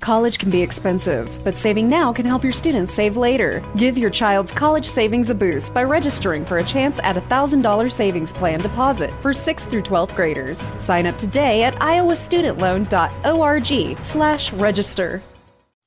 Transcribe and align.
College 0.00 0.38
can 0.38 0.50
be 0.50 0.62
expensive, 0.62 1.28
but 1.44 1.58
saving 1.58 1.88
now 1.88 2.12
can 2.12 2.24
help 2.24 2.42
your 2.42 2.54
students 2.54 2.94
save 2.94 3.18
later. 3.18 3.62
Give 3.76 3.98
your 3.98 4.08
child's 4.08 4.50
college 4.50 4.88
savings 4.88 5.28
a 5.28 5.34
boost 5.34 5.74
by 5.74 5.84
registering 5.84 6.46
for 6.46 6.56
a 6.58 6.64
chance 6.64 6.98
at 7.00 7.18
a 7.18 7.20
$1,000 7.20 7.92
savings 7.92 8.32
plan 8.32 8.60
deposit 8.60 9.10
for 9.20 9.32
6th 9.32 9.68
through 9.68 9.82
12th 9.82 10.16
graders. 10.16 10.58
Sign 10.78 11.04
up 11.04 11.18
today 11.18 11.64
at 11.64 11.74
iowastudentloan.org 11.74 14.04
slash 14.04 14.52
register. 14.54 15.22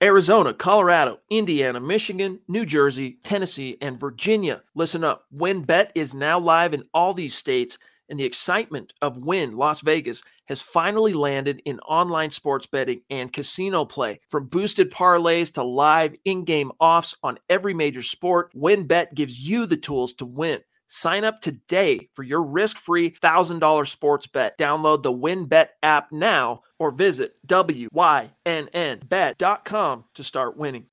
Arizona, 0.02 0.54
Colorado, 0.54 1.20
Indiana, 1.30 1.80
Michigan, 1.80 2.40
New 2.48 2.66
Jersey, 2.68 3.18
Tennessee, 3.24 3.78
and 3.82 4.00
Virginia. 4.00 4.62
Listen 4.76 5.04
up. 5.04 5.26
WynnBET 5.36 5.90
is 5.96 6.14
now 6.14 6.38
live 6.38 6.76
in 6.76 6.84
all 6.94 7.16
these 7.16 7.34
states– 7.34 7.80
and 8.14 8.20
the 8.20 8.26
excitement 8.26 8.94
of 9.02 9.26
Wynn 9.26 9.58
Las 9.58 9.82
Vegas 9.82 10.22
has 10.46 10.62
finally 10.62 11.14
landed 11.14 11.64
in 11.66 11.80
online 11.80 12.30
sports 12.30 12.68
betting 12.68 13.02
and 13.10 13.34
casino 13.34 13.86
play. 13.86 14.20
From 14.30 14.46
boosted 14.46 14.92
parlays 14.92 15.52
to 15.54 15.64
live 15.64 16.14
in 16.24 16.44
game 16.44 16.72
offs 16.80 17.16
on 17.24 17.40
every 17.50 17.74
major 17.74 18.04
sport, 18.04 18.52
WynnBET 18.56 19.16
gives 19.16 19.40
you 19.40 19.66
the 19.66 19.78
tools 19.78 20.14
to 20.14 20.28
win. 20.28 20.60
Sign 20.86 21.24
up 21.24 21.42
today 21.42 22.08
for 22.14 22.22
your 22.22 22.44
risk 22.44 22.78
free 22.78 23.10
$1,000 23.10 23.88
sports 23.88 24.28
bet. 24.28 24.60
Download 24.60 25.02
the 25.02 25.12
WynnBET 25.12 25.70
app 25.82 26.12
now 26.12 26.62
or 26.78 26.92
visit 26.92 27.40
WYNNBet.com 27.48 30.04
to 30.14 30.24
start 30.24 30.56
winning. 30.56 30.86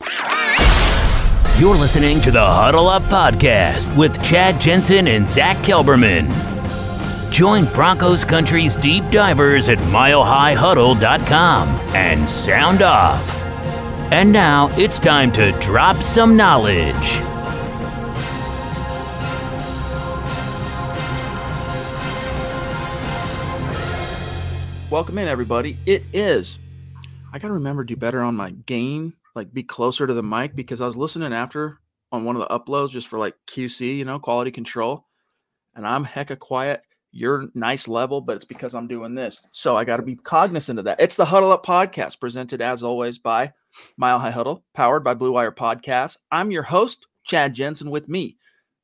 You're 1.58 1.76
listening 1.76 2.22
to 2.22 2.30
the 2.30 2.42
Huddle 2.42 2.88
Up 2.88 3.02
Podcast 3.02 3.94
with 3.98 4.24
Chad 4.24 4.58
Jensen 4.58 5.06
and 5.06 5.28
Zach 5.28 5.58
Kelberman. 5.58 6.59
Join 7.30 7.64
Broncos 7.66 8.24
Country's 8.24 8.74
deep 8.74 9.08
divers 9.12 9.68
at 9.68 9.78
milehighhuddle.com 9.78 11.68
and 11.94 12.28
sound 12.28 12.82
off. 12.82 13.44
And 14.12 14.32
now 14.32 14.68
it's 14.72 14.98
time 14.98 15.30
to 15.32 15.52
drop 15.60 16.02
some 16.02 16.36
knowledge. 16.36 17.20
Welcome 24.90 25.18
in, 25.18 25.28
everybody. 25.28 25.78
It 25.86 26.02
is. 26.12 26.58
I 27.32 27.38
got 27.38 27.46
to 27.46 27.54
remember 27.54 27.84
do 27.84 27.94
better 27.94 28.22
on 28.22 28.34
my 28.34 28.50
game, 28.50 29.14
like 29.36 29.54
be 29.54 29.62
closer 29.62 30.04
to 30.04 30.14
the 30.14 30.22
mic 30.22 30.56
because 30.56 30.80
I 30.80 30.86
was 30.86 30.96
listening 30.96 31.32
after 31.32 31.78
on 32.10 32.24
one 32.24 32.34
of 32.34 32.40
the 32.40 32.48
uploads 32.48 32.90
just 32.90 33.06
for 33.06 33.20
like 33.20 33.36
QC, 33.46 33.98
you 33.98 34.04
know, 34.04 34.18
quality 34.18 34.50
control. 34.50 35.06
And 35.76 35.86
I'm 35.86 36.04
hecka 36.04 36.36
quiet 36.36 36.84
your 37.12 37.48
nice 37.54 37.88
level, 37.88 38.20
but 38.20 38.36
it's 38.36 38.44
because 38.44 38.74
I'm 38.74 38.86
doing 38.88 39.14
this. 39.14 39.40
So 39.50 39.76
I 39.76 39.84
got 39.84 39.96
to 39.96 40.02
be 40.02 40.16
cognizant 40.16 40.78
of 40.78 40.84
that. 40.84 41.00
It's 41.00 41.16
the 41.16 41.24
Huddle 41.24 41.52
Up 41.52 41.64
Podcast, 41.64 42.20
presented 42.20 42.60
as 42.60 42.82
always 42.82 43.18
by 43.18 43.52
Mile 43.96 44.18
High 44.18 44.30
Huddle, 44.30 44.64
powered 44.74 45.04
by 45.04 45.14
Blue 45.14 45.32
Wire 45.32 45.52
Podcast. 45.52 46.18
I'm 46.30 46.50
your 46.50 46.62
host, 46.62 47.06
Chad 47.24 47.54
Jensen, 47.54 47.90
with 47.90 48.08
me, 48.08 48.36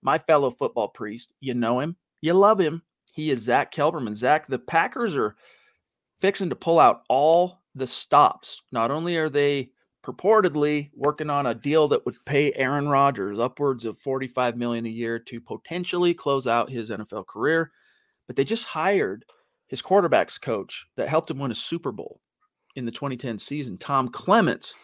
my 0.02 0.19
fellow 0.19 0.50
football 0.50 0.88
priest. 0.88 1.32
You 1.41 1.54
know 1.54 1.81
him, 1.81 1.97
you 2.20 2.34
love 2.34 2.60
him. 2.60 2.82
He 3.12 3.31
is 3.31 3.42
Zach 3.42 3.72
Kelberman. 3.72 4.14
Zach, 4.14 4.47
the 4.47 4.58
Packers 4.58 5.16
are 5.16 5.37
fixing 6.20 6.50
to 6.50 6.56
pull 6.56 6.78
out 6.78 7.03
all 7.08 7.62
the 7.75 7.87
stops. 7.87 8.62
Not 8.72 8.91
only 8.91 9.16
are 9.16 9.31
they 9.31 9.70
purportedly 10.04 10.91
working 10.94 11.31
on 11.31 11.47
a 11.47 11.54
deal 11.54 11.88
that 11.88 12.04
would 12.06 12.14
pay 12.25 12.53
Aaron 12.53 12.88
Rodgers 12.88 13.38
upwards 13.38 13.84
of 13.84 13.98
45 13.98 14.56
million 14.56 14.87
a 14.87 14.91
year 14.91 15.19
to 15.19 15.41
potentially 15.41 16.14
close 16.14 16.47
out 16.47 16.70
his 16.70 16.91
NFL 16.91 17.26
career 17.26 17.72
but 18.26 18.37
they 18.37 18.44
just 18.44 18.66
hired 18.66 19.25
his 19.66 19.82
quarterbacks 19.82 20.41
coach 20.41 20.87
that 20.97 21.09
helped 21.09 21.31
him 21.31 21.38
win 21.38 21.50
a 21.50 21.54
Super 21.54 21.92
Bowl 21.92 22.20
in 22.75 22.84
the 22.84 22.92
2010 22.92 23.38
season, 23.38 23.78
Tom 23.78 24.09
Clements, 24.09 24.75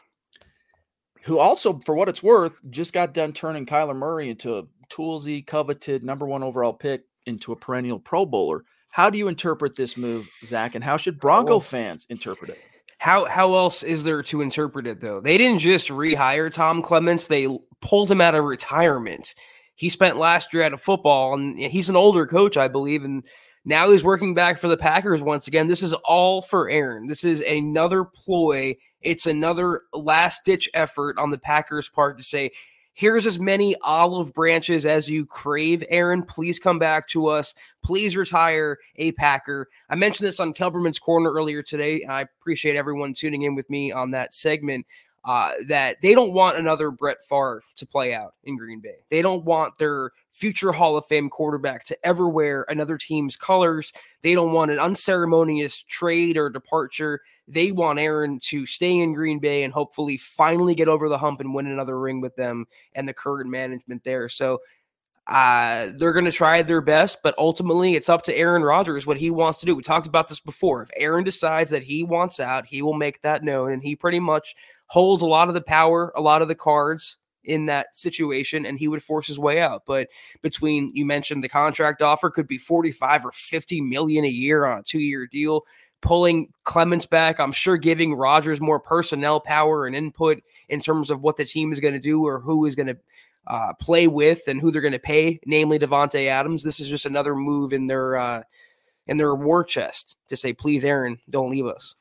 who 1.24 1.38
also, 1.38 1.78
for 1.84 1.94
what 1.94 2.08
it's 2.08 2.22
worth, 2.22 2.60
just 2.70 2.92
got 2.92 3.14
done 3.14 3.32
turning 3.32 3.66
Kyler 3.66 3.94
Murray 3.94 4.28
into 4.28 4.58
a 4.58 4.64
toolsy, 4.88 5.46
coveted 5.46 6.02
number 6.02 6.26
one 6.26 6.42
overall 6.42 6.72
pick 6.72 7.04
into 7.26 7.52
a 7.52 7.56
perennial 7.56 8.00
Pro 8.00 8.26
Bowler. 8.26 8.64
How 8.90 9.08
do 9.08 9.18
you 9.18 9.28
interpret 9.28 9.76
this 9.76 9.96
move, 9.96 10.28
Zach, 10.44 10.74
and 10.74 10.82
how 10.82 10.96
should 10.96 11.20
Bronco 11.20 11.60
fans 11.60 12.06
interpret 12.10 12.50
it? 12.50 12.58
How 12.98 13.24
how 13.24 13.54
else 13.54 13.82
is 13.82 14.04
there 14.04 14.22
to 14.24 14.42
interpret 14.42 14.86
it 14.86 15.00
though? 15.00 15.20
They 15.20 15.38
didn't 15.38 15.60
just 15.60 15.88
rehire 15.88 16.52
Tom 16.52 16.82
Clements; 16.82 17.26
they 17.26 17.48
pulled 17.80 18.10
him 18.10 18.20
out 18.20 18.34
of 18.34 18.44
retirement 18.44 19.34
he 19.74 19.88
spent 19.88 20.18
last 20.18 20.52
year 20.52 20.62
out 20.62 20.72
of 20.72 20.82
football, 20.82 21.34
and 21.34 21.58
he's 21.58 21.88
an 21.88 21.96
older 21.96 22.26
coach, 22.26 22.56
I 22.56 22.68
believe, 22.68 23.04
and 23.04 23.24
now 23.64 23.90
he's 23.90 24.04
working 24.04 24.34
back 24.34 24.58
for 24.58 24.68
the 24.68 24.76
Packers 24.76 25.22
once 25.22 25.46
again. 25.46 25.68
This 25.68 25.82
is 25.82 25.92
all 25.92 26.42
for 26.42 26.68
Aaron. 26.68 27.06
This 27.06 27.24
is 27.24 27.40
another 27.42 28.04
ploy. 28.04 28.76
It's 29.00 29.26
another 29.26 29.82
last 29.92 30.44
ditch 30.44 30.68
effort 30.74 31.16
on 31.18 31.30
the 31.30 31.38
Packers' 31.38 31.88
part 31.88 32.18
to 32.18 32.24
say, 32.24 32.50
here's 32.94 33.26
as 33.26 33.38
many 33.38 33.74
olive 33.82 34.34
branches 34.34 34.84
as 34.84 35.08
you 35.08 35.24
crave, 35.24 35.82
Aaron. 35.88 36.22
Please 36.22 36.58
come 36.58 36.78
back 36.78 37.08
to 37.08 37.28
us. 37.28 37.54
Please 37.82 38.16
retire 38.16 38.78
a 38.96 39.12
Packer. 39.12 39.68
I 39.88 39.94
mentioned 39.94 40.26
this 40.26 40.40
on 40.40 40.54
Kelberman's 40.54 40.98
Corner 40.98 41.32
earlier 41.32 41.62
today. 41.62 42.04
I 42.04 42.22
appreciate 42.22 42.76
everyone 42.76 43.14
tuning 43.14 43.42
in 43.42 43.54
with 43.54 43.70
me 43.70 43.92
on 43.92 44.10
that 44.10 44.34
segment 44.34 44.86
uh, 45.24 45.52
that 45.68 46.00
they 46.02 46.14
don't 46.14 46.32
want 46.32 46.58
another 46.58 46.90
Brett 46.90 47.18
Favre 47.28 47.62
to 47.76 47.86
play 47.86 48.12
out 48.12 48.34
in 48.44 48.56
Green 48.56 48.80
Bay. 48.80 48.96
They 49.08 49.22
don't 49.22 49.44
want 49.44 49.78
their 49.78 50.10
future 50.30 50.72
Hall 50.72 50.96
of 50.96 51.06
Fame 51.06 51.30
quarterback 51.30 51.84
to 51.84 52.06
ever 52.06 52.28
wear 52.28 52.64
another 52.68 52.98
team's 52.98 53.36
colors. 53.36 53.92
They 54.22 54.34
don't 54.34 54.52
want 54.52 54.70
an 54.70 54.78
unceremonious 54.78 55.78
trade 55.78 56.36
or 56.36 56.50
departure. 56.50 57.20
They 57.46 57.70
want 57.70 58.00
Aaron 58.00 58.40
to 58.44 58.66
stay 58.66 58.98
in 58.98 59.14
Green 59.14 59.38
Bay 59.38 59.62
and 59.62 59.72
hopefully 59.72 60.16
finally 60.16 60.74
get 60.74 60.88
over 60.88 61.08
the 61.08 61.18
hump 61.18 61.40
and 61.40 61.54
win 61.54 61.66
another 61.66 61.98
ring 61.98 62.20
with 62.20 62.34
them 62.34 62.66
and 62.94 63.06
the 63.06 63.14
current 63.14 63.48
management 63.48 64.02
there. 64.02 64.28
So 64.28 64.60
uh, 65.28 65.90
they're 65.96 66.12
going 66.12 66.24
to 66.24 66.32
try 66.32 66.62
their 66.62 66.80
best, 66.80 67.22
but 67.22 67.34
ultimately 67.38 67.94
it's 67.94 68.08
up 68.08 68.22
to 68.22 68.36
Aaron 68.36 68.62
Rodgers 68.62 69.06
what 69.06 69.18
he 69.18 69.30
wants 69.30 69.60
to 69.60 69.66
do. 69.66 69.76
We 69.76 69.82
talked 69.82 70.08
about 70.08 70.28
this 70.28 70.40
before. 70.40 70.82
If 70.82 70.90
Aaron 70.96 71.22
decides 71.22 71.70
that 71.70 71.84
he 71.84 72.02
wants 72.02 72.40
out, 72.40 72.66
he 72.66 72.82
will 72.82 72.94
make 72.94 73.22
that 73.22 73.44
known, 73.44 73.70
and 73.70 73.82
he 73.82 73.94
pretty 73.94 74.18
much 74.18 74.56
holds 74.92 75.22
a 75.22 75.26
lot 75.26 75.48
of 75.48 75.54
the 75.54 75.62
power, 75.62 76.12
a 76.14 76.20
lot 76.20 76.42
of 76.42 76.48
the 76.48 76.54
cards 76.54 77.16
in 77.44 77.64
that 77.64 77.96
situation, 77.96 78.66
and 78.66 78.78
he 78.78 78.88
would 78.88 79.02
force 79.02 79.26
his 79.26 79.38
way 79.38 79.58
out. 79.58 79.84
But 79.86 80.08
between 80.42 80.92
you 80.94 81.06
mentioned 81.06 81.42
the 81.42 81.48
contract 81.48 82.02
offer 82.02 82.28
could 82.28 82.46
be 82.46 82.58
45 82.58 83.24
or 83.24 83.32
50 83.32 83.80
million 83.80 84.26
a 84.26 84.28
year 84.28 84.66
on 84.66 84.80
a 84.80 84.82
two 84.82 85.00
year 85.00 85.26
deal. 85.26 85.62
Pulling 86.02 86.52
Clements 86.64 87.06
back, 87.06 87.40
I'm 87.40 87.52
sure 87.52 87.78
giving 87.78 88.12
Rodgers 88.12 88.60
more 88.60 88.78
personnel 88.78 89.40
power 89.40 89.86
and 89.86 89.96
input 89.96 90.42
in 90.68 90.78
terms 90.78 91.10
of 91.10 91.22
what 91.22 91.38
the 91.38 91.46
team 91.46 91.72
is 91.72 91.80
going 91.80 91.94
to 91.94 92.00
do 92.00 92.26
or 92.26 92.38
who 92.38 92.66
is 92.66 92.74
going 92.74 92.88
to 92.88 92.98
uh, 93.46 93.72
play 93.80 94.08
with 94.08 94.46
and 94.46 94.60
who 94.60 94.70
they're 94.70 94.82
going 94.82 94.92
to 94.92 94.98
pay, 94.98 95.40
namely 95.46 95.78
Davante 95.78 96.26
Adams. 96.26 96.62
This 96.62 96.80
is 96.80 96.88
just 96.90 97.06
another 97.06 97.34
move 97.34 97.72
in 97.72 97.86
their 97.86 98.16
uh, 98.16 98.42
in 99.06 99.16
their 99.16 99.34
war 99.34 99.64
chest 99.64 100.18
to 100.28 100.36
say, 100.36 100.52
please, 100.52 100.84
Aaron, 100.84 101.18
don't 101.30 101.50
leave 101.50 101.66
us. 101.66 101.94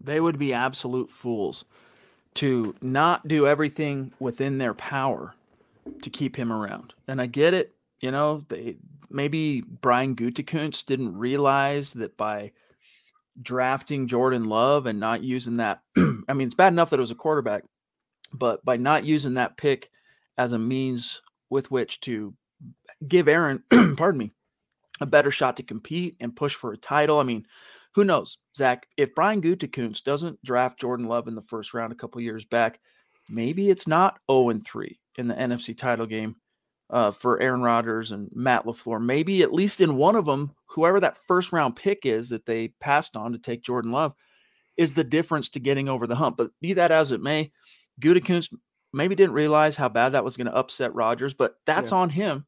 They 0.00 0.18
would 0.18 0.38
be 0.38 0.54
absolute 0.54 1.10
fools 1.10 1.66
to 2.34 2.74
not 2.80 3.26
do 3.26 3.46
everything 3.46 4.12
within 4.20 4.58
their 4.58 4.74
power 4.74 5.34
to 6.02 6.10
keep 6.10 6.36
him 6.36 6.52
around. 6.52 6.94
And 7.06 7.20
I 7.20 7.26
get 7.26 7.54
it, 7.54 7.74
you 8.00 8.10
know, 8.10 8.44
they 8.48 8.76
maybe 9.10 9.62
Brian 9.62 10.14
Gutekunst 10.14 10.86
didn't 10.86 11.16
realize 11.16 11.92
that 11.94 12.16
by 12.16 12.52
drafting 13.40 14.06
Jordan 14.06 14.44
Love 14.44 14.86
and 14.86 15.00
not 15.00 15.22
using 15.22 15.56
that 15.56 15.80
I 16.28 16.34
mean, 16.34 16.46
it's 16.46 16.54
bad 16.54 16.72
enough 16.72 16.90
that 16.90 16.98
it 16.98 17.00
was 17.00 17.10
a 17.10 17.16
quarterback, 17.16 17.64
but 18.32 18.64
by 18.64 18.76
not 18.76 19.04
using 19.04 19.34
that 19.34 19.56
pick 19.56 19.90
as 20.36 20.52
a 20.52 20.58
means 20.58 21.22
with 21.50 21.70
which 21.70 22.00
to 22.02 22.34
give 23.06 23.28
Aaron, 23.28 23.62
pardon 23.96 24.18
me, 24.18 24.32
a 25.00 25.06
better 25.06 25.30
shot 25.30 25.56
to 25.56 25.62
compete 25.62 26.16
and 26.20 26.36
push 26.36 26.54
for 26.54 26.72
a 26.72 26.76
title. 26.76 27.18
I 27.18 27.22
mean, 27.22 27.46
who 27.94 28.04
knows, 28.04 28.38
Zach? 28.56 28.86
If 28.96 29.14
Brian 29.14 29.42
Gutekunst 29.42 30.04
doesn't 30.04 30.42
draft 30.44 30.80
Jordan 30.80 31.06
Love 31.06 31.28
in 31.28 31.34
the 31.34 31.42
first 31.42 31.74
round 31.74 31.92
a 31.92 31.96
couple 31.96 32.20
years 32.20 32.44
back, 32.44 32.80
maybe 33.28 33.70
it's 33.70 33.86
not 33.86 34.18
0 34.30 34.50
and 34.50 34.64
3 34.64 34.98
in 35.16 35.28
the 35.28 35.34
NFC 35.34 35.76
title 35.76 36.06
game 36.06 36.36
uh, 36.90 37.10
for 37.10 37.40
Aaron 37.40 37.62
Rodgers 37.62 38.12
and 38.12 38.30
Matt 38.34 38.64
LaFleur. 38.64 39.02
Maybe 39.02 39.42
at 39.42 39.52
least 39.52 39.80
in 39.80 39.96
one 39.96 40.16
of 40.16 40.24
them, 40.24 40.54
whoever 40.66 41.00
that 41.00 41.16
first 41.26 41.52
round 41.52 41.76
pick 41.76 42.04
is 42.04 42.28
that 42.28 42.46
they 42.46 42.68
passed 42.80 43.16
on 43.16 43.32
to 43.32 43.38
take 43.38 43.62
Jordan 43.62 43.92
Love, 43.92 44.14
is 44.76 44.92
the 44.92 45.04
difference 45.04 45.48
to 45.50 45.60
getting 45.60 45.88
over 45.88 46.06
the 46.06 46.14
hump. 46.14 46.36
But 46.36 46.50
be 46.60 46.74
that 46.74 46.92
as 46.92 47.10
it 47.12 47.20
may, 47.20 47.50
Gutekunst 48.00 48.54
maybe 48.92 49.14
didn't 49.14 49.34
realize 49.34 49.76
how 49.76 49.88
bad 49.88 50.10
that 50.10 50.24
was 50.24 50.36
going 50.36 50.46
to 50.46 50.54
upset 50.54 50.94
Rodgers, 50.94 51.34
but 51.34 51.56
that's 51.66 51.90
yeah. 51.90 51.98
on 51.98 52.10
him 52.10 52.46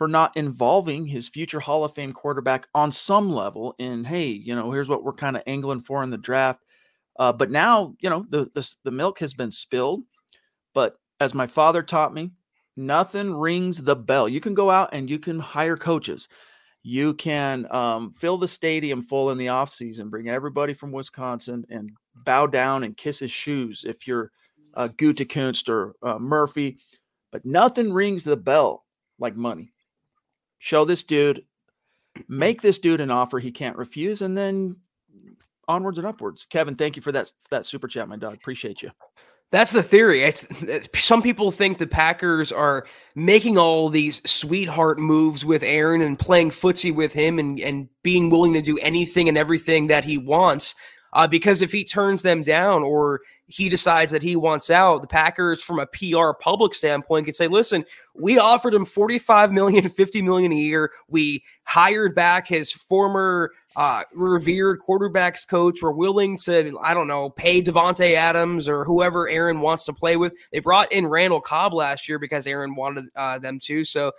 for 0.00 0.08
not 0.08 0.34
involving 0.34 1.04
his 1.04 1.28
future 1.28 1.60
Hall 1.60 1.84
of 1.84 1.94
Fame 1.94 2.14
quarterback 2.14 2.66
on 2.74 2.90
some 2.90 3.28
level 3.28 3.74
in, 3.78 4.02
hey, 4.02 4.28
you 4.28 4.54
know, 4.54 4.70
here's 4.70 4.88
what 4.88 5.04
we're 5.04 5.12
kind 5.12 5.36
of 5.36 5.42
angling 5.46 5.80
for 5.80 6.02
in 6.02 6.08
the 6.08 6.16
draft. 6.16 6.64
Uh, 7.18 7.30
but 7.30 7.50
now, 7.50 7.94
you 8.00 8.08
know, 8.08 8.24
the, 8.30 8.50
the 8.54 8.66
the 8.82 8.90
milk 8.90 9.18
has 9.18 9.34
been 9.34 9.50
spilled. 9.50 10.00
But 10.72 10.96
as 11.20 11.34
my 11.34 11.46
father 11.46 11.82
taught 11.82 12.14
me, 12.14 12.30
nothing 12.78 13.34
rings 13.34 13.82
the 13.82 13.94
bell. 13.94 14.26
You 14.26 14.40
can 14.40 14.54
go 14.54 14.70
out 14.70 14.88
and 14.94 15.10
you 15.10 15.18
can 15.18 15.38
hire 15.38 15.76
coaches. 15.76 16.28
You 16.82 17.12
can 17.12 17.70
um, 17.70 18.10
fill 18.14 18.38
the 18.38 18.48
stadium 18.48 19.02
full 19.02 19.28
in 19.32 19.36
the 19.36 19.48
offseason, 19.48 20.08
bring 20.08 20.30
everybody 20.30 20.72
from 20.72 20.92
Wisconsin 20.92 21.66
and 21.68 21.92
bow 22.24 22.46
down 22.46 22.84
and 22.84 22.96
kiss 22.96 23.18
his 23.18 23.30
shoes 23.30 23.84
if 23.86 24.06
you're 24.06 24.30
uh, 24.72 24.88
Gutekunst 24.96 25.68
or 25.68 25.94
uh, 26.02 26.18
Murphy. 26.18 26.78
But 27.32 27.44
nothing 27.44 27.92
rings 27.92 28.24
the 28.24 28.38
bell 28.38 28.86
like 29.18 29.36
money. 29.36 29.74
Show 30.60 30.84
this 30.84 31.02
dude, 31.02 31.44
hmm. 32.16 32.22
make 32.28 32.62
this 32.62 32.78
dude 32.78 33.00
an 33.00 33.10
offer 33.10 33.40
he 33.40 33.50
can't 33.50 33.76
refuse, 33.76 34.22
and 34.22 34.38
then 34.38 34.76
onwards 35.66 35.98
and 35.98 36.06
upwards. 36.06 36.46
Kevin, 36.48 36.76
thank 36.76 36.94
you 36.94 37.02
for 37.02 37.12
that 37.12 37.32
that 37.50 37.66
super 37.66 37.88
chat, 37.88 38.08
my 38.08 38.16
dog. 38.16 38.34
Appreciate 38.34 38.82
you. 38.82 38.90
That's 39.52 39.72
the 39.72 39.82
theory. 39.82 40.22
It's, 40.22 40.46
some 40.94 41.22
people 41.22 41.50
think 41.50 41.78
the 41.78 41.86
Packers 41.88 42.52
are 42.52 42.86
making 43.16 43.58
all 43.58 43.88
these 43.88 44.22
sweetheart 44.30 45.00
moves 45.00 45.44
with 45.44 45.64
Aaron 45.64 46.02
and 46.02 46.16
playing 46.16 46.50
footsie 46.50 46.94
with 46.94 47.12
him 47.12 47.40
and, 47.40 47.58
and 47.58 47.88
being 48.04 48.30
willing 48.30 48.52
to 48.52 48.62
do 48.62 48.78
anything 48.78 49.28
and 49.28 49.36
everything 49.36 49.88
that 49.88 50.04
he 50.04 50.18
wants. 50.18 50.76
Uh, 51.12 51.26
because 51.26 51.62
if 51.62 51.72
he 51.72 51.84
turns 51.84 52.22
them 52.22 52.42
down 52.42 52.82
or 52.82 53.20
he 53.46 53.68
decides 53.68 54.12
that 54.12 54.22
he 54.22 54.36
wants 54.36 54.70
out, 54.70 55.00
the 55.00 55.06
Packers, 55.06 55.62
from 55.62 55.78
a 55.78 55.86
PR 55.86 56.32
public 56.38 56.74
standpoint, 56.74 57.26
could 57.26 57.34
say, 57.34 57.48
listen, 57.48 57.84
we 58.14 58.38
offered 58.38 58.74
him 58.74 58.84
45 58.84 59.52
million, 59.52 59.88
50 59.88 60.22
million 60.22 60.52
a 60.52 60.56
year. 60.56 60.92
We 61.08 61.42
hired 61.64 62.14
back 62.14 62.46
his 62.46 62.72
former 62.72 63.52
uh, 63.76 64.02
revered 64.12 64.80
quarterbacks 64.80 65.46
coach. 65.46 65.80
We're 65.82 65.92
willing 65.92 66.36
to, 66.38 66.78
I 66.82 66.94
don't 66.94 67.06
know, 67.06 67.30
pay 67.30 67.62
Davante 67.62 68.14
Adams 68.14 68.68
or 68.68 68.84
whoever 68.84 69.28
Aaron 69.28 69.60
wants 69.60 69.84
to 69.84 69.92
play 69.92 70.16
with. 70.16 70.34
They 70.52 70.58
brought 70.58 70.92
in 70.92 71.06
Randall 71.06 71.40
Cobb 71.40 71.72
last 71.72 72.08
year 72.08 72.18
because 72.18 72.46
Aaron 72.46 72.74
wanted 72.74 73.06
uh, 73.14 73.38
them 73.38 73.58
to. 73.60 73.84
So 73.84 74.12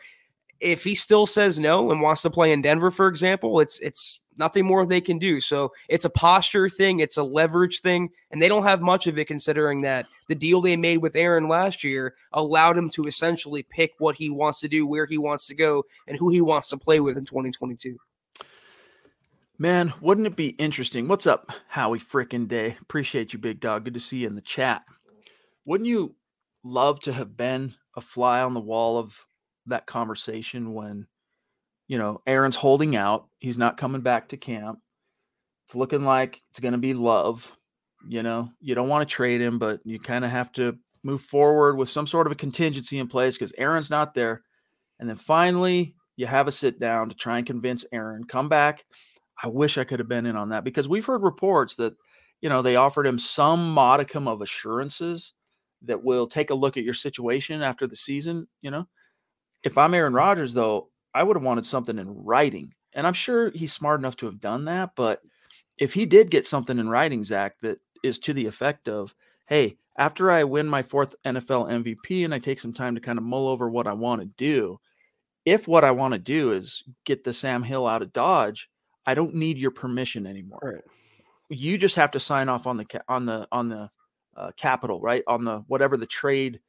if 0.62 0.84
he 0.84 0.96
still 0.96 1.25
says 1.25 1.60
no 1.60 1.92
and 1.92 2.02
wants 2.02 2.22
to 2.22 2.30
play 2.30 2.52
in 2.52 2.62
Denver, 2.62 2.92
for 2.92 3.08
example, 3.08 3.60
it's 3.60 3.80
it's 3.80 4.19
nothing 4.38 4.66
more 4.66 4.86
they 4.86 5.02
can 5.02 5.19
do. 5.19 5.42
So 5.42 5.74
it's 5.90 6.06
a 6.06 6.10
posture 6.10 6.69
thing, 6.69 7.00
it's 7.00 7.18
a 7.18 7.24
leverage 7.24 7.81
thing, 7.81 8.10
and 8.30 8.42
they 8.42 8.48
don't 8.48 8.63
have 8.63 8.81
much 8.81 9.08
of 9.08 9.18
it 9.18 9.25
considering 9.25 9.81
that 9.81 10.06
the 10.28 10.36
deal 10.36 10.62
they 10.62 10.78
made 10.78 10.98
with 10.98 11.16
Aaron 11.16 11.48
last 11.48 11.84
year 11.84 12.16
allowed 12.31 12.78
him 12.78 12.90
to 12.92 13.06
essentially 13.06 13.63
pick 13.63 13.92
what 13.98 14.16
he 14.16 14.30
wants 14.30 14.60
to 14.62 14.69
do, 14.69 14.88
where 14.88 15.06
he 15.06 15.18
wants 15.18 15.48
to 15.48 15.56
go, 15.56 15.84
and 16.08 16.18
who 16.18 16.30
he 16.30 16.42
wants 16.42 16.69
to 16.69 16.78
play 16.78 17.00
with 17.00 17.18
in 17.18 17.25
2022. 17.25 17.98
Man, 19.57 19.94
wouldn't 20.02 20.28
it 20.28 20.36
be 20.36 20.50
interesting? 20.50 21.07
What's 21.07 21.28
up, 21.28 21.52
Howie 21.68 22.00
frickin' 22.00 22.48
Day? 22.48 22.78
Appreciate 22.81 23.34
you, 23.34 23.40
big 23.40 23.60
dog. 23.60 23.84
Good 23.84 23.94
to 23.94 24.00
see 24.00 24.19
you 24.19 24.28
in 24.28 24.36
the 24.36 24.42
chat. 24.42 24.84
Wouldn't 25.66 25.88
you 25.88 26.16
love 26.64 27.00
to 27.02 27.14
have 27.14 27.38
been 27.38 27.75
a 27.96 28.02
fly 28.02 28.42
on 28.42 28.54
the 28.54 28.60
wall 28.60 28.98
of 28.98 29.24
that 29.68 29.86
conversation 29.86 30.74
when 30.74 31.08
you 31.92 31.98
know, 31.98 32.22
Aaron's 32.25 32.56
holding 32.56 32.96
out. 32.96 33.28
He's 33.40 33.58
not 33.58 33.75
coming 33.75 34.00
back 34.00 34.30
to 34.30 34.38
camp. 34.38 34.80
It's 35.66 35.75
looking 35.75 36.06
like 36.06 36.42
it's 36.50 36.62
going 36.62 36.72
to 36.72 36.78
be 36.78 36.94
love. 36.94 37.52
You 38.08 38.24
know, 38.24 38.50
you 38.62 38.75
don't 38.75 38.88
want 38.88 39.06
to 39.06 39.13
trade 39.13 39.42
him, 39.42 39.60
but 39.60 39.81
you 39.84 40.00
kind 40.00 40.24
of 40.24 40.31
have 40.31 40.54
to 40.54 40.78
move 41.04 41.19
forward 41.19 41.75
with 41.75 41.90
some 41.90 42.08
sort 42.08 42.28
of 42.28 42.31
a 42.31 42.38
contingency 42.38 42.98
in 42.98 43.10
place 43.10 43.38
because 43.38 43.52
Aaron's 43.58 43.90
not 43.90 44.13
there. 44.13 44.42
And 45.02 45.10
then 45.10 45.18
finally, 45.18 45.94
you 46.16 46.28
have 46.28 46.48
a 46.48 46.52
sit 46.54 46.80
down 46.80 47.10
to 47.10 47.16
try 47.16 47.40
and 47.40 47.46
convince 47.46 47.84
Aaron, 47.92 48.24
come 48.24 48.48
back. 48.48 48.86
I 49.44 49.48
wish 49.48 49.78
I 49.78 49.84
could 49.84 50.00
have 50.00 50.07
been 50.07 50.25
in 50.25 50.38
on 50.38 50.48
that 50.50 50.64
because 50.64 50.88
we've 50.88 51.06
heard 51.06 51.24
reports 51.24 51.75
that, 51.75 51.94
you 52.40 52.48
know, 52.48 52.62
they 52.62 52.78
offered 52.78 53.06
him 53.06 53.19
some 53.19 53.69
modicum 53.74 54.30
of 54.30 54.42
assurances 54.42 55.34
that 55.81 56.02
will 56.02 56.25
take 56.25 56.52
a 56.52 56.56
look 56.56 56.78
at 56.78 56.86
your 56.86 56.94
situation 56.94 57.62
after 57.62 57.86
the 57.86 57.98
season. 57.98 58.48
You 58.62 58.72
know, 58.72 58.88
if 59.63 59.78
I'm 59.78 59.94
Aaron 59.94 60.13
Rodgers, 60.13 60.54
though, 60.54 60.90
I 61.13 61.24
would 61.24 61.36
have 61.36 61.44
wanted 61.44 61.66
something 61.66 62.00
in 62.00 62.24
writing. 62.24 62.74
And 62.94 63.08
I'm 63.08 63.13
sure 63.13 63.52
he's 63.52 63.74
smart 63.74 64.00
enough 64.00 64.18
to 64.18 64.25
have 64.25 64.40
done 64.40 64.66
that. 64.66 64.92
But 64.96 65.22
if 65.78 65.94
he 65.94 66.06
did 66.06 66.31
get 66.31 66.46
something 66.46 66.78
in 66.78 66.90
writing, 66.90 67.24
Zach, 67.24 67.60
that 67.62 67.80
is 68.04 68.19
to 68.19 68.34
the 68.34 68.46
effect 68.46 68.90
of, 68.90 69.16
hey, 69.48 69.78
after 69.98 70.31
I 70.31 70.44
win 70.44 70.68
my 70.68 70.81
fourth 70.81 71.16
NFL 71.25 71.69
MVP 71.69 72.25
and 72.25 72.34
I 72.34 72.40
take 72.40 72.60
some 72.60 72.74
time 72.74 72.96
to 72.96 73.02
kind 73.02 73.18
of 73.18 73.24
mull 73.24 73.48
over 73.48 73.69
what 73.69 73.88
I 73.88 73.94
want 73.94 74.22
to 74.22 74.28
do, 74.38 74.80
if 75.46 75.68
what 75.68 75.84
I 75.84 75.92
want 75.92 76.14
to 76.14 76.19
do 76.19 76.52
is 76.52 76.84
get 77.06 77.24
the 77.24 77.34
Sam 77.34 77.64
Hill 77.64 77.88
out 77.88 78.02
of 78.02 78.14
Dodge, 78.14 78.69
I 79.06 79.14
don't 79.14 79.36
need 79.36 79.57
your 79.57 79.72
permission 79.72 80.28
anymore. 80.28 80.60
Right. 80.62 80.84
You 81.50 81.78
just 81.78 81.96
have 81.96 82.12
to 82.12 82.19
sign 82.19 82.48
off 82.48 82.68
on 82.68 82.78
the 82.78 82.86
on 83.07 83.25
the 83.25 83.48
on 83.52 83.68
the 83.68 83.90
uh, 84.38 84.52
capital, 84.56 85.02
right? 85.02 85.24
On 85.28 85.44
the 85.44 85.60
whatever 85.68 85.98
the 85.98 86.06
trade, 86.06 86.60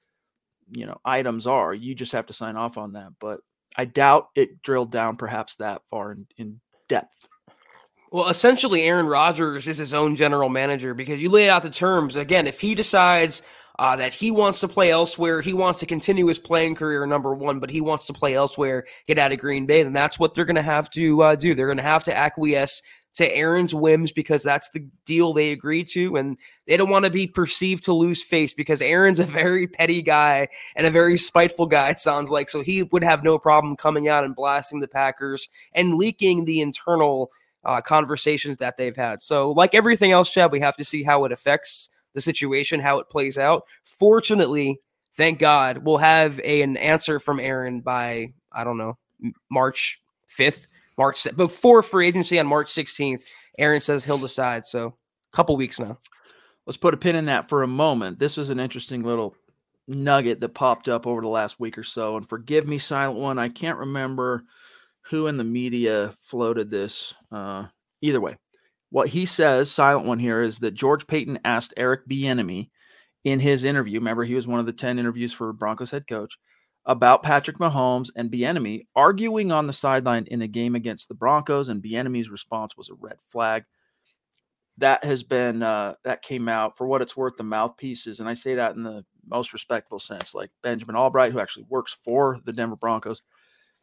you 0.73 0.87
know, 0.87 0.99
items 1.05 1.47
are. 1.47 1.73
You 1.75 1.95
just 1.95 2.13
have 2.13 2.27
to 2.27 2.33
sign 2.33 2.57
off 2.57 2.79
on 2.79 2.93
that. 2.93 3.13
But 3.21 3.41
I 3.77 3.85
doubt 3.85 4.29
it 4.35 4.63
drilled 4.63 4.91
down 4.91 5.17
perhaps 5.17 5.57
that 5.57 5.83
far 5.91 6.13
in, 6.13 6.27
in 6.37 6.61
depth. 6.89 7.17
Well, 8.11 8.29
essentially, 8.29 8.83
Aaron 8.83 9.07
Rodgers 9.07 9.67
is 9.69 9.79
his 9.79 9.95
own 9.95 10.17
general 10.17 10.51
manager 10.51 10.93
because 10.93 11.21
you 11.21 11.31
lay 11.31 11.49
out 11.49 11.63
the 11.63 11.71
terms. 11.71 12.17
Again, 12.17 12.47
if 12.47 12.61
he 12.61 12.75
decides 12.75 13.43
uh, 13.79 13.97
that 13.97 14.13
he 14.13 14.31
wants 14.31 14.61
to 14.61 14.69
play 14.69 14.91
elsewhere, 14.91 15.41
he 15.41 15.55
wants 15.55 15.81
to 15.81 15.87
continue 15.87 16.27
his 16.27 16.39
playing 16.39 16.75
career, 16.75 17.07
number 17.07 17.35
one, 17.35 17.59
but 17.59 17.71
he 17.71 17.81
wants 17.81 18.05
to 18.07 18.13
play 18.13 18.35
elsewhere, 18.35 18.85
get 19.07 19.19
out 19.19 19.33
of 19.33 19.39
Green 19.39 19.65
Bay, 19.65 19.83
then 19.83 19.95
that's 19.95 20.19
what 20.19 20.35
they're 20.35 20.45
going 20.45 20.57
to 20.57 20.63
have 20.63 20.91
to 20.91 21.23
uh, 21.23 21.35
do. 21.37 21.55
They're 21.55 21.67
going 21.67 21.79
to 21.79 21.83
have 21.83 22.05
to 22.05 22.17
acquiesce 22.17 22.83
to 23.14 23.37
Aaron's 23.37 23.75
whims 23.75 24.11
because 24.12 24.43
that's 24.43 24.70
the 24.70 24.87
deal 25.05 25.32
they 25.32 25.50
agreed 25.50 25.88
to. 25.88 26.17
And 26.17 26.38
they 26.67 26.76
don't 26.76 26.91
want 26.91 27.05
to 27.05 27.11
be 27.11 27.26
perceived 27.26 27.85
to 27.85 27.93
lose 27.93 28.23
face 28.23 28.55
because 28.55 28.81
Aaron's 28.81 29.20
a 29.20 29.25
very 29.43 29.67
petty 29.67 30.03
guy 30.03 30.49
and 30.76 30.87
a 30.87 30.91
very 30.91 31.19
spiteful 31.19 31.67
guy, 31.67 31.91
it 31.91 31.99
sounds 31.99 32.31
like. 32.31 32.49
So 32.49 32.62
he 32.62 32.85
would 32.85 33.05
have 33.05 33.23
no 33.23 33.38
problem 33.38 33.76
coming 33.76 34.09
out 34.09 34.25
and 34.25 34.35
blasting 34.35 34.81
the 34.81 34.88
Packers 34.88 35.49
and 35.75 35.97
leaking 35.97 36.44
the 36.44 36.61
internal 36.61 37.31
uh, 37.64 37.81
conversations 37.81 38.56
that 38.59 38.76
they've 38.76 38.97
had. 38.97 39.23
So, 39.23 39.53
like 39.53 39.75
everything 39.75 40.11
else, 40.11 40.31
Chad, 40.32 40.50
we 40.50 40.61
have 40.61 40.76
to 40.76 40.85
see 40.85 41.05
how 41.05 41.25
it 41.25 41.32
affects 41.32 41.88
the 42.14 42.20
situation, 42.20 42.81
how 42.81 42.99
it 42.99 43.09
plays 43.09 43.38
out. 43.38 43.64
Fortunately, 43.85 44.81
thank 45.14 45.38
God, 45.38 45.78
we'll 45.78 45.99
have 45.99 46.40
a, 46.40 46.62
an 46.62 46.76
answer 46.76 47.21
from 47.21 47.38
Aaron 47.38 47.81
by, 47.81 48.33
I 48.50 48.64
don't 48.64 48.78
know, 48.78 48.99
March 49.50 50.00
5th 50.37 50.66
March 50.99 51.26
before 51.37 51.82
free 51.82 52.06
agency 52.06 52.38
on 52.38 52.46
March 52.46 52.68
16th. 52.68 53.22
Aaron 53.58 53.80
says 53.80 54.04
he'll 54.04 54.18
decide. 54.18 54.66
So 54.66 54.87
a 55.32 55.37
couple 55.37 55.56
weeks 55.56 55.78
now. 55.78 55.99
Let's 56.66 56.76
put 56.76 56.94
a 56.94 56.99
pin 56.99 57.16
in 57.16 57.25
that 57.25 57.49
for 57.49 57.62
a 57.62 57.68
moment. 57.68 58.18
This 58.18 58.37
was 58.37 58.50
an 58.50 58.61
interesting 58.61 59.02
little 59.02 59.34
nugget 59.88 60.40
that 60.40 60.54
popped 60.54 60.88
up 60.88 61.06
over 61.06 61.20
the 61.20 61.28
last 61.28 61.58
week 61.58 61.76
or 61.76 61.82
so. 61.82 62.16
And 62.16 62.28
forgive 62.28 62.68
me, 62.68 62.78
silent 62.78 63.18
one. 63.18 63.38
I 63.38 63.49
can't 63.49 63.78
remember 63.78 64.44
who 65.02 65.26
in 65.26 65.37
the 65.37 65.44
media 65.44 66.14
floated 66.20 66.70
this. 66.70 67.14
Uh, 67.32 67.66
either 68.00 68.20
way, 68.20 68.37
what 68.90 69.08
he 69.08 69.26
says, 69.26 69.70
silent 69.70 70.06
one 70.06 70.20
here, 70.20 70.42
is 70.42 70.58
that 70.61 70.75
George 70.75 71.06
Paton 71.06 71.40
asked 71.44 71.75
Eric 71.76 72.06
Bieniemy 72.08 72.70
in 73.25 73.40
his 73.40 73.64
interview. 73.64 73.99
Remember, 73.99 74.25
he 74.25 74.34
was 74.34 74.46
one 74.46 74.61
of 74.61 74.66
the 74.66 74.72
ten 74.72 74.99
interviews 74.99 75.32
for 75.32 75.52
Broncos 75.52 75.90
head 75.90 76.06
coach 76.06 76.38
about 76.85 77.23
Patrick 77.23 77.59
Mahomes 77.59 78.11
and 78.17 78.31
Bieniemy 78.31 78.87
arguing 78.97 79.53
on 79.53 79.67
the 79.67 79.73
sideline 79.73 80.27
in 80.27 80.43
a 80.43 80.49
game 80.49 80.75
against 80.75 81.09
the 81.09 81.15
Broncos, 81.15 81.69
and 81.69 81.83
Bieniemy's 81.83 82.31
response 82.31 82.77
was 82.77 82.89
a 82.89 82.95
red 82.95 83.19
flag. 83.29 83.65
That 84.79 85.05
has 85.05 85.23
been 85.23 85.62
uh, 85.62 85.95
that 86.05 86.23
came 86.23 86.49
out 86.49 86.77
for 86.77 86.87
what 86.87 87.03
it's 87.03 87.17
worth. 87.17 87.37
The 87.37 87.45
mouthpieces, 87.45 88.21
and 88.21 88.29
I 88.29 88.35
say 88.35 88.55
that 88.57 88.75
in 88.75 88.83
the 88.83 89.05
most 89.29 89.53
respectful 89.53 89.99
sense, 89.99 90.35
like 90.35 90.51
Benjamin 90.62 90.97
Albright, 90.97 91.33
who 91.33 91.41
actually 91.41 91.67
works 91.69 91.97
for 92.05 92.41
the 92.45 92.53
Denver 92.53 92.77
Broncos, 92.77 93.23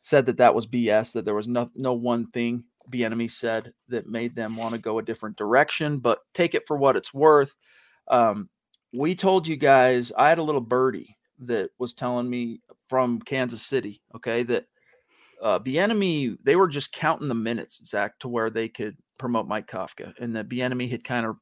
said 0.02 0.26
that 0.26 0.38
that 0.38 0.56
was 0.56 0.68
BS. 0.68 1.14
That 1.14 1.26
there 1.26 1.36
was 1.36 1.48
no 1.48 1.70
no 1.76 1.94
one 1.94 2.28
thing 2.32 2.66
Bieniemy 2.90 3.32
said 3.32 3.72
that 3.88 4.10
made 4.10 4.36
them 4.36 4.58
want 4.58 4.74
to 4.74 4.82
go 4.82 5.00
a 5.00 5.04
different 5.04 5.38
direction. 5.38 6.00
But 6.00 6.20
take 6.34 6.56
it 6.56 6.64
for 6.68 6.76
what 6.76 6.96
it's 6.96 7.14
worth. 7.14 7.56
Um, 8.10 8.50
we 8.92 9.16
told 9.16 9.48
you 9.48 9.56
guys 9.56 10.12
I 10.18 10.30
had 10.30 10.40
a 10.40 10.44
little 10.44 10.60
birdie 10.60 11.16
that 11.40 11.70
was 11.78 11.94
telling 11.94 12.30
me 12.30 12.62
from 12.90 13.20
Kansas 13.20 13.62
City, 13.62 14.02
okay, 14.16 14.44
that 14.44 14.66
uh 15.42 15.60
Bieniemy 15.60 16.38
they 16.44 16.56
were 16.56 16.68
just 16.68 16.92
counting 16.92 17.30
the 17.30 17.36
minutes, 17.36 17.82
Zach, 17.86 18.20
to 18.20 18.28
where 18.28 18.50
they 18.50 18.68
could 18.68 18.98
promote 19.18 19.48
Mike 19.48 19.68
Kafka, 19.68 20.14
and 20.20 20.36
that 20.36 20.50
Bieniemy 20.50 20.90
had 20.90 21.04
kind 21.04 21.26
of 21.26 21.38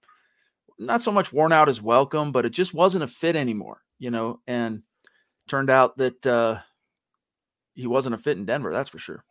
not 0.77 1.01
so 1.01 1.12
much 1.12 1.34
worn 1.34 1.51
out 1.51 1.68
his 1.68 1.82
welcome, 1.82 2.32
but 2.32 2.46
it 2.46 2.51
just 2.51 2.74
wasn't 2.74 3.04
a 3.04 3.08
fit 3.08 3.36
anymore, 3.36 3.82
you 3.98 4.12
know. 4.12 4.39
And 4.46 4.84
turned 5.48 5.70
out 5.70 5.98
that 5.98 6.27
uh 6.27 6.60
he 7.74 7.88
wasn't 7.88 8.16
a 8.16 8.18
fit 8.18 8.38
in 8.38 8.46
Denver, 8.46 8.72
that's 8.72 8.89
for 8.89 9.00
sure. 9.00 9.24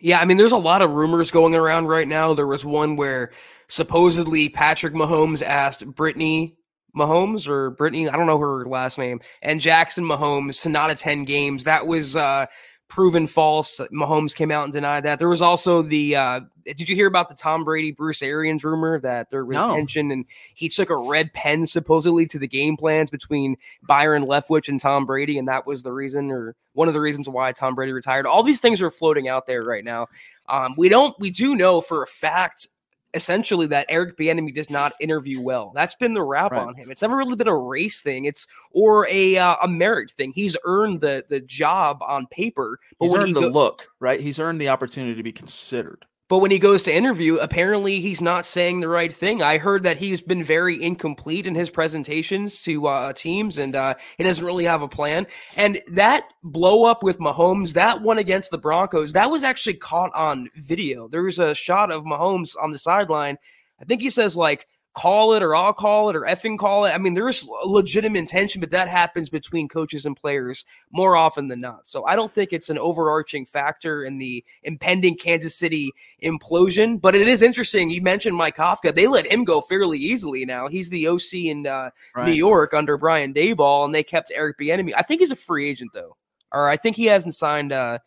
Yeah, 0.00 0.20
I 0.20 0.24
mean, 0.24 0.36
there's 0.36 0.52
a 0.52 0.56
lot 0.56 0.82
of 0.82 0.94
rumors 0.94 1.30
going 1.30 1.54
around 1.54 1.86
right 1.86 2.08
now. 2.08 2.34
There 2.34 2.46
was 2.46 2.64
one 2.64 2.96
where 2.96 3.32
supposedly 3.68 4.48
Patrick 4.48 4.92
Mahomes 4.92 5.42
asked 5.42 5.86
Brittany 5.86 6.56
Mahomes 6.96 7.48
or 7.48 7.70
Brittany, 7.70 8.08
I 8.08 8.16
don't 8.16 8.26
know 8.26 8.38
her 8.38 8.64
last 8.66 8.98
name, 8.98 9.20
and 9.42 9.60
Jackson 9.60 10.04
Mahomes 10.04 10.62
to 10.62 10.68
not 10.68 10.90
attend 10.90 11.26
games. 11.26 11.64
That 11.64 11.86
was 11.86 12.16
uh, 12.16 12.46
proven 12.88 13.26
false. 13.26 13.80
Mahomes 13.92 14.34
came 14.34 14.50
out 14.50 14.64
and 14.64 14.72
denied 14.72 15.04
that. 15.04 15.18
There 15.18 15.28
was 15.28 15.42
also 15.42 15.82
the 15.82 16.16
uh, 16.16 16.40
did 16.64 16.88
you 16.88 16.94
hear 16.94 17.06
about 17.08 17.28
the 17.28 17.34
Tom 17.34 17.64
Brady 17.64 17.90
Bruce 17.92 18.22
Arians 18.22 18.64
rumor 18.64 18.98
that 19.00 19.30
there 19.30 19.44
was 19.44 19.56
No. 19.56 19.74
tension 19.74 20.10
and 20.10 20.24
he 20.54 20.68
took 20.68 20.88
a 20.90 20.96
red 20.96 21.32
pen 21.34 21.66
supposedly 21.66 22.24
to 22.26 22.38
the 22.38 22.48
game 22.48 22.76
plans 22.76 23.10
between 23.10 23.56
Byron 23.82 24.24
Leftwich 24.24 24.68
and 24.68 24.80
Tom 24.80 25.04
Brady, 25.06 25.38
and 25.38 25.48
that 25.48 25.66
was 25.66 25.82
the 25.82 25.92
reason 25.92 26.30
or 26.30 26.54
one 26.72 26.88
of 26.88 26.94
the 26.94 27.00
reasons 27.00 27.28
why 27.28 27.52
Tom 27.52 27.74
Brady 27.74 27.92
retired. 27.92 28.26
All 28.26 28.42
these 28.42 28.60
things 28.60 28.80
are 28.80 28.90
floating 28.90 29.28
out 29.28 29.46
there 29.46 29.62
right 29.62 29.84
now. 29.84 30.06
Um, 30.48 30.74
we 30.76 30.88
don't 30.88 31.18
we 31.18 31.30
do 31.30 31.54
know 31.56 31.80
for 31.80 32.02
a 32.02 32.06
fact 32.06 32.68
essentially 33.14 33.66
that 33.68 33.86
Eric 33.88 34.16
Bieniemy 34.16 34.54
does 34.54 34.68
not 34.70 34.92
interview 35.00 35.40
well. 35.40 35.72
That's 35.74 35.94
been 35.94 36.12
the 36.14 36.22
rap 36.22 36.52
Right. 36.52 36.60
on 36.60 36.74
him. 36.74 36.90
It's 36.90 37.02
never 37.02 37.16
really 37.16 37.36
been 37.36 37.48
a 37.48 37.56
race 37.56 38.02
thing. 38.02 38.24
It's 38.24 38.46
or 38.72 39.06
a 39.10 39.36
uh, 39.36 39.56
a 39.62 39.68
merit 39.68 40.10
thing. 40.10 40.32
He's 40.34 40.56
earned 40.64 41.00
the 41.00 41.24
the 41.28 41.40
job 41.40 41.98
on 42.02 42.26
paper, 42.26 42.78
but 42.98 43.06
He's 43.06 43.12
when 43.12 43.20
earned 43.22 43.36
he 43.36 43.42
the 43.42 43.50
look, 43.50 43.88
right? 44.00 44.20
He's 44.20 44.38
earned 44.38 44.60
the 44.60 44.68
opportunity 44.68 45.14
to 45.14 45.22
be 45.22 45.32
considered. 45.32 46.04
But 46.28 46.38
when 46.38 46.50
he 46.50 46.58
goes 46.58 46.82
to 46.84 46.94
interview, 46.94 47.36
apparently 47.36 48.00
he's 48.00 48.22
not 48.22 48.46
saying 48.46 48.80
the 48.80 48.88
right 48.88 49.12
thing. 49.12 49.42
I 49.42 49.58
heard 49.58 49.82
that 49.82 49.98
he's 49.98 50.22
been 50.22 50.42
very 50.42 50.82
incomplete 50.82 51.46
in 51.46 51.54
his 51.54 51.68
presentations 51.68 52.62
to 52.62 52.86
uh, 52.86 53.12
teams, 53.12 53.58
and 53.58 53.76
uh, 53.76 53.94
he 54.16 54.24
doesn't 54.24 54.44
really 54.44 54.64
have 54.64 54.80
a 54.80 54.88
plan. 54.88 55.26
And 55.54 55.82
that 55.92 56.24
blow 56.42 56.84
up 56.86 57.02
with 57.02 57.18
Mahomes, 57.18 57.74
that 57.74 58.00
one 58.00 58.16
against 58.16 58.50
the 58.50 58.58
Broncos, 58.58 59.12
that 59.12 59.30
was 59.30 59.42
actually 59.42 59.74
caught 59.74 60.14
on 60.14 60.48
video. 60.56 61.08
There 61.08 61.22
was 61.22 61.38
a 61.38 61.54
shot 61.54 61.92
of 61.92 62.04
Mahomes 62.04 62.54
on 62.60 62.70
the 62.70 62.78
sideline. 62.78 63.36
I 63.78 63.84
think 63.84 64.00
he 64.00 64.10
says 64.10 64.34
like 64.34 64.66
call 64.94 65.34
it 65.34 65.42
or 65.42 65.54
I'll 65.56 65.72
call 65.72 66.08
it 66.08 66.16
or 66.16 66.22
effing 66.22 66.56
call 66.56 66.84
it. 66.84 66.90
I 66.94 66.98
mean, 66.98 67.14
there's 67.14 67.48
legitimate 67.64 68.18
intention, 68.20 68.60
but 68.60 68.70
that 68.70 68.88
happens 68.88 69.28
between 69.28 69.68
coaches 69.68 70.06
and 70.06 70.16
players 70.16 70.64
more 70.92 71.16
often 71.16 71.48
than 71.48 71.60
not. 71.60 71.86
So 71.86 72.04
I 72.06 72.14
don't 72.16 72.30
think 72.30 72.52
it's 72.52 72.70
an 72.70 72.78
overarching 72.78 73.44
factor 73.44 74.04
in 74.04 74.18
the 74.18 74.44
impending 74.62 75.16
Kansas 75.16 75.54
City 75.56 75.90
implosion. 76.22 77.00
But 77.00 77.14
it 77.14 77.28
is 77.28 77.42
interesting. 77.42 77.90
You 77.90 78.02
mentioned 78.02 78.36
Mike 78.36 78.56
Kafka. 78.56 78.94
They 78.94 79.06
let 79.06 79.26
him 79.26 79.44
go 79.44 79.60
fairly 79.60 79.98
easily 79.98 80.44
now. 80.44 80.68
He's 80.68 80.88
the 80.90 81.08
OC 81.08 81.34
in 81.34 81.66
uh, 81.66 81.90
Right. 82.14 82.26
New 82.26 82.32
York 82.32 82.72
under 82.74 82.96
Brian 82.96 83.34
Daboll, 83.34 83.84
and 83.84 83.94
they 83.94 84.02
kept 84.04 84.32
Eric 84.34 84.58
Bieniemy. 84.58 84.92
I 84.96 85.02
think 85.02 85.20
he's 85.20 85.32
a 85.32 85.36
free 85.36 85.68
agent 85.68 85.90
though, 85.92 86.16
or 86.52 86.68
I 86.68 86.76
think 86.76 86.96
he 86.96 87.06
hasn't 87.06 87.34
signed. 87.34 87.72
Uh, 87.72 87.98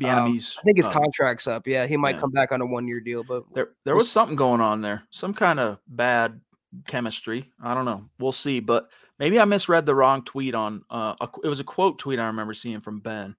Bieniemy's, 0.00 0.56
I 0.58 0.62
think 0.62 0.76
his 0.76 0.86
uh, 0.86 0.90
contract's 0.90 1.46
up. 1.46 1.66
Yeah, 1.66 1.86
he 1.86 1.96
might 1.96 2.16
yeah. 2.16 2.20
come 2.20 2.30
back 2.30 2.50
on 2.52 2.60
a 2.60 2.66
one 2.66 2.88
year 2.88 3.00
deal, 3.00 3.22
but 3.22 3.44
there 3.54 3.70
there 3.84 3.94
was 3.94 4.10
something 4.10 4.36
going 4.36 4.60
on 4.60 4.80
there, 4.80 5.04
some 5.10 5.34
kind 5.34 5.60
of 5.60 5.78
bad 5.86 6.40
chemistry. 6.88 7.52
I 7.62 7.74
don't 7.74 7.84
know. 7.84 8.04
We'll 8.18 8.32
see. 8.32 8.60
But 8.60 8.88
maybe 9.18 9.38
I 9.38 9.44
misread 9.44 9.86
the 9.86 9.94
wrong 9.94 10.24
tweet 10.24 10.54
on. 10.54 10.82
Uh, 10.90 11.14
a, 11.20 11.28
it 11.44 11.48
was 11.48 11.60
a 11.60 11.64
quote 11.64 11.98
tweet 11.98 12.18
I 12.18 12.26
remember 12.26 12.54
seeing 12.54 12.80
from 12.80 13.00
Ben. 13.00 13.36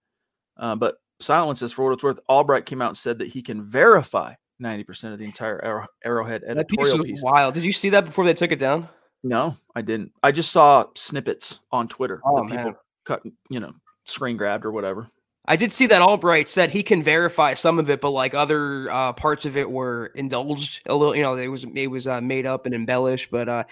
Uh, 0.58 0.76
but 0.76 0.96
Silence 1.20 1.60
says, 1.60 1.74
for 1.74 1.86
what 1.86 1.94
it's 1.94 2.04
worth, 2.04 2.20
Albright 2.30 2.66
came 2.66 2.82
out 2.82 2.90
and 2.90 2.98
said 2.98 3.20
that 3.20 3.28
he 3.28 3.42
can 3.42 3.64
verify 3.70 4.34
ninety 4.60 4.84
percent 4.86 5.12
of 5.14 5.20
the 5.20 5.26
entire 5.26 5.64
Arrow, 5.64 5.88
Arrowhead 6.04 6.44
that 6.48 6.68
piece 6.70 6.80
editorial 6.80 6.98
was 7.00 7.06
piece. 7.06 7.22
wild. 7.24 7.54
Did 7.54 7.64
you 7.64 7.74
see 7.74 7.90
that 7.90 8.06
before 8.06 8.24
they 8.24 8.34
took 8.34 8.52
it 8.54 8.60
down? 8.60 8.88
No, 9.24 9.58
I 9.76 9.82
didn't. 9.82 10.12
I 10.24 10.32
just 10.32 10.52
saw 10.52 10.86
snippets 10.96 11.60
on 11.72 11.88
Twitter 11.88 12.22
Oh, 12.24 12.38
that 12.38 12.50
people 12.50 12.64
man. 12.66 12.76
cut, 13.06 13.24
you 13.50 13.60
know, 13.60 13.74
screen 14.06 14.38
grabbed 14.38 14.66
or 14.66 14.72
whatever. 14.72 15.10
I 15.48 15.56
did 15.56 15.72
see 15.72 15.88
that 15.88 16.02
Albright 16.02 16.50
said 16.50 16.72
he 16.72 16.82
can 16.84 17.04
verify 17.04 17.54
some 17.54 17.78
of 17.80 17.90
it, 17.90 18.02
but 18.02 18.10
like 18.10 18.34
other 18.34 18.90
uh, 18.92 19.14
parts 19.14 19.46
of 19.46 19.56
it 19.58 19.70
were 19.70 20.08
indulged 20.16 20.82
a 20.88 20.96
little. 20.96 21.16
You 21.16 21.22
know, 21.22 21.36
it 21.38 21.48
was 21.48 21.66
it 21.76 21.88
was 21.88 22.08
uh, 22.08 22.22
made 22.22 22.46
up 22.46 22.66
and 22.66 22.74
embellished. 22.74 23.30
But 23.32 23.48
uh, 23.50 23.64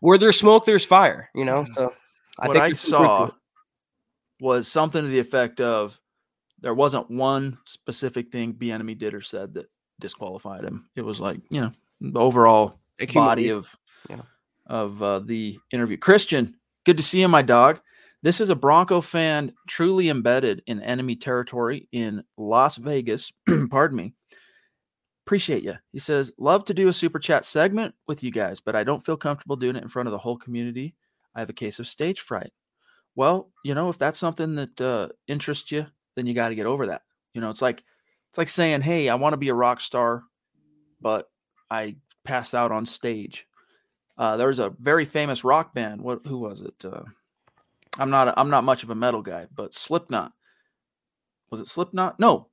where 0.00 0.18
there's 0.18 0.38
smoke, 0.38 0.64
there's 0.64 0.84
fire. 0.84 1.30
You 1.34 1.44
know, 1.44 1.64
so 1.72 1.92
I 2.38 2.48
what 2.48 2.54
think 2.54 2.64
I 2.64 2.68
there's 2.68 2.80
some 2.80 2.98
truth 2.98 3.02
to 3.02 3.06
saw 3.06 3.24
it. 3.26 3.34
was 4.40 4.68
something 4.68 5.02
to 5.02 5.08
the 5.08 5.18
effect 5.20 5.60
of 5.60 5.98
there 6.60 6.74
wasn't 6.74 7.10
one 7.10 7.58
specific 7.64 8.32
thing 8.32 8.54
Bieniemy 8.54 8.98
did 8.98 9.14
or 9.14 9.20
said 9.20 9.54
that 9.54 9.66
disqualified 10.00 10.64
him. 10.64 10.88
It 10.96 11.02
was 11.02 11.20
like 11.20 11.40
you 11.50 11.60
know 11.60 11.72
the 12.00 12.20
overall 12.20 12.80
body 13.14 13.50
of 13.50 13.74
Yeah. 14.10 14.22
of 14.66 15.02
uh, 15.02 15.18
the 15.20 15.58
interview. 15.70 15.96
Christian, 15.96 16.56
good 16.84 16.96
to 16.96 17.02
see 17.02 17.20
you, 17.20 17.28
my 17.28 17.42
dog. 17.42 17.80
This 18.24 18.40
is 18.40 18.48
a 18.48 18.56
Bronco 18.56 19.02
fan 19.02 19.52
truly 19.68 20.08
embedded 20.08 20.62
in 20.66 20.80
enemy 20.80 21.14
territory 21.14 21.90
in 21.92 22.24
Las 22.38 22.76
Vegas. 22.76 23.30
Pardon 23.70 23.98
me. 23.98 24.14
Appreciate 25.26 25.62
you. 25.62 25.74
He 25.92 25.98
says, 25.98 26.32
Love 26.38 26.64
to 26.64 26.72
do 26.72 26.88
a 26.88 26.92
super 26.94 27.18
chat 27.18 27.44
segment 27.44 27.94
with 28.08 28.22
you 28.22 28.30
guys, 28.30 28.62
but 28.62 28.74
I 28.74 28.82
don't 28.82 29.04
feel 29.04 29.18
comfortable 29.18 29.56
doing 29.56 29.76
it 29.76 29.82
in 29.82 29.90
front 29.90 30.08
of 30.08 30.12
the 30.12 30.18
whole 30.18 30.38
community. 30.38 30.96
I 31.34 31.40
have 31.40 31.50
a 31.50 31.54
case 31.54 31.78
of 31.78 31.86
stage 31.86 32.20
fright. 32.20 32.50
Well, 33.14 33.50
you 33.62 33.74
know, 33.74 33.90
if 33.90 33.98
that's 33.98 34.16
something 34.16 34.54
that 34.54 34.80
uh, 34.80 35.08
interests 35.28 35.70
you, 35.70 35.84
then 36.16 36.26
you 36.26 36.32
got 36.32 36.48
to 36.48 36.54
get 36.54 36.64
over 36.64 36.86
that. 36.86 37.02
You 37.34 37.42
know, 37.42 37.50
it's 37.50 37.60
like 37.60 37.82
it's 38.30 38.38
like 38.38 38.48
saying, 38.48 38.80
"Hey, 38.80 39.10
I 39.10 39.16
want 39.16 39.34
to 39.34 39.38
be 39.38 39.50
a 39.50 39.54
rock 39.54 39.82
star, 39.82 40.22
but 40.98 41.28
I 41.70 41.96
pass 42.24 42.54
out 42.54 42.72
on 42.72 42.86
stage." 42.86 43.46
Uh, 44.16 44.38
there 44.38 44.48
was 44.48 44.60
a 44.60 44.72
very 44.80 45.04
famous 45.04 45.44
rock 45.44 45.74
band. 45.74 46.00
What? 46.00 46.26
Who 46.26 46.38
was 46.38 46.62
it? 46.62 46.82
Uh, 46.82 47.02
I'm 47.98 48.10
not. 48.10 48.28
A, 48.28 48.38
I'm 48.38 48.50
not 48.50 48.64
much 48.64 48.82
of 48.82 48.90
a 48.90 48.94
metal 48.94 49.22
guy, 49.22 49.46
but 49.54 49.74
Slipknot. 49.74 50.32
Was 51.50 51.60
it 51.60 51.68
Slipknot? 51.68 52.18
No, 52.18 52.48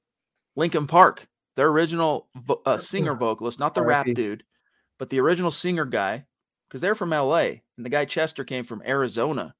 Linkin 0.55 0.87
Park. 0.87 1.27
Their 1.55 1.67
original 1.67 2.27
vo- 2.35 2.61
uh, 2.65 2.77
singer 2.77 3.13
vocalist, 3.15 3.59
not 3.59 3.75
the 3.75 3.81
rap 3.83 4.05
dude, 4.15 4.43
but 4.97 5.09
the 5.09 5.19
original 5.19 5.51
singer 5.51 5.85
guy, 5.85 6.25
because 6.67 6.79
they're 6.79 6.95
from 6.95 7.11
L.A. 7.11 7.61
and 7.75 7.85
the 7.85 7.89
guy 7.89 8.05
Chester 8.05 8.43
came 8.43 8.63
from 8.63 8.81
Arizona, 8.85 9.53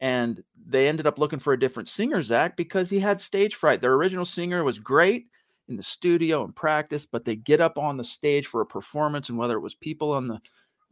and 0.00 0.42
they 0.66 0.86
ended 0.86 1.06
up 1.06 1.18
looking 1.18 1.40
for 1.40 1.52
a 1.52 1.58
different 1.58 1.88
singer, 1.88 2.22
Zach, 2.22 2.56
because 2.56 2.90
he 2.90 3.00
had 3.00 3.20
stage 3.20 3.56
fright. 3.56 3.80
Their 3.80 3.94
original 3.94 4.24
singer 4.24 4.62
was 4.62 4.78
great 4.78 5.26
in 5.68 5.76
the 5.76 5.82
studio 5.82 6.44
and 6.44 6.54
practice, 6.54 7.06
but 7.06 7.24
they 7.24 7.34
get 7.34 7.60
up 7.60 7.76
on 7.76 7.96
the 7.96 8.04
stage 8.04 8.46
for 8.46 8.60
a 8.60 8.66
performance, 8.66 9.28
and 9.28 9.36
whether 9.36 9.56
it 9.56 9.62
was 9.62 9.74
people 9.74 10.12
on 10.12 10.28
the 10.28 10.40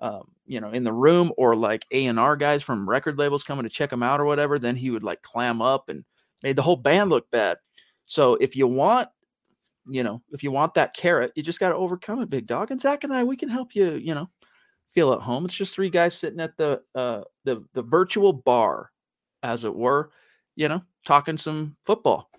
um, 0.00 0.30
you 0.46 0.60
know, 0.60 0.70
in 0.70 0.84
the 0.84 0.92
room 0.92 1.32
or 1.36 1.54
like 1.54 1.86
A 1.90 2.06
and 2.06 2.18
R 2.18 2.36
guys 2.36 2.62
from 2.62 2.88
record 2.88 3.18
labels 3.18 3.44
coming 3.44 3.64
to 3.64 3.70
check 3.70 3.92
him 3.92 4.02
out 4.02 4.20
or 4.20 4.24
whatever, 4.24 4.58
then 4.58 4.76
he 4.76 4.90
would 4.90 5.04
like 5.04 5.22
clam 5.22 5.62
up 5.62 5.88
and 5.88 6.04
made 6.42 6.56
the 6.56 6.62
whole 6.62 6.76
band 6.76 7.10
look 7.10 7.30
bad. 7.30 7.58
So 8.06 8.34
if 8.34 8.56
you 8.56 8.66
want, 8.66 9.08
you 9.88 10.02
know, 10.02 10.22
if 10.32 10.42
you 10.42 10.50
want 10.50 10.74
that 10.74 10.94
carrot, 10.94 11.32
you 11.34 11.42
just 11.42 11.60
got 11.60 11.70
to 11.70 11.76
overcome 11.76 12.20
it, 12.22 12.30
big 12.30 12.46
dog. 12.46 12.70
And 12.70 12.80
Zach 12.80 13.04
and 13.04 13.12
I, 13.12 13.24
we 13.24 13.36
can 13.36 13.48
help 13.48 13.74
you, 13.74 13.94
you 13.94 14.14
know, 14.14 14.28
feel 14.92 15.12
at 15.12 15.20
home. 15.20 15.44
It's 15.44 15.54
just 15.54 15.74
three 15.74 15.90
guys 15.90 16.14
sitting 16.14 16.40
at 16.40 16.56
the 16.56 16.80
uh 16.94 17.22
the 17.44 17.64
the 17.72 17.82
virtual 17.82 18.32
bar, 18.32 18.90
as 19.42 19.64
it 19.64 19.74
were, 19.74 20.10
you 20.56 20.68
know, 20.68 20.82
talking 21.04 21.36
some 21.36 21.76
football. 21.84 22.30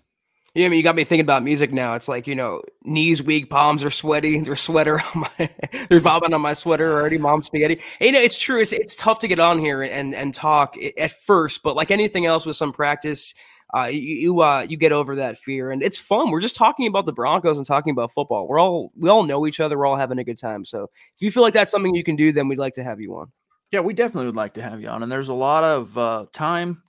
Yeah, 0.56 0.64
I 0.64 0.68
mean, 0.70 0.78
you 0.78 0.82
got 0.82 0.96
me 0.96 1.04
thinking 1.04 1.20
about 1.20 1.42
music 1.42 1.70
now. 1.70 1.92
It's 1.96 2.08
like 2.08 2.26
you 2.26 2.34
know, 2.34 2.62
knees 2.82 3.22
weak, 3.22 3.50
palms 3.50 3.84
are 3.84 3.90
sweaty. 3.90 4.40
There's 4.42 4.62
sweater 4.62 5.02
on 5.02 5.20
my, 5.20 5.50
they're 5.90 6.00
vomiting 6.00 6.32
on 6.32 6.40
my 6.40 6.54
sweater 6.54 6.94
already. 6.94 7.18
Mom 7.18 7.42
spaghetti. 7.42 7.78
And, 8.00 8.06
you 8.06 8.12
know, 8.12 8.20
it's 8.20 8.38
true. 8.38 8.62
It's 8.62 8.72
it's 8.72 8.96
tough 8.96 9.18
to 9.18 9.28
get 9.28 9.38
on 9.38 9.58
here 9.58 9.82
and 9.82 10.14
and 10.14 10.34
talk 10.34 10.76
at 10.96 11.12
first, 11.12 11.62
but 11.62 11.76
like 11.76 11.90
anything 11.90 12.24
else 12.24 12.46
with 12.46 12.56
some 12.56 12.72
practice, 12.72 13.34
uh, 13.76 13.84
you 13.84 14.00
you, 14.00 14.40
uh, 14.40 14.64
you 14.66 14.78
get 14.78 14.92
over 14.92 15.16
that 15.16 15.36
fear, 15.36 15.70
and 15.70 15.82
it's 15.82 15.98
fun. 15.98 16.30
We're 16.30 16.40
just 16.40 16.56
talking 16.56 16.86
about 16.86 17.04
the 17.04 17.12
Broncos 17.12 17.58
and 17.58 17.66
talking 17.66 17.90
about 17.90 18.12
football. 18.12 18.48
We're 18.48 18.58
all 18.58 18.92
we 18.96 19.10
all 19.10 19.24
know 19.24 19.46
each 19.46 19.60
other. 19.60 19.76
We're 19.76 19.84
all 19.84 19.96
having 19.96 20.18
a 20.18 20.24
good 20.24 20.38
time. 20.38 20.64
So 20.64 20.84
if 21.14 21.20
you 21.20 21.30
feel 21.30 21.42
like 21.42 21.52
that's 21.52 21.70
something 21.70 21.94
you 21.94 22.02
can 22.02 22.16
do, 22.16 22.32
then 22.32 22.48
we'd 22.48 22.58
like 22.58 22.74
to 22.74 22.82
have 22.82 22.98
you 22.98 23.14
on. 23.16 23.30
Yeah, 23.72 23.80
we 23.80 23.92
definitely 23.92 24.24
would 24.24 24.36
like 24.36 24.54
to 24.54 24.62
have 24.62 24.80
you 24.80 24.88
on. 24.88 25.02
And 25.02 25.12
there's 25.12 25.28
a 25.28 25.34
lot 25.34 25.64
of 25.64 25.98
uh, 25.98 26.24
time 26.32 26.82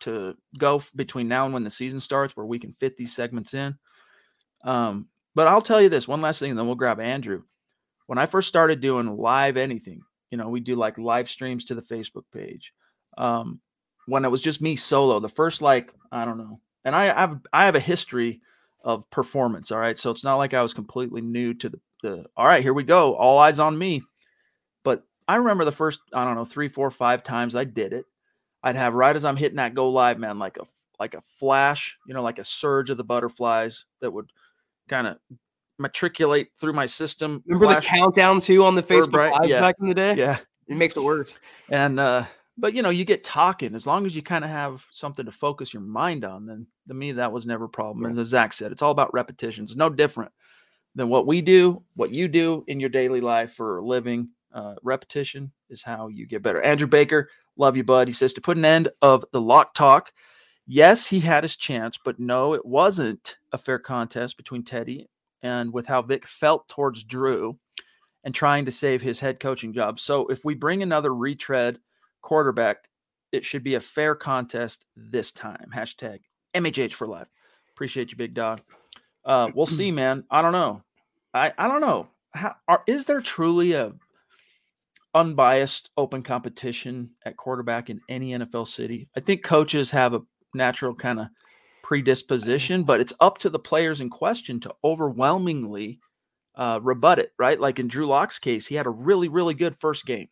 to 0.00 0.36
go 0.58 0.82
between 0.94 1.28
now 1.28 1.44
and 1.44 1.54
when 1.54 1.64
the 1.64 1.70
season 1.70 2.00
starts 2.00 2.36
where 2.36 2.46
we 2.46 2.58
can 2.58 2.72
fit 2.74 2.96
these 2.96 3.14
segments 3.14 3.54
in. 3.54 3.76
Um, 4.64 5.08
but 5.34 5.48
I'll 5.48 5.62
tell 5.62 5.80
you 5.80 5.88
this 5.88 6.08
one 6.08 6.20
last 6.20 6.38
thing, 6.38 6.50
and 6.50 6.58
then 6.58 6.66
we'll 6.66 6.76
grab 6.76 7.00
Andrew. 7.00 7.42
When 8.06 8.18
I 8.18 8.26
first 8.26 8.48
started 8.48 8.80
doing 8.80 9.16
live 9.16 9.56
anything, 9.56 10.02
you 10.30 10.38
know, 10.38 10.48
we 10.48 10.60
do 10.60 10.76
like 10.76 10.98
live 10.98 11.28
streams 11.28 11.64
to 11.66 11.74
the 11.74 11.82
Facebook 11.82 12.24
page. 12.32 12.72
Um, 13.18 13.60
when 14.06 14.24
it 14.24 14.30
was 14.30 14.40
just 14.40 14.62
me 14.62 14.76
solo, 14.76 15.20
the 15.20 15.28
first 15.28 15.62
like 15.62 15.92
I 16.12 16.24
don't 16.24 16.38
know, 16.38 16.60
and 16.84 16.94
I 16.94 17.06
have 17.06 17.40
I 17.52 17.66
have 17.66 17.74
a 17.74 17.80
history 17.80 18.40
of 18.82 19.08
performance. 19.10 19.70
All 19.70 19.78
right, 19.78 19.98
so 19.98 20.10
it's 20.10 20.24
not 20.24 20.36
like 20.36 20.54
I 20.54 20.62
was 20.62 20.74
completely 20.74 21.20
new 21.20 21.54
to 21.54 21.68
the 21.68 21.80
the. 22.02 22.26
All 22.36 22.46
right, 22.46 22.62
here 22.62 22.74
we 22.74 22.84
go, 22.84 23.14
all 23.14 23.38
eyes 23.38 23.58
on 23.58 23.76
me. 23.76 24.02
But 24.84 25.04
I 25.28 25.36
remember 25.36 25.64
the 25.64 25.72
first 25.72 26.00
I 26.14 26.24
don't 26.24 26.36
know 26.36 26.44
three, 26.44 26.68
four, 26.68 26.90
five 26.90 27.22
times 27.22 27.54
I 27.54 27.64
did 27.64 27.92
it. 27.92 28.06
I'd 28.66 28.76
have 28.76 28.94
right 28.94 29.14
as 29.14 29.24
I'm 29.24 29.36
hitting 29.36 29.56
that 29.56 29.74
go 29.74 29.90
live, 29.90 30.18
man, 30.18 30.38
like 30.38 30.56
a 30.56 30.62
like 30.98 31.14
a 31.14 31.20
flash, 31.38 31.98
you 32.06 32.14
know, 32.14 32.22
like 32.22 32.38
a 32.38 32.44
surge 32.44 32.90
of 32.90 32.96
the 32.96 33.04
butterflies 33.04 33.84
that 34.00 34.10
would 34.10 34.30
kind 34.88 35.06
of 35.06 35.18
matriculate 35.78 36.48
through 36.58 36.72
my 36.72 36.86
system. 36.86 37.42
Remember 37.46 37.66
flash- 37.66 37.84
the 37.84 37.88
countdown 37.90 38.40
too 38.40 38.64
on 38.64 38.74
the 38.74 38.82
Facebook 38.82 39.12
right? 39.12 39.32
Live 39.40 39.48
Yeah. 39.50 39.60
back 39.60 39.76
in 39.80 39.86
the 39.86 39.94
day? 39.94 40.14
Yeah. 40.14 40.38
It 40.66 40.76
makes 40.76 40.96
it 40.96 41.02
worse. 41.02 41.38
And 41.70 42.00
uh 42.00 42.24
but 42.58 42.72
you 42.72 42.82
know, 42.82 42.90
you 42.90 43.04
get 43.04 43.22
talking 43.22 43.74
as 43.74 43.86
long 43.86 44.06
as 44.06 44.16
you 44.16 44.22
kind 44.22 44.42
of 44.44 44.50
have 44.50 44.84
something 44.90 45.26
to 45.26 45.32
focus 45.32 45.72
your 45.74 45.82
mind 45.82 46.24
on. 46.24 46.46
Then 46.46 46.66
to 46.88 46.94
me, 46.94 47.12
that 47.12 47.30
was 47.30 47.46
never 47.46 47.66
a 47.66 47.68
problem. 47.68 48.06
And 48.06 48.18
as 48.18 48.28
Zach 48.28 48.52
said, 48.52 48.72
it's 48.72 48.82
all 48.82 48.90
about 48.90 49.12
repetitions. 49.14 49.76
No 49.76 49.90
different 49.90 50.32
than 50.94 51.08
what 51.10 51.26
we 51.26 51.42
do, 51.42 51.82
what 51.94 52.10
you 52.10 52.26
do 52.26 52.64
in 52.66 52.80
your 52.80 52.88
daily 52.88 53.20
life 53.20 53.52
for 53.52 53.78
a 53.78 53.84
living. 53.86 54.30
Uh, 54.52 54.74
repetition 54.82 55.52
is 55.70 55.82
how 55.82 56.08
you 56.08 56.26
get 56.26 56.42
better. 56.42 56.62
Andrew 56.62 56.86
Baker, 56.86 57.30
love 57.56 57.76
you, 57.76 57.84
bud. 57.84 58.08
He 58.08 58.14
says 58.14 58.32
to 58.34 58.40
put 58.40 58.56
an 58.56 58.64
end 58.64 58.88
of 59.02 59.24
the 59.32 59.40
lock 59.40 59.74
talk. 59.74 60.12
Yes, 60.66 61.06
he 61.06 61.20
had 61.20 61.44
his 61.44 61.56
chance, 61.56 61.98
but 62.02 62.18
no, 62.18 62.54
it 62.54 62.64
wasn't 62.64 63.36
a 63.52 63.58
fair 63.58 63.78
contest 63.78 64.36
between 64.36 64.64
Teddy 64.64 65.08
and 65.42 65.72
with 65.72 65.86
how 65.86 66.02
Vic 66.02 66.26
felt 66.26 66.68
towards 66.68 67.04
Drew 67.04 67.58
and 68.24 68.34
trying 68.34 68.64
to 68.64 68.72
save 68.72 69.00
his 69.00 69.20
head 69.20 69.38
coaching 69.38 69.72
job. 69.72 70.00
So 70.00 70.26
if 70.26 70.44
we 70.44 70.54
bring 70.54 70.82
another 70.82 71.14
retread 71.14 71.78
quarterback, 72.20 72.88
it 73.30 73.44
should 73.44 73.62
be 73.62 73.74
a 73.74 73.80
fair 73.80 74.16
contest 74.16 74.86
this 74.96 75.30
time. 75.30 75.70
Hashtag 75.72 76.20
MHH 76.54 76.94
for 76.94 77.06
life. 77.06 77.28
Appreciate 77.70 78.10
you, 78.10 78.16
big 78.16 78.34
dog. 78.34 78.62
Uh, 79.24 79.50
we'll 79.54 79.66
see, 79.66 79.90
man. 79.90 80.24
I 80.30 80.42
don't 80.42 80.52
know. 80.52 80.82
I, 81.34 81.52
I 81.58 81.68
don't 81.68 81.80
know. 81.80 82.08
How, 82.32 82.56
are, 82.66 82.82
is 82.86 83.04
there 83.04 83.20
truly 83.20 83.72
a 83.72 83.92
unbiased 85.16 85.90
open 85.96 86.22
competition 86.22 87.10
at 87.24 87.36
quarterback 87.36 87.90
in 87.90 88.00
any 88.08 88.32
NFL 88.32 88.68
city? 88.68 89.08
I 89.16 89.20
think 89.20 89.42
coaches 89.42 89.90
have 89.90 90.14
a 90.14 90.20
natural 90.54 90.94
kind 90.94 91.18
of 91.18 91.28
predisposition, 91.82 92.84
but 92.84 93.00
it's 93.00 93.14
up 93.18 93.38
to 93.38 93.50
the 93.50 93.58
players 93.58 94.00
in 94.00 94.10
question 94.10 94.60
to 94.60 94.74
overwhelmingly 94.84 95.98
uh, 96.54 96.80
rebut 96.82 97.18
it, 97.18 97.32
right? 97.38 97.58
Like 97.58 97.78
in 97.78 97.88
Drew 97.88 98.06
Lock's 98.06 98.38
case, 98.38 98.66
he 98.66 98.74
had 98.74 98.86
a 98.86 98.90
really, 98.90 99.28
really 99.28 99.54
good 99.54 99.74
first 99.80 100.04
game. 100.04 100.28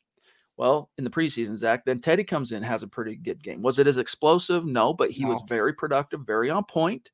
Well, 0.56 0.90
in 0.98 1.04
the 1.04 1.10
preseason, 1.10 1.56
Zach, 1.56 1.84
then 1.84 2.00
Teddy 2.00 2.22
comes 2.22 2.52
in, 2.52 2.62
has 2.62 2.82
a 2.82 2.88
pretty 2.88 3.16
good 3.16 3.42
game. 3.42 3.62
Was 3.62 3.78
it 3.78 3.86
as 3.86 3.98
explosive? 3.98 4.64
No, 4.64 4.92
but 4.92 5.10
he 5.10 5.24
no. 5.24 5.30
was 5.30 5.42
very 5.48 5.72
productive, 5.72 6.20
very 6.26 6.50
on 6.50 6.64
point. 6.64 7.10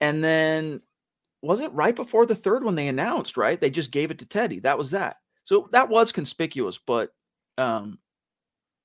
And 0.00 0.22
then 0.22 0.80
was 1.42 1.60
it 1.60 1.72
right 1.72 1.94
before 1.94 2.24
the 2.24 2.34
third 2.34 2.64
one 2.64 2.74
they 2.74 2.88
announced, 2.88 3.36
right? 3.36 3.60
They 3.60 3.70
just 3.70 3.90
gave 3.90 4.10
it 4.10 4.20
to 4.20 4.26
Teddy. 4.26 4.60
That 4.60 4.78
was 4.78 4.90
that. 4.90 5.16
So 5.48 5.66
that 5.72 5.88
was 5.88 6.12
conspicuous, 6.12 6.76
but 6.76 7.08
um, 7.56 7.98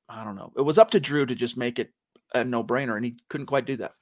I 0.07 0.23
don't 0.23 0.37
know. 0.37 0.53
It 0.55 0.61
was 0.61 0.77
up 0.77 0.91
to 0.91 0.99
Drew 1.01 1.25
to 1.25 1.35
just 1.35 1.57
make 1.57 1.77
it 1.77 1.91
a 2.33 2.45
no 2.45 2.63
brainer, 2.63 2.95
and 2.95 3.03
he 3.03 3.17
couldn't 3.27 3.47
quite 3.47 3.65
do 3.65 3.75
that. 3.75 3.95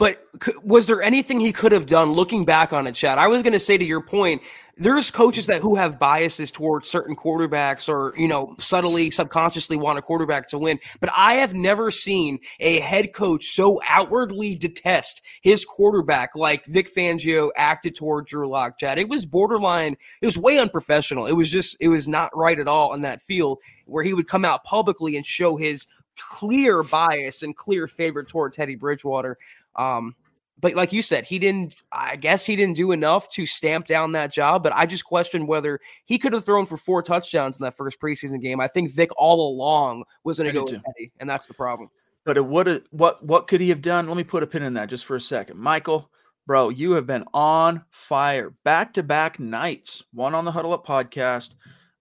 But 0.00 0.24
was 0.64 0.86
there 0.86 1.02
anything 1.02 1.40
he 1.40 1.52
could 1.52 1.72
have 1.72 1.84
done 1.84 2.14
looking 2.14 2.46
back 2.46 2.72
on 2.72 2.86
it, 2.86 2.94
Chad? 2.94 3.18
I 3.18 3.26
was 3.26 3.42
going 3.42 3.52
to 3.52 3.60
say 3.60 3.76
to 3.76 3.84
your 3.84 4.00
point, 4.00 4.40
there's 4.78 5.10
coaches 5.10 5.46
that 5.48 5.60
who 5.60 5.74
have 5.74 5.98
biases 5.98 6.50
towards 6.50 6.88
certain 6.88 7.14
quarterbacks 7.14 7.86
or, 7.86 8.14
you 8.16 8.26
know, 8.26 8.56
subtly, 8.58 9.10
subconsciously 9.10 9.76
want 9.76 9.98
a 9.98 10.02
quarterback 10.02 10.48
to 10.48 10.58
win. 10.58 10.80
But 11.00 11.10
I 11.14 11.34
have 11.34 11.52
never 11.52 11.90
seen 11.90 12.38
a 12.60 12.80
head 12.80 13.12
coach 13.12 13.44
so 13.44 13.78
outwardly 13.86 14.54
detest 14.54 15.20
his 15.42 15.66
quarterback 15.66 16.34
like 16.34 16.64
Vic 16.64 16.88
Fangio 16.90 17.50
acted 17.54 17.94
toward 17.94 18.26
Drew 18.26 18.48
Lock, 18.48 18.78
Chad. 18.78 18.98
It 18.98 19.10
was 19.10 19.26
borderline, 19.26 19.98
it 20.22 20.26
was 20.26 20.38
way 20.38 20.58
unprofessional. 20.58 21.26
It 21.26 21.34
was 21.34 21.50
just, 21.50 21.76
it 21.78 21.88
was 21.88 22.08
not 22.08 22.34
right 22.34 22.58
at 22.58 22.68
all 22.68 22.94
in 22.94 23.02
that 23.02 23.20
field 23.20 23.58
where 23.84 24.02
he 24.02 24.14
would 24.14 24.28
come 24.28 24.46
out 24.46 24.64
publicly 24.64 25.18
and 25.18 25.26
show 25.26 25.58
his 25.58 25.86
clear 26.20 26.82
bias 26.82 27.42
and 27.42 27.56
clear 27.56 27.88
favor 27.88 28.22
toward 28.22 28.52
Teddy 28.52 28.74
Bridgewater. 28.74 29.38
Um, 29.76 30.14
but 30.60 30.74
like 30.74 30.92
you 30.92 31.02
said, 31.02 31.24
he 31.24 31.38
didn't. 31.38 31.80
I 31.90 32.16
guess 32.16 32.44
he 32.44 32.54
didn't 32.54 32.76
do 32.76 32.92
enough 32.92 33.28
to 33.30 33.46
stamp 33.46 33.86
down 33.86 34.12
that 34.12 34.32
job. 34.32 34.62
But 34.62 34.74
I 34.74 34.86
just 34.86 35.04
question 35.04 35.46
whether 35.46 35.80
he 36.04 36.18
could 36.18 36.32
have 36.32 36.44
thrown 36.44 36.66
for 36.66 36.76
four 36.76 37.02
touchdowns 37.02 37.58
in 37.58 37.64
that 37.64 37.76
first 37.76 38.00
preseason 38.00 38.40
game. 38.42 38.60
I 38.60 38.68
think 38.68 38.92
Vic 38.92 39.10
all 39.16 39.48
along 39.48 40.04
was 40.24 40.38
going 40.38 40.52
to 40.52 40.58
go 40.58 40.64
with 40.64 40.82
and 41.18 41.28
that's 41.28 41.46
the 41.46 41.54
problem. 41.54 41.88
But 42.24 42.36
it 42.36 42.44
would. 42.44 42.84
What 42.90 43.24
what 43.24 43.48
could 43.48 43.60
he 43.60 43.70
have 43.70 43.80
done? 43.80 44.06
Let 44.06 44.16
me 44.16 44.24
put 44.24 44.42
a 44.42 44.46
pin 44.46 44.62
in 44.62 44.74
that 44.74 44.90
just 44.90 45.06
for 45.06 45.16
a 45.16 45.20
second, 45.20 45.58
Michael. 45.58 46.10
Bro, 46.46 46.70
you 46.70 46.92
have 46.92 47.06
been 47.06 47.24
on 47.32 47.84
fire 47.90 48.54
back 48.64 48.94
to 48.94 49.02
back 49.02 49.38
nights. 49.38 50.02
One 50.12 50.34
on 50.34 50.44
the 50.44 50.52
Huddle 50.52 50.72
Up 50.72 50.86
podcast, 50.86 51.54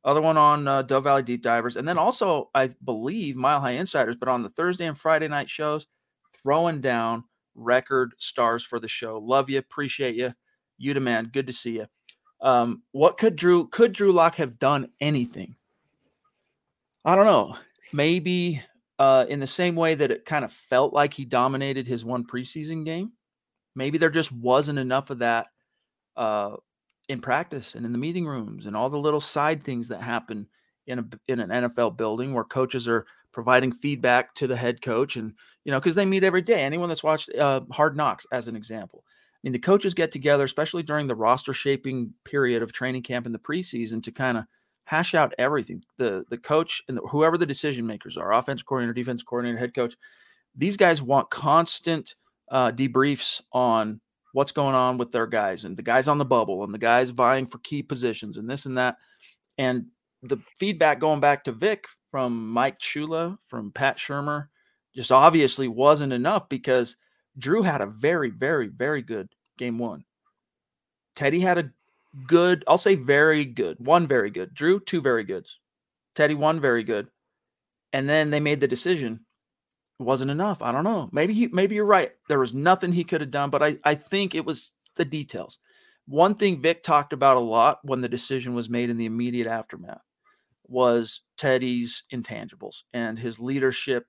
other 0.04 0.22
one 0.22 0.38
on 0.38 0.68
uh, 0.68 0.82
Dove 0.82 1.04
Valley 1.06 1.24
Deep 1.24 1.42
Divers, 1.42 1.78
and 1.78 1.88
then 1.88 1.98
also 1.98 2.50
I 2.54 2.72
believe 2.84 3.36
Mile 3.36 3.62
High 3.62 3.72
Insiders. 3.72 4.16
But 4.16 4.28
on 4.28 4.44
the 4.44 4.50
Thursday 4.50 4.86
and 4.86 4.98
Friday 4.98 5.28
night 5.28 5.50
shows, 5.50 5.88
throwing 6.42 6.82
down 6.82 7.24
record 7.60 8.14
stars 8.18 8.64
for 8.64 8.80
the 8.80 8.88
show. 8.88 9.18
Love 9.18 9.50
you, 9.50 9.58
appreciate 9.58 10.16
you. 10.16 10.34
You 10.78 10.94
man. 10.96 11.30
Good 11.32 11.48
to 11.48 11.54
see 11.54 11.76
you. 11.76 11.86
Um, 12.42 12.84
what 12.92 13.18
could 13.18 13.36
Drew 13.36 13.68
could 13.68 13.94
Drew 13.94 14.12
Lock 14.12 14.36
have 14.36 14.60
done 14.60 14.90
anything? 15.02 15.56
I 17.04 17.16
don't 17.16 17.26
know. 17.26 17.58
Maybe 17.92 18.64
uh, 18.98 19.26
in 19.30 19.40
the 19.40 19.48
same 19.48 19.76
way 19.76 19.96
that 19.96 20.12
it 20.12 20.26
kind 20.26 20.46
of 20.46 20.52
felt 20.52 20.94
like 20.94 21.14
he 21.14 21.26
dominated 21.26 21.88
his 21.88 22.06
one 22.06 22.26
preseason 22.26 22.86
game. 22.86 23.14
Maybe 23.76 23.98
there 23.98 24.10
just 24.10 24.32
wasn't 24.32 24.80
enough 24.80 25.10
of 25.10 25.20
that 25.20 25.48
uh, 26.18 26.56
in 27.08 27.22
practice 27.22 27.76
and 27.76 27.86
in 27.86 27.92
the 27.92 27.98
meeting 27.98 28.26
rooms 28.26 28.66
and 28.66 28.76
all 28.76 28.90
the 28.90 28.98
little 28.98 29.20
side 29.20 29.64
things 29.64 29.88
that 29.88 30.02
happen 30.02 30.48
in 30.88 31.00
a 31.00 31.06
in 31.28 31.40
an 31.40 31.50
NFL 31.50 31.98
building 31.98 32.34
where 32.34 32.44
coaches 32.44 32.88
are 32.88 33.06
providing 33.32 33.72
feedback 33.72 34.34
to 34.36 34.48
the 34.48 34.56
head 34.56 34.82
coach 34.82 35.16
and 35.16 35.34
you 35.64 35.72
know 35.72 35.80
because 35.80 35.96
they 35.96 36.06
meet 36.06 36.24
every 36.24 36.42
day 36.42 36.62
anyone 36.62 36.90
that's 36.90 37.04
watched 37.04 37.34
uh, 37.36 37.62
hard 37.72 37.96
knocks 37.96 38.26
as 38.32 38.48
an 38.48 38.56
example. 38.56 39.04
I 39.08 39.40
mean 39.44 39.54
the 39.54 39.60
coaches 39.60 39.94
get 39.94 40.12
together 40.12 40.44
especially 40.44 40.84
during 40.84 41.08
the 41.08 41.16
roster 41.16 41.54
shaping 41.54 42.14
period 42.26 42.62
of 42.62 42.74
training 42.74 43.04
camp 43.04 43.26
in 43.26 43.32
the 43.32 43.40
preseason 43.40 44.04
to 44.04 44.12
kind 44.12 44.38
of 44.38 44.46
hash 44.86 45.14
out 45.14 45.34
everything. 45.38 45.84
The 45.98 46.26
the 46.30 46.38
coach 46.38 46.82
and 46.88 46.98
the, 46.98 47.02
whoever 47.02 47.38
the 47.38 47.46
decision 47.46 47.86
makers 47.86 48.18
are 48.18 48.34
offense 48.34 48.64
coordinator 48.64 48.94
defense 48.94 49.24
coordinator 49.24 49.60
head 49.60 49.74
coach 49.74 49.96
these 50.56 50.78
guys 50.78 51.02
want 51.02 51.30
constant 51.30 52.16
uh, 52.52 52.72
debriefs 52.72 53.42
on 53.54 54.02
what's 54.34 54.52
going 54.52 54.76
on 54.76 54.98
with 54.98 55.12
their 55.12 55.28
guys 55.28 55.66
and 55.66 55.76
the 55.76 55.84
guys 55.84 56.08
on 56.08 56.18
the 56.18 56.26
bubble 56.26 56.64
and 56.64 56.74
the 56.74 56.80
guys 56.80 57.10
vying 57.10 57.48
for 57.48 57.58
key 57.60 57.82
positions 57.82 58.38
and 58.38 58.50
this 58.50 58.66
and 58.66 58.78
that. 58.78 58.96
And 59.58 59.86
the 60.22 60.38
feedback 60.58 61.00
going 61.00 61.20
back 61.20 61.46
to 61.46 61.52
Vic 61.52 61.86
from 62.12 62.50
Mike 62.50 62.80
Shula, 62.80 63.38
from 63.44 63.72
Pat 63.72 63.98
Shurmur, 63.98 64.48
just 64.96 65.12
obviously 65.12 65.68
wasn't 65.68 66.14
enough 66.14 66.50
because 66.50 66.96
Drew 67.38 67.62
had 67.62 67.82
a 67.82 67.86
very, 67.86 68.30
very, 68.30 68.68
very 68.68 69.02
good 69.02 69.30
game 69.58 69.78
one. 69.78 70.06
Teddy 71.16 71.40
had 71.40 71.58
a 71.58 71.72
good, 72.28 72.64
I'll 72.68 72.78
say 72.78 72.96
very 72.96 73.46
good, 73.46 73.78
one 73.80 74.08
very 74.08 74.32
good. 74.32 74.54
Drew, 74.54 74.80
two 74.80 75.02
very 75.02 75.24
goods. 75.24 75.60
Teddy, 76.16 76.34
one 76.34 76.60
very 76.60 76.84
good. 76.84 77.08
And 77.94 78.10
then 78.10 78.30
they 78.30 78.40
made 78.40 78.60
the 78.60 78.68
decision. 78.68 79.26
It 80.00 80.04
wasn't 80.04 80.32
enough. 80.32 80.62
I 80.62 80.72
don't 80.72 80.84
know. 80.84 81.10
Maybe 81.12 81.34
he, 81.34 81.48
maybe 81.48 81.76
you're 81.76 81.86
right. 81.86 82.12
There 82.28 82.40
was 82.40 82.54
nothing 82.54 82.92
he 82.92 83.04
could 83.04 83.22
have 83.22 83.32
done, 83.32 83.50
but 83.50 83.64
I, 83.64 83.78
I 83.84 83.96
think 83.96 84.34
it 84.34 84.46
was 84.46 84.72
the 84.96 85.06
details. 85.06 85.60
One 86.08 86.36
thing 86.36 86.62
Vic 86.62 86.82
talked 86.82 87.14
about 87.14 87.38
a 87.38 87.42
lot 87.42 87.80
when 87.84 88.02
the 88.02 88.10
decision 88.10 88.56
was 88.56 88.70
made 88.70 88.90
in 88.90 88.98
the 88.98 89.06
immediate 89.06 89.48
aftermath 89.48 90.02
was 90.70 91.22
Teddy's 91.38 92.04
intangibles 92.14 92.84
and 92.94 93.18
his 93.18 93.40
leadership, 93.40 94.06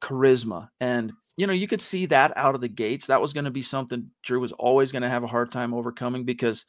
charisma. 0.00 0.68
And, 0.80 1.12
you 1.36 1.46
know, 1.46 1.52
you 1.52 1.68
could 1.68 1.82
see 1.82 2.06
that 2.06 2.36
out 2.36 2.54
of 2.54 2.60
the 2.60 2.68
gates. 2.68 3.06
That 3.06 3.20
was 3.20 3.32
going 3.32 3.44
to 3.44 3.50
be 3.50 3.62
something 3.62 4.10
Drew 4.22 4.40
was 4.40 4.52
always 4.52 4.92
going 4.92 5.02
to 5.02 5.08
have 5.08 5.24
a 5.24 5.28
hard 5.28 5.50
time 5.50 5.74
overcoming 5.74 6.24
because, 6.24 6.64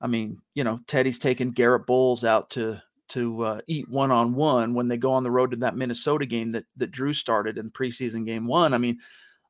I 0.00 0.06
mean, 0.06 0.40
you 0.54 0.64
know, 0.64 0.80
Teddy's 0.86 1.18
taking 1.18 1.52
Garett 1.52 1.86
Bolles 1.86 2.24
out 2.24 2.50
to 2.50 2.82
to 3.08 3.42
uh, 3.44 3.60
eat 3.68 3.88
one 3.88 4.10
on 4.10 4.34
one 4.34 4.74
when 4.74 4.88
they 4.88 4.96
go 4.96 5.12
on 5.12 5.22
the 5.22 5.30
road 5.30 5.52
to 5.52 5.56
that 5.58 5.76
Minnesota 5.76 6.26
game 6.26 6.50
that 6.50 6.64
that 6.76 6.90
Drew 6.90 7.12
started 7.12 7.56
in 7.56 7.70
preseason 7.70 8.26
game 8.26 8.46
one. 8.46 8.74
I 8.74 8.78
mean, 8.78 8.98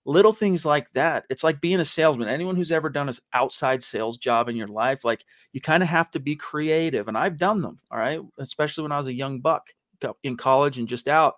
little 0.07 0.33
things 0.33 0.65
like 0.65 0.87
that. 0.95 1.25
It's 1.29 1.45
like 1.45 1.61
being 1.61 1.81
a 1.81 1.85
salesman. 1.85 2.29
Anyone 2.29 2.55
who's 2.55 2.73
ever 2.73 2.89
done 2.89 3.09
an 3.09 3.15
outside 3.35 3.83
sales 3.83 4.17
job 4.17 4.49
in 4.49 4.57
your 4.57 4.69
life, 4.69 5.05
like 5.05 5.25
you 5.53 5.61
kind 5.61 5.83
of 5.83 5.89
have 5.89 6.11
to 6.13 6.21
be 6.21 6.37
creative. 6.37 7.09
And 7.09 7.19
I've 7.19 7.37
done 7.37 7.61
them. 7.61 7.77
All 7.91 7.99
right. 7.99 8.21
Especially 8.39 8.83
when 8.83 8.93
I 8.93 8.99
was 8.99 9.09
a 9.09 9.13
young 9.13 9.41
buck 9.41 9.67
in 10.23 10.37
college 10.37 10.79
and 10.79 10.87
just 10.87 11.09
out, 11.09 11.35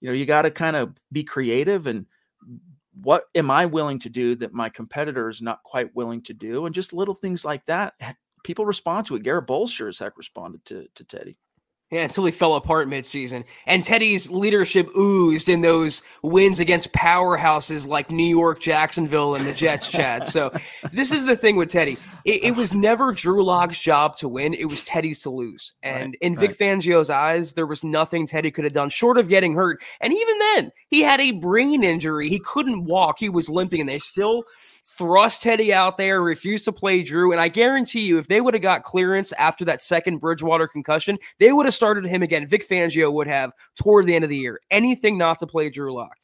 you 0.00 0.08
know, 0.08 0.14
you 0.14 0.26
got 0.26 0.42
to 0.42 0.50
kind 0.50 0.76
of 0.76 0.94
be 1.10 1.24
creative 1.24 1.86
and 1.86 2.06
what 3.00 3.24
am 3.34 3.50
I 3.50 3.64
willing 3.64 3.98
to 4.00 4.10
do 4.10 4.34
that 4.36 4.52
my 4.52 4.68
competitor 4.68 5.30
is 5.30 5.40
not 5.40 5.62
quite 5.62 5.94
willing 5.96 6.22
to 6.24 6.34
do? 6.34 6.66
And 6.66 6.74
just 6.74 6.92
little 6.92 7.14
things 7.14 7.44
like 7.44 7.64
that. 7.66 7.94
People 8.44 8.66
respond 8.66 9.06
to 9.06 9.16
it. 9.16 9.22
Garett 9.22 9.46
Bolles 9.46 9.72
sure 9.72 9.88
as 9.88 9.98
heck 9.98 10.18
responded 10.18 10.62
to, 10.66 10.86
to 10.96 11.04
Teddy. 11.04 11.38
Yeah, 11.92 12.04
until 12.04 12.24
he 12.24 12.32
fell 12.32 12.54
apart 12.54 12.88
midseason. 12.88 13.44
And 13.66 13.84
Teddy's 13.84 14.30
leadership 14.30 14.88
oozed 14.96 15.50
in 15.50 15.60
those 15.60 16.00
wins 16.22 16.58
against 16.58 16.90
powerhouses 16.94 17.86
like 17.86 18.10
New 18.10 18.24
York, 18.24 18.60
Jacksonville, 18.60 19.34
and 19.34 19.46
the 19.46 19.52
Jets, 19.52 19.90
Chad. 19.90 20.26
So 20.26 20.50
this 20.92 21.12
is 21.12 21.26
the 21.26 21.36
thing 21.36 21.56
with 21.56 21.68
Teddy. 21.68 21.98
It, 22.24 22.44
it, 22.44 22.56
was 22.56 22.74
never 22.74 23.12
Drew 23.12 23.44
Lock's 23.44 23.78
job 23.78 24.16
to 24.16 24.28
win. 24.28 24.54
It 24.54 24.70
was 24.70 24.80
Teddy's 24.80 25.20
to 25.24 25.30
lose. 25.30 25.74
And 25.82 26.12
right, 26.12 26.18
in 26.22 26.34
Vic 26.34 26.58
right. 26.58 26.58
Fangio's 26.58 27.10
eyes, 27.10 27.52
there 27.52 27.66
was 27.66 27.84
nothing 27.84 28.26
Teddy 28.26 28.50
could 28.50 28.64
have 28.64 28.72
done 28.72 28.88
short 28.88 29.18
of 29.18 29.28
getting 29.28 29.52
hurt. 29.52 29.82
And 30.00 30.14
even 30.14 30.38
then, 30.38 30.72
he 30.88 31.02
had 31.02 31.20
a 31.20 31.32
brain 31.32 31.84
injury. 31.84 32.30
He 32.30 32.38
couldn't 32.38 32.86
walk. 32.86 33.18
He 33.18 33.28
was 33.28 33.50
limping, 33.50 33.80
and 33.80 33.88
they 33.88 33.98
still 33.98 34.44
thrust 34.84 35.42
Teddy 35.42 35.72
out 35.72 35.96
there, 35.96 36.22
refused 36.22 36.64
to 36.64 36.72
play 36.72 37.02
Drew. 37.02 37.32
And 37.32 37.40
I 37.40 37.48
guarantee 37.48 38.02
you, 38.02 38.18
if 38.18 38.28
they 38.28 38.40
would 38.40 38.54
have 38.54 38.62
got 38.62 38.82
clearance 38.82 39.32
after 39.32 39.64
that 39.66 39.80
second 39.80 40.18
Bridgewater 40.18 40.68
concussion, 40.68 41.18
they 41.38 41.52
would 41.52 41.66
have 41.66 41.74
started 41.74 42.04
him 42.04 42.22
again. 42.22 42.46
Vic 42.46 42.68
Fangio 42.68 43.12
would 43.12 43.26
have 43.26 43.52
toward 43.76 44.06
the 44.06 44.14
end 44.14 44.24
of 44.24 44.30
the 44.30 44.36
year. 44.36 44.60
Anything 44.70 45.16
not 45.18 45.38
to 45.38 45.46
play 45.46 45.70
Drew 45.70 45.94
Lock. 45.94 46.16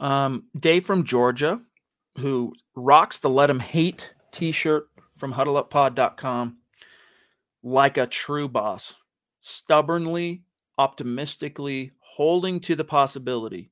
Um, 0.00 0.44
Dave 0.58 0.84
from 0.84 1.04
Georgia, 1.04 1.60
who 2.18 2.52
rocks 2.74 3.18
the 3.18 3.30
Let 3.30 3.50
Him 3.50 3.60
Hate 3.60 4.12
t 4.32 4.50
shirt 4.52 4.88
from 5.16 5.32
huddleuppod.com 5.32 6.58
like 7.62 7.96
a 7.96 8.06
true 8.06 8.48
boss, 8.48 8.94
stubbornly, 9.40 10.44
optimistically 10.76 11.92
holding 12.00 12.60
to 12.60 12.76
the 12.76 12.84
possibility, 12.84 13.70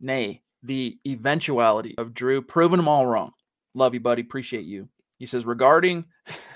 nay, 0.00 0.42
the 0.62 0.98
eventuality 1.06 1.94
of 1.98 2.14
Drew, 2.14 2.42
proving 2.42 2.78
them 2.78 2.88
all 2.88 3.06
wrong. 3.06 3.32
Love 3.74 3.94
you, 3.94 4.00
buddy. 4.00 4.22
Appreciate 4.22 4.64
you. 4.64 4.88
He 5.18 5.26
says, 5.26 5.44
regarding 5.44 6.06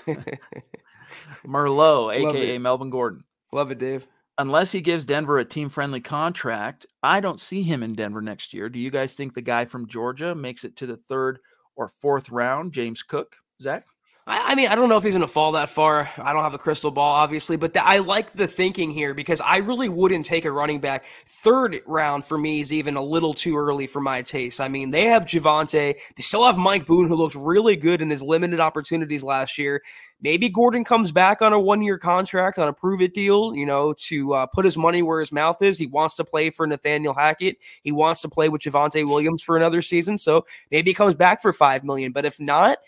Merlot, 1.45 2.15
aka 2.15 2.57
Melvin 2.57 2.89
Gordon. 2.89 3.23
Love 3.51 3.71
it, 3.71 3.79
Dave. 3.79 4.07
Unless 4.37 4.73
he 4.73 4.81
gives 4.81 5.05
Denver 5.05 5.39
a 5.39 5.45
team 5.45 5.69
friendly 5.69 6.01
contract, 6.01 6.85
I 7.01 7.21
don't 7.21 7.39
see 7.39 7.63
him 7.63 7.83
in 7.83 7.93
Denver 7.93 8.21
next 8.21 8.53
year. 8.53 8.67
Do 8.67 8.79
you 8.79 8.89
guys 8.89 9.13
think 9.13 9.33
the 9.33 9.41
guy 9.41 9.63
from 9.63 9.87
Georgia 9.87 10.35
makes 10.35 10.65
it 10.65 10.75
to 10.77 10.85
the 10.85 10.97
third 10.97 11.39
or 11.77 11.87
fourth 11.87 12.29
round? 12.29 12.73
James 12.73 13.01
Cook, 13.01 13.37
Zach? 13.61 13.85
I, 14.27 14.51
I 14.51 14.55
mean, 14.55 14.69
I 14.69 14.75
don't 14.75 14.89
know 14.89 14.97
if 14.97 15.03
he's 15.03 15.13
going 15.13 15.21
to 15.21 15.31
fall 15.31 15.51
that 15.51 15.69
far. 15.69 16.09
I 16.17 16.33
don't 16.33 16.43
have 16.43 16.55
a 16.55 16.57
crystal 16.59 16.89
ball, 16.89 17.13
obviously, 17.13 17.57
but 17.57 17.77
I 17.77 17.99
like 17.99 18.33
the 18.33 18.47
thinking 18.47 18.89
here 18.89 19.13
because 19.13 19.39
I 19.39 19.57
really 19.57 19.87
wouldn't 19.87 20.25
take 20.25 20.45
a 20.45 20.51
running 20.51 20.79
back. 20.79 21.05
Third 21.27 21.79
round 21.85 22.25
for 22.25 22.37
me 22.37 22.61
is 22.61 22.73
even 22.73 22.95
a 22.95 23.03
little 23.03 23.35
too 23.35 23.55
early 23.55 23.85
for 23.85 24.01
my 24.01 24.23
taste. 24.23 24.59
I 24.59 24.67
mean, 24.67 24.89
they 24.89 25.03
have 25.03 25.25
Javonte. 25.25 25.95
They 26.15 26.23
still 26.23 26.43
have 26.45 26.57
Mike 26.57 26.87
Boone, 26.87 27.07
who 27.07 27.15
looked 27.15 27.35
really 27.35 27.75
good 27.75 28.01
in 28.01 28.09
his 28.09 28.23
limited 28.23 28.59
opportunities 28.59 29.21
last 29.21 29.59
year. 29.59 29.83
Maybe 30.21 30.49
Gordon 30.49 30.83
comes 30.83 31.11
back 31.11 31.43
on 31.43 31.53
a 31.53 31.59
one 31.59 31.83
year 31.83 31.99
contract 31.99 32.57
on 32.57 32.67
a 32.67 32.73
prove 32.73 33.01
it 33.01 33.13
deal, 33.13 33.55
you 33.55 33.65
know, 33.65 33.93
to 34.07 34.33
uh, 34.33 34.45
put 34.47 34.65
his 34.65 34.77
money 34.77 35.03
where 35.03 35.19
his 35.19 35.31
mouth 35.31 35.61
is. 35.61 35.77
He 35.77 35.85
wants 35.85 36.15
to 36.15 36.23
play 36.23 36.49
for 36.49 36.65
Nathaniel 36.65 37.13
Hackett. 37.13 37.57
He 37.83 37.91
wants 37.91 38.21
to 38.21 38.29
play 38.29 38.49
with 38.49 38.61
Javonte 38.61 39.07
Williams 39.07 39.43
for 39.43 39.55
another 39.55 39.83
season. 39.83 40.17
So 40.17 40.47
maybe 40.71 40.91
he 40.91 40.95
comes 40.95 41.13
back 41.13 41.43
for 41.43 41.53
5 41.53 41.83
million. 41.83 42.11
But 42.11 42.25
if 42.25 42.39
not, 42.39 42.79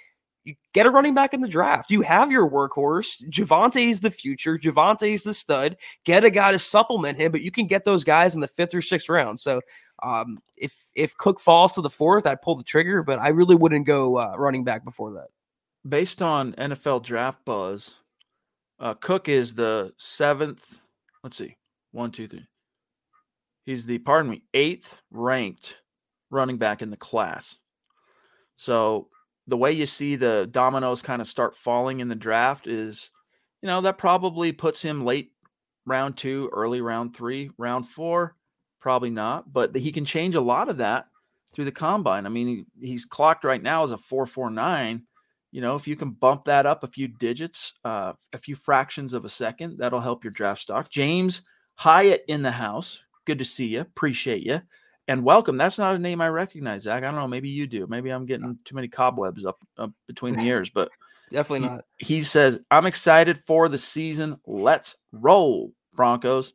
you 0.47 0.55
get 0.73 0.85
a 0.85 0.89
running 0.89 1.13
back 1.13 1.33
in 1.33 1.41
the 1.41 1.47
draft. 1.47 1.91
You 1.91 2.01
have 2.03 2.31
your 2.31 2.49
workhorse. 2.49 3.21
Javonte 3.29 3.89
is 3.89 3.99
the 3.99 4.09
future. 4.09 4.57
Javonte 4.57 5.11
is 5.11 5.23
the 5.23 5.33
stud. 5.33 5.75
Get 6.05 6.23
a 6.23 6.29
guy 6.29 6.53
to 6.53 6.59
supplement 6.59 7.19
him, 7.19 7.33
but 7.33 7.41
you 7.41 7.51
can 7.51 7.67
get 7.67 7.83
those 7.83 8.05
guys 8.05 8.33
in 8.33 8.39
the 8.39 8.47
fifth 8.47 8.73
or 8.73 8.81
sixth 8.81 9.09
round. 9.09 9.41
So 9.41 9.59
um, 10.03 10.39
if 10.55 10.73
if 10.95 11.17
Cook 11.17 11.41
falls 11.41 11.73
to 11.73 11.81
the 11.81 11.89
fourth, 11.89 12.25
I'd 12.25 12.41
pull 12.41 12.55
the 12.55 12.63
trigger, 12.63 13.03
but 13.03 13.19
I 13.19 13.29
really 13.29 13.57
wouldn't 13.57 13.85
go 13.85 14.17
uh, 14.17 14.35
running 14.37 14.63
back 14.63 14.85
before 14.85 15.11
that. 15.15 15.27
Based 15.87 16.21
on 16.21 16.53
NFL 16.53 17.03
draft 17.03 17.43
buzz, 17.43 17.95
uh, 18.79 18.93
Cook 18.93 19.27
is 19.27 19.53
the 19.53 19.91
seventh. 19.97 20.79
Let's 21.25 21.37
see, 21.37 21.57
one, 21.91 22.11
two, 22.11 22.29
three. 22.29 22.47
He's 23.65 23.85
the 23.85 23.97
pardon 23.97 24.31
me 24.31 24.43
eighth 24.53 24.97
ranked 25.11 25.75
running 26.29 26.57
back 26.57 26.81
in 26.81 26.89
the 26.89 26.95
class. 26.95 27.57
So 28.55 29.09
the 29.47 29.57
way 29.57 29.71
you 29.71 29.85
see 29.85 30.15
the 30.15 30.47
dominoes 30.51 31.01
kind 31.01 31.21
of 31.21 31.27
start 31.27 31.55
falling 31.55 31.99
in 31.99 32.09
the 32.09 32.15
draft 32.15 32.67
is, 32.67 33.11
you 33.61 33.67
know, 33.67 33.81
that 33.81 33.97
probably 33.97 34.51
puts 34.51 34.81
him 34.81 35.05
late 35.05 35.31
round 35.85 36.17
two, 36.17 36.49
early 36.53 36.81
round 36.81 37.15
three, 37.15 37.49
round 37.57 37.87
four. 37.87 38.35
Probably 38.79 39.09
not, 39.09 39.51
but 39.51 39.75
he 39.75 39.91
can 39.91 40.05
change 40.05 40.35
a 40.35 40.41
lot 40.41 40.69
of 40.69 40.77
that 40.77 41.07
through 41.53 41.65
the 41.65 41.71
combine. 41.71 42.25
I 42.25 42.29
mean, 42.29 42.65
he, 42.79 42.87
he's 42.87 43.05
clocked 43.05 43.43
right 43.43 43.61
now 43.61 43.83
as 43.83 43.91
a 43.91 43.97
449. 43.97 45.03
You 45.51 45.61
know, 45.61 45.75
if 45.75 45.87
you 45.87 45.95
can 45.95 46.11
bump 46.11 46.45
that 46.45 46.65
up 46.65 46.83
a 46.83 46.87
few 46.87 47.07
digits, 47.07 47.73
uh, 47.83 48.13
a 48.33 48.37
few 48.37 48.55
fractions 48.55 49.13
of 49.13 49.25
a 49.25 49.29
second, 49.29 49.77
that'll 49.79 50.01
help 50.01 50.23
your 50.23 50.31
draft 50.31 50.61
stock. 50.61 50.89
James 50.89 51.41
Hyatt 51.75 52.23
in 52.27 52.43
the 52.43 52.51
house. 52.51 53.03
Good 53.25 53.39
to 53.39 53.45
see 53.45 53.67
you. 53.67 53.81
Appreciate 53.81 54.43
you 54.43 54.61
and 55.07 55.23
welcome. 55.23 55.57
That's 55.57 55.77
not 55.77 55.95
a 55.95 55.99
name 55.99 56.21
I 56.21 56.29
recognize, 56.29 56.83
Zach. 56.83 57.03
I 57.03 57.07
don't 57.07 57.15
know. 57.15 57.27
Maybe 57.27 57.49
you 57.49 57.67
do. 57.67 57.87
Maybe 57.87 58.09
I'm 58.09 58.25
getting 58.25 58.57
too 58.65 58.75
many 58.75 58.87
cobwebs 58.87 59.45
up, 59.45 59.57
up 59.77 59.91
between 60.07 60.35
the 60.35 60.43
ears, 60.43 60.69
but 60.69 60.89
definitely 61.29 61.67
not. 61.67 61.85
He, 61.97 62.15
he, 62.15 62.21
says, 62.21 62.59
I'm 62.69 62.85
excited 62.85 63.39
for 63.47 63.69
the 63.69 63.77
season. 63.77 64.39
Let's 64.45 64.95
roll, 65.11 65.71
Broncos. 65.93 66.53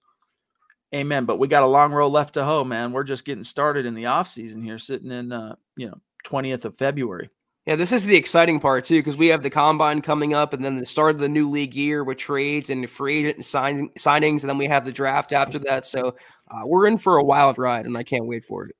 Amen. 0.94 1.24
But 1.24 1.38
we 1.38 1.48
got 1.48 1.62
a 1.62 1.66
long 1.66 1.92
road 1.92 2.12
left 2.12 2.34
to 2.34 2.44
hoe, 2.44 2.64
man. 2.64 2.92
We're 2.92 3.04
just 3.04 3.24
getting 3.24 3.44
started 3.44 3.86
in 3.86 3.94
the 3.94 4.06
off 4.06 4.28
season 4.28 4.62
here, 4.62 4.78
sitting 4.78 5.10
in, 5.10 5.32
uh, 5.32 5.56
you 5.76 5.88
know, 5.88 5.98
20th 6.26 6.66
of 6.66 6.76
February. 6.76 7.30
Yeah, 7.66 7.76
this 7.76 7.92
is 7.92 8.04
the 8.04 8.16
exciting 8.16 8.58
part 8.58 8.84
too, 8.84 8.98
because 8.98 9.16
we 9.16 9.28
have 9.28 9.44
the 9.44 9.50
combine 9.50 10.02
coming 10.02 10.34
up, 10.34 10.52
and 10.52 10.64
then 10.64 10.76
the 10.76 10.84
start 10.84 11.14
of 11.14 11.20
the 11.20 11.28
new 11.28 11.48
league 11.48 11.74
year 11.74 12.02
with 12.02 12.18
trades 12.18 12.70
and 12.70 12.90
free 12.90 13.26
agent 13.26 13.44
sign- 13.44 13.90
signings, 13.90 14.40
and 14.40 14.50
then 14.50 14.58
we 14.58 14.66
have 14.66 14.84
the 14.84 14.90
draft 14.90 15.32
after 15.32 15.60
that. 15.60 15.86
So 15.86 16.16
uh, 16.52 16.62
we're 16.66 16.86
in 16.86 16.98
for 16.98 17.16
a 17.16 17.24
wild 17.24 17.58
ride, 17.58 17.86
and 17.86 17.96
I 17.96 18.02
can't 18.02 18.26
wait 18.26 18.44
for 18.44 18.66
it. 18.66 18.76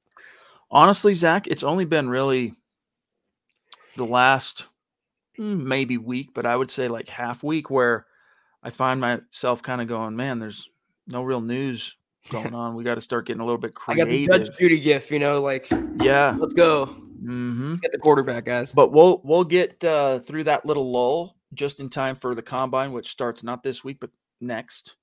Honestly, 0.70 1.14
Zach, 1.14 1.46
it's 1.46 1.62
only 1.62 1.84
been 1.84 2.08
really 2.08 2.54
the 3.96 4.04
last 4.04 4.68
hmm, 5.36 5.66
maybe 5.66 5.96
week, 5.98 6.30
but 6.34 6.46
I 6.46 6.54
would 6.54 6.70
say 6.70 6.88
like 6.88 7.08
half 7.08 7.42
week 7.42 7.70
where 7.70 8.06
I 8.62 8.70
find 8.70 9.00
myself 9.00 9.62
kind 9.62 9.80
of 9.80 9.88
going, 9.88 10.16
man, 10.16 10.38
there's 10.38 10.68
no 11.06 11.22
real 11.22 11.40
news 11.40 11.96
going 12.30 12.54
on. 12.54 12.74
We 12.74 12.84
got 12.84 12.94
to 12.96 13.00
start 13.00 13.26
getting 13.26 13.40
a 13.40 13.44
little 13.44 13.58
bit 13.58 13.74
creative. 13.74 14.08
I 14.08 14.24
got 14.26 14.38
the 14.38 14.44
Judge 14.44 14.58
Judy 14.58 14.80
gif, 14.80 15.10
you 15.10 15.18
know, 15.18 15.40
like 15.40 15.68
yeah, 16.00 16.36
let's 16.38 16.52
go. 16.52 16.86
Mm-hmm. 16.86 17.70
Let's 17.70 17.80
get 17.80 17.92
the 17.92 17.98
quarterback, 17.98 18.44
guys. 18.44 18.72
But 18.72 18.92
we'll 18.92 19.20
we'll 19.24 19.44
get 19.44 19.82
uh, 19.84 20.18
through 20.18 20.44
that 20.44 20.66
little 20.66 20.90
lull 20.90 21.36
just 21.54 21.80
in 21.80 21.88
time 21.88 22.16
for 22.16 22.34
the 22.34 22.42
combine, 22.42 22.92
which 22.92 23.10
starts 23.10 23.42
not 23.42 23.62
this 23.62 23.84
week 23.84 23.98
but 24.00 24.10
next 24.40 24.96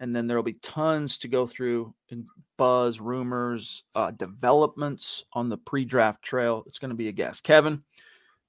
and 0.00 0.16
then 0.16 0.26
there'll 0.26 0.42
be 0.42 0.54
tons 0.54 1.18
to 1.18 1.28
go 1.28 1.46
through 1.46 1.94
and 2.10 2.26
buzz, 2.56 2.98
rumors, 3.00 3.84
uh, 3.94 4.10
developments 4.12 5.24
on 5.34 5.48
the 5.48 5.58
pre-draft 5.58 6.22
trail. 6.22 6.64
It's 6.66 6.78
going 6.78 6.88
to 6.88 6.96
be 6.96 7.08
a 7.08 7.12
guess. 7.12 7.40
Kevin, 7.40 7.82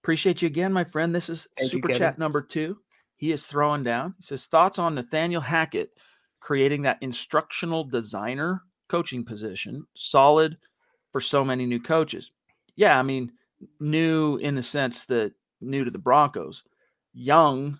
appreciate 0.01 0.41
you 0.41 0.47
again, 0.47 0.73
my 0.73 0.85
friend. 0.85 1.13
This 1.13 1.29
is 1.29 1.47
Thank 1.57 1.71
super 1.71 1.91
you, 1.91 1.97
chat 1.97 2.17
number 2.17 2.41
two. 2.41 2.77
He 3.17 3.31
is 3.31 3.45
throwing 3.45 3.83
down. 3.83 4.15
He 4.17 4.23
says 4.23 4.45
thoughts 4.45 4.79
on 4.79 4.95
Nathaniel 4.95 5.41
Hackett 5.41 5.91
creating 6.39 6.81
that 6.81 6.97
instructional 7.01 7.83
designer 7.83 8.63
coaching 8.89 9.23
position, 9.23 9.85
solid 9.95 10.57
for 11.11 11.21
so 11.21 11.45
many 11.45 11.65
new 11.65 11.79
coaches. 11.79 12.31
Yeah, 12.75 12.97
I 12.97 13.03
mean, 13.03 13.31
new 13.79 14.37
in 14.37 14.55
the 14.55 14.63
sense 14.63 15.03
that 15.05 15.33
new 15.59 15.83
to 15.83 15.91
the 15.91 15.99
Broncos, 15.99 16.63
young, 17.13 17.77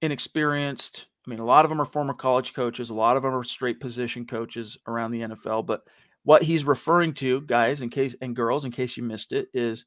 inexperienced, 0.00 1.06
I 1.30 1.32
mean, 1.32 1.38
a 1.38 1.44
lot 1.44 1.64
of 1.64 1.68
them 1.68 1.80
are 1.80 1.84
former 1.84 2.12
college 2.12 2.54
coaches, 2.54 2.90
a 2.90 2.94
lot 2.94 3.16
of 3.16 3.22
them 3.22 3.32
are 3.32 3.44
straight 3.44 3.78
position 3.78 4.26
coaches 4.26 4.76
around 4.88 5.12
the 5.12 5.20
NFL. 5.20 5.64
But 5.64 5.84
what 6.24 6.42
he's 6.42 6.64
referring 6.64 7.14
to, 7.14 7.42
guys, 7.42 7.82
in 7.82 7.88
case 7.88 8.16
and 8.20 8.34
girls, 8.34 8.64
in 8.64 8.72
case 8.72 8.96
you 8.96 9.04
missed 9.04 9.30
it, 9.30 9.46
is 9.54 9.86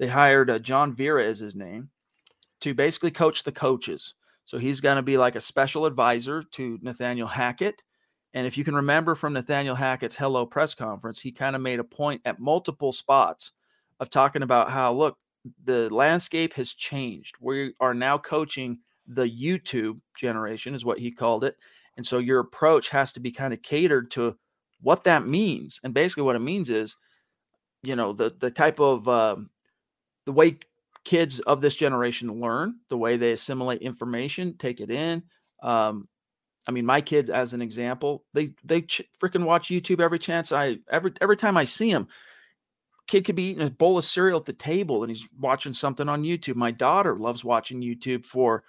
they 0.00 0.08
hired 0.08 0.50
uh, 0.50 0.58
John 0.58 0.92
Vera 0.92 1.24
as 1.24 1.38
his 1.38 1.54
name 1.54 1.90
to 2.62 2.74
basically 2.74 3.12
coach 3.12 3.44
the 3.44 3.52
coaches. 3.52 4.14
So 4.44 4.58
he's 4.58 4.80
going 4.80 4.96
to 4.96 5.02
be 5.02 5.16
like 5.16 5.36
a 5.36 5.40
special 5.40 5.86
advisor 5.86 6.42
to 6.42 6.80
Nathaniel 6.82 7.28
Hackett. 7.28 7.80
And 8.34 8.44
if 8.44 8.58
you 8.58 8.64
can 8.64 8.74
remember 8.74 9.14
from 9.14 9.34
Nathaniel 9.34 9.76
Hackett's 9.76 10.16
Hello 10.16 10.44
press 10.44 10.74
conference, 10.74 11.20
he 11.20 11.30
kind 11.30 11.54
of 11.54 11.62
made 11.62 11.78
a 11.78 11.84
point 11.84 12.22
at 12.24 12.40
multiple 12.40 12.90
spots 12.90 13.52
of 14.00 14.10
talking 14.10 14.42
about 14.42 14.68
how, 14.68 14.92
look, 14.92 15.16
the 15.62 15.88
landscape 15.94 16.54
has 16.54 16.72
changed. 16.72 17.36
We 17.40 17.74
are 17.78 17.94
now 17.94 18.18
coaching 18.18 18.78
the 19.06 19.24
YouTube 19.24 20.00
generation, 20.16 20.74
is 20.74 20.84
what 20.84 20.98
he 20.98 21.10
called 21.10 21.44
it. 21.44 21.56
And 21.96 22.06
so 22.06 22.18
your 22.18 22.40
approach 22.40 22.88
has 22.90 23.12
to 23.12 23.20
be 23.20 23.32
kind 23.32 23.52
of 23.52 23.62
catered 23.62 24.10
to 24.12 24.36
what 24.80 25.04
that 25.04 25.26
means. 25.26 25.80
And 25.84 25.94
basically, 25.94 26.24
what 26.24 26.36
it 26.36 26.40
means 26.40 26.70
is, 26.70 26.96
you 27.82 27.96
know, 27.96 28.12
the 28.12 28.34
the 28.38 28.50
type 28.50 28.80
of 28.80 29.08
um, 29.08 29.50
the 30.26 30.32
way 30.32 30.58
kids 31.04 31.40
of 31.40 31.60
this 31.60 31.74
generation 31.74 32.40
learn, 32.40 32.76
the 32.88 32.96
way 32.96 33.16
they 33.16 33.32
assimilate 33.32 33.82
information, 33.82 34.56
take 34.56 34.80
it 34.80 34.90
in. 34.90 35.22
Um, 35.62 36.08
I 36.66 36.70
mean, 36.70 36.86
my 36.86 37.00
kids, 37.00 37.28
as 37.28 37.54
an 37.54 37.62
example, 37.62 38.24
they 38.34 38.50
they 38.64 38.82
ch- 38.82 39.02
freaking 39.20 39.44
watch 39.44 39.68
YouTube 39.68 40.00
every 40.00 40.18
chance 40.18 40.52
I 40.52 40.78
every 40.90 41.12
every 41.20 41.36
time 41.36 41.56
I 41.56 41.64
see 41.64 41.92
them. 41.92 42.08
Kid 43.08 43.24
could 43.24 43.34
be 43.34 43.50
eating 43.50 43.66
a 43.66 43.70
bowl 43.70 43.98
of 43.98 44.04
cereal 44.04 44.38
at 44.38 44.44
the 44.44 44.52
table 44.52 45.02
and 45.02 45.10
he's 45.10 45.28
watching 45.38 45.74
something 45.74 46.08
on 46.08 46.22
YouTube. 46.22 46.54
My 46.54 46.70
daughter 46.70 47.18
loves 47.18 47.44
watching 47.44 47.82
YouTube 47.82 48.24
for 48.24 48.62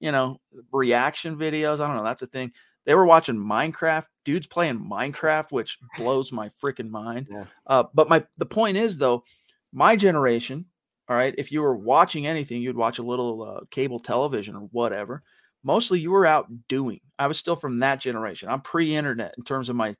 you 0.00 0.10
know, 0.10 0.40
reaction 0.72 1.36
videos. 1.36 1.80
I 1.80 1.86
don't 1.86 1.96
know. 1.96 2.04
That's 2.04 2.22
a 2.22 2.26
thing. 2.26 2.52
They 2.86 2.94
were 2.94 3.06
watching 3.06 3.36
Minecraft. 3.36 4.06
Dudes 4.24 4.46
playing 4.46 4.80
Minecraft, 4.80 5.50
which 5.50 5.78
blows 5.96 6.32
my 6.32 6.50
freaking 6.62 6.90
mind. 6.90 7.28
Yeah. 7.30 7.44
Uh, 7.66 7.84
but 7.94 8.08
my 8.08 8.24
the 8.38 8.46
point 8.46 8.76
is 8.76 8.98
though, 8.98 9.24
my 9.72 9.96
generation. 9.96 10.66
All 11.08 11.16
right, 11.16 11.34
if 11.36 11.50
you 11.50 11.62
were 11.62 11.76
watching 11.76 12.28
anything, 12.28 12.62
you'd 12.62 12.76
watch 12.76 13.00
a 13.00 13.02
little 13.02 13.42
uh, 13.42 13.64
cable 13.72 13.98
television 13.98 14.54
or 14.54 14.68
whatever. 14.70 15.24
Mostly, 15.64 15.98
you 15.98 16.12
were 16.12 16.24
out 16.24 16.46
doing. 16.68 17.00
I 17.18 17.26
was 17.26 17.36
still 17.36 17.56
from 17.56 17.80
that 17.80 17.98
generation. 17.98 18.48
I'm 18.48 18.60
pre-internet 18.60 19.34
in 19.36 19.42
terms 19.42 19.68
of 19.68 19.74
my 19.74 19.96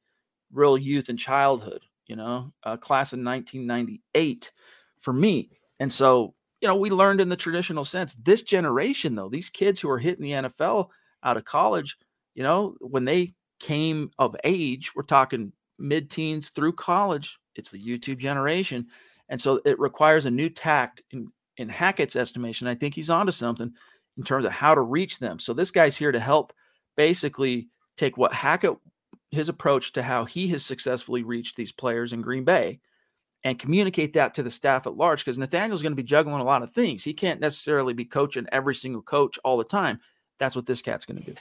real 0.52 0.78
youth 0.78 1.08
and 1.08 1.18
childhood. 1.18 1.82
You 2.06 2.14
know, 2.14 2.52
uh, 2.62 2.76
class 2.76 3.12
in 3.12 3.24
1998 3.24 4.52
for 5.00 5.12
me. 5.12 5.50
And 5.80 5.92
so, 5.92 6.34
you 6.60 6.68
know, 6.68 6.76
we 6.76 6.90
learned 6.90 7.20
in 7.20 7.28
the 7.28 7.36
traditional 7.36 7.84
sense. 7.84 8.14
This 8.14 8.42
generation, 8.42 9.14
though, 9.14 9.28
these 9.28 9.50
kids 9.50 9.80
who 9.80 9.90
are 9.90 9.98
hitting 9.98 10.22
the 10.22 10.32
NFL 10.32 10.88
out 11.22 11.36
of 11.36 11.44
college, 11.44 11.96
you 12.34 12.42
know, 12.42 12.76
when 12.80 13.04
they 13.04 13.34
came 13.60 14.10
of 14.18 14.36
age, 14.44 14.92
we're 14.94 15.02
talking 15.02 15.52
mid 15.78 16.10
teens 16.10 16.50
through 16.50 16.72
college, 16.72 17.38
it's 17.54 17.70
the 17.70 17.82
YouTube 17.82 18.18
generation. 18.18 18.86
And 19.28 19.40
so 19.40 19.60
it 19.64 19.78
requires 19.78 20.26
a 20.26 20.30
new 20.30 20.50
tact 20.50 21.02
in, 21.10 21.28
in 21.56 21.68
Hackett's 21.68 22.16
estimation. 22.16 22.66
I 22.66 22.74
think 22.74 22.94
he's 22.94 23.10
onto 23.10 23.32
something 23.32 23.72
in 24.16 24.24
terms 24.24 24.44
of 24.44 24.52
how 24.52 24.74
to 24.74 24.80
reach 24.80 25.18
them. 25.18 25.38
So 25.38 25.54
this 25.54 25.70
guy's 25.70 25.96
here 25.96 26.12
to 26.12 26.20
help 26.20 26.52
basically 26.96 27.68
take 27.96 28.16
what 28.16 28.32
Hackett, 28.32 28.76
his 29.30 29.48
approach 29.48 29.92
to 29.92 30.02
how 30.02 30.24
he 30.24 30.48
has 30.48 30.64
successfully 30.64 31.22
reached 31.22 31.56
these 31.56 31.72
players 31.72 32.12
in 32.12 32.22
Green 32.22 32.44
Bay 32.44 32.80
and 33.44 33.58
communicate 33.58 34.12
that 34.14 34.34
to 34.34 34.42
the 34.42 34.50
staff 34.50 34.86
at 34.86 34.96
large 34.96 35.24
because 35.24 35.38
Nathaniel's 35.38 35.82
going 35.82 35.92
to 35.92 35.96
be 35.96 36.02
juggling 36.02 36.40
a 36.40 36.44
lot 36.44 36.62
of 36.62 36.72
things. 36.72 37.04
He 37.04 37.14
can't 37.14 37.40
necessarily 37.40 37.94
be 37.94 38.04
coaching 38.04 38.46
every 38.52 38.74
single 38.74 39.02
coach 39.02 39.38
all 39.44 39.56
the 39.56 39.64
time. 39.64 40.00
That's 40.38 40.56
what 40.56 40.66
this 40.66 40.82
cat's 40.82 41.06
going 41.06 41.22
to 41.22 41.32
do. 41.32 41.36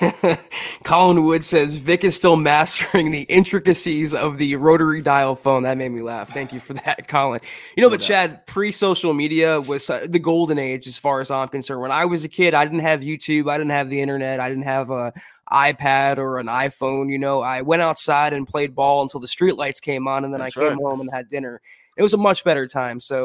Colin 0.84 1.24
Wood 1.24 1.44
says 1.44 1.76
Vic 1.76 2.04
is 2.04 2.14
still 2.14 2.36
mastering 2.36 3.10
the 3.10 3.22
intricacies 3.22 4.14
of 4.14 4.38
the 4.38 4.56
rotary 4.56 5.02
dial 5.02 5.34
phone. 5.34 5.64
That 5.64 5.76
made 5.76 5.90
me 5.90 6.02
laugh. 6.02 6.32
Thank 6.32 6.52
you 6.52 6.60
for 6.60 6.74
that, 6.74 7.08
Colin. 7.08 7.40
You 7.76 7.82
know, 7.82 7.90
but 7.90 8.00
Chad, 8.00 8.46
pre-social 8.46 9.12
media 9.12 9.60
was 9.60 9.90
uh, 9.90 10.06
the 10.08 10.18
golden 10.18 10.58
age 10.58 10.86
as 10.86 10.98
far 10.98 11.20
as 11.20 11.30
I'm 11.30 11.48
concerned. 11.48 11.80
When 11.80 11.92
I 11.92 12.04
was 12.04 12.24
a 12.24 12.28
kid, 12.28 12.54
I 12.54 12.64
didn't 12.64 12.80
have 12.80 13.00
YouTube, 13.00 13.50
I 13.50 13.58
didn't 13.58 13.72
have 13.72 13.90
the 13.90 14.00
internet, 14.00 14.40
I 14.40 14.48
didn't 14.48 14.64
have 14.64 14.90
a 14.90 15.12
iPad 15.50 16.18
or 16.18 16.38
an 16.38 16.46
iPhone. 16.46 17.10
You 17.10 17.18
know, 17.18 17.42
I 17.42 17.62
went 17.62 17.82
outside 17.82 18.32
and 18.32 18.46
played 18.46 18.74
ball 18.74 19.02
until 19.02 19.20
the 19.20 19.26
streetlights 19.26 19.80
came 19.80 20.08
on, 20.08 20.24
and 20.24 20.32
then 20.32 20.40
That's 20.40 20.56
I 20.56 20.60
came 20.60 20.68
right. 20.70 20.78
home 20.78 21.00
and 21.00 21.10
had 21.10 21.28
dinner. 21.28 21.60
It 21.96 22.02
was 22.02 22.14
a 22.14 22.18
much 22.18 22.44
better 22.44 22.66
time. 22.66 23.00
So 23.00 23.24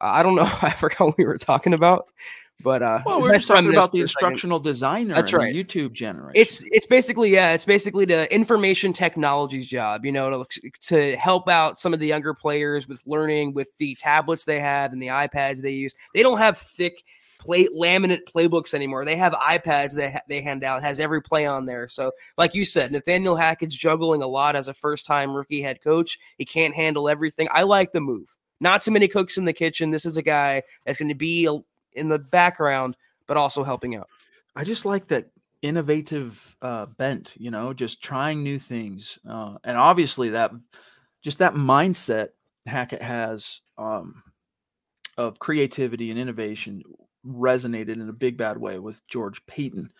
uh, 0.00 0.06
I 0.06 0.22
don't 0.22 0.34
know. 0.34 0.50
I 0.62 0.70
forgot 0.70 1.00
what 1.00 1.18
we 1.18 1.24
were 1.24 1.38
talking 1.38 1.74
about. 1.74 2.06
But 2.60 2.82
uh, 2.82 3.00
well, 3.06 3.20
we're 3.20 3.34
just 3.34 3.46
talking 3.46 3.70
about 3.70 3.92
the 3.92 4.00
instructional 4.00 4.58
designer. 4.58 5.14
That's 5.14 5.32
right. 5.32 5.54
YouTube 5.54 5.92
generation. 5.92 6.32
It's 6.34 6.60
it's 6.72 6.86
basically 6.86 7.30
yeah, 7.30 7.52
it's 7.52 7.64
basically 7.64 8.04
the 8.04 8.32
information 8.34 8.92
technology's 8.92 9.68
job. 9.68 10.04
You 10.04 10.10
know, 10.10 10.42
to 10.42 10.70
to 10.88 11.16
help 11.16 11.48
out 11.48 11.78
some 11.78 11.94
of 11.94 12.00
the 12.00 12.06
younger 12.08 12.34
players 12.34 12.88
with 12.88 13.00
learning 13.06 13.54
with 13.54 13.68
the 13.78 13.94
tablets 13.94 14.42
they 14.42 14.58
have 14.58 14.92
and 14.92 15.00
the 15.00 15.06
iPads 15.06 15.62
they 15.62 15.70
use. 15.70 15.94
They 16.14 16.24
don't 16.24 16.38
have 16.38 16.58
thick 16.58 17.04
play 17.38 17.66
laminate 17.66 18.24
playbooks 18.24 18.74
anymore. 18.74 19.04
They 19.04 19.16
have 19.16 19.32
iPads 19.32 19.94
they 19.94 20.18
they 20.28 20.40
hand 20.40 20.64
out 20.64 20.82
has 20.82 21.00
every 21.00 21.22
play 21.22 21.46
on 21.46 21.66
there. 21.66 21.88
So, 21.88 22.12
like 22.36 22.54
you 22.54 22.64
said, 22.64 22.92
Nathaniel 22.92 23.36
Hackett's 23.36 23.76
juggling 23.76 24.22
a 24.22 24.26
lot 24.26 24.56
as 24.56 24.68
a 24.68 24.74
first 24.74 25.06
time 25.06 25.34
rookie 25.34 25.62
head 25.62 25.82
coach. 25.82 26.18
He 26.36 26.44
can't 26.44 26.74
handle 26.74 27.08
everything. 27.08 27.48
I 27.52 27.62
like 27.62 27.92
the 27.92 28.00
move. 28.00 28.36
Not 28.60 28.82
too 28.82 28.90
many 28.90 29.08
cooks 29.08 29.38
in 29.38 29.44
the 29.44 29.52
kitchen. 29.52 29.90
This 29.90 30.04
is 30.04 30.16
a 30.16 30.22
guy 30.22 30.62
that's 30.84 30.98
going 30.98 31.10
to 31.10 31.14
be 31.14 31.48
in 31.92 32.08
the 32.08 32.18
background, 32.18 32.96
but 33.26 33.36
also 33.36 33.62
helping 33.62 33.96
out. 33.96 34.08
I 34.56 34.64
just 34.64 34.84
like 34.84 35.08
that 35.08 35.30
innovative 35.62 36.56
uh, 36.62 36.86
bent, 36.86 37.34
you 37.36 37.50
know, 37.50 37.72
just 37.72 38.02
trying 38.02 38.42
new 38.42 38.58
things. 38.58 39.18
Uh, 39.28 39.56
and 39.64 39.76
obviously 39.76 40.30
that 40.30 40.50
just 41.22 41.38
that 41.38 41.54
mindset 41.54 42.30
Hackett 42.66 43.02
has 43.02 43.60
um, 43.76 44.22
of 45.16 45.38
creativity 45.38 46.10
and 46.10 46.18
innovation 46.18 46.82
resonated 47.28 48.00
in 48.00 48.08
a 48.08 48.12
big 48.12 48.36
bad 48.36 48.58
way 48.58 48.78
with 48.78 49.06
George 49.08 49.44
Paton. 49.46 49.90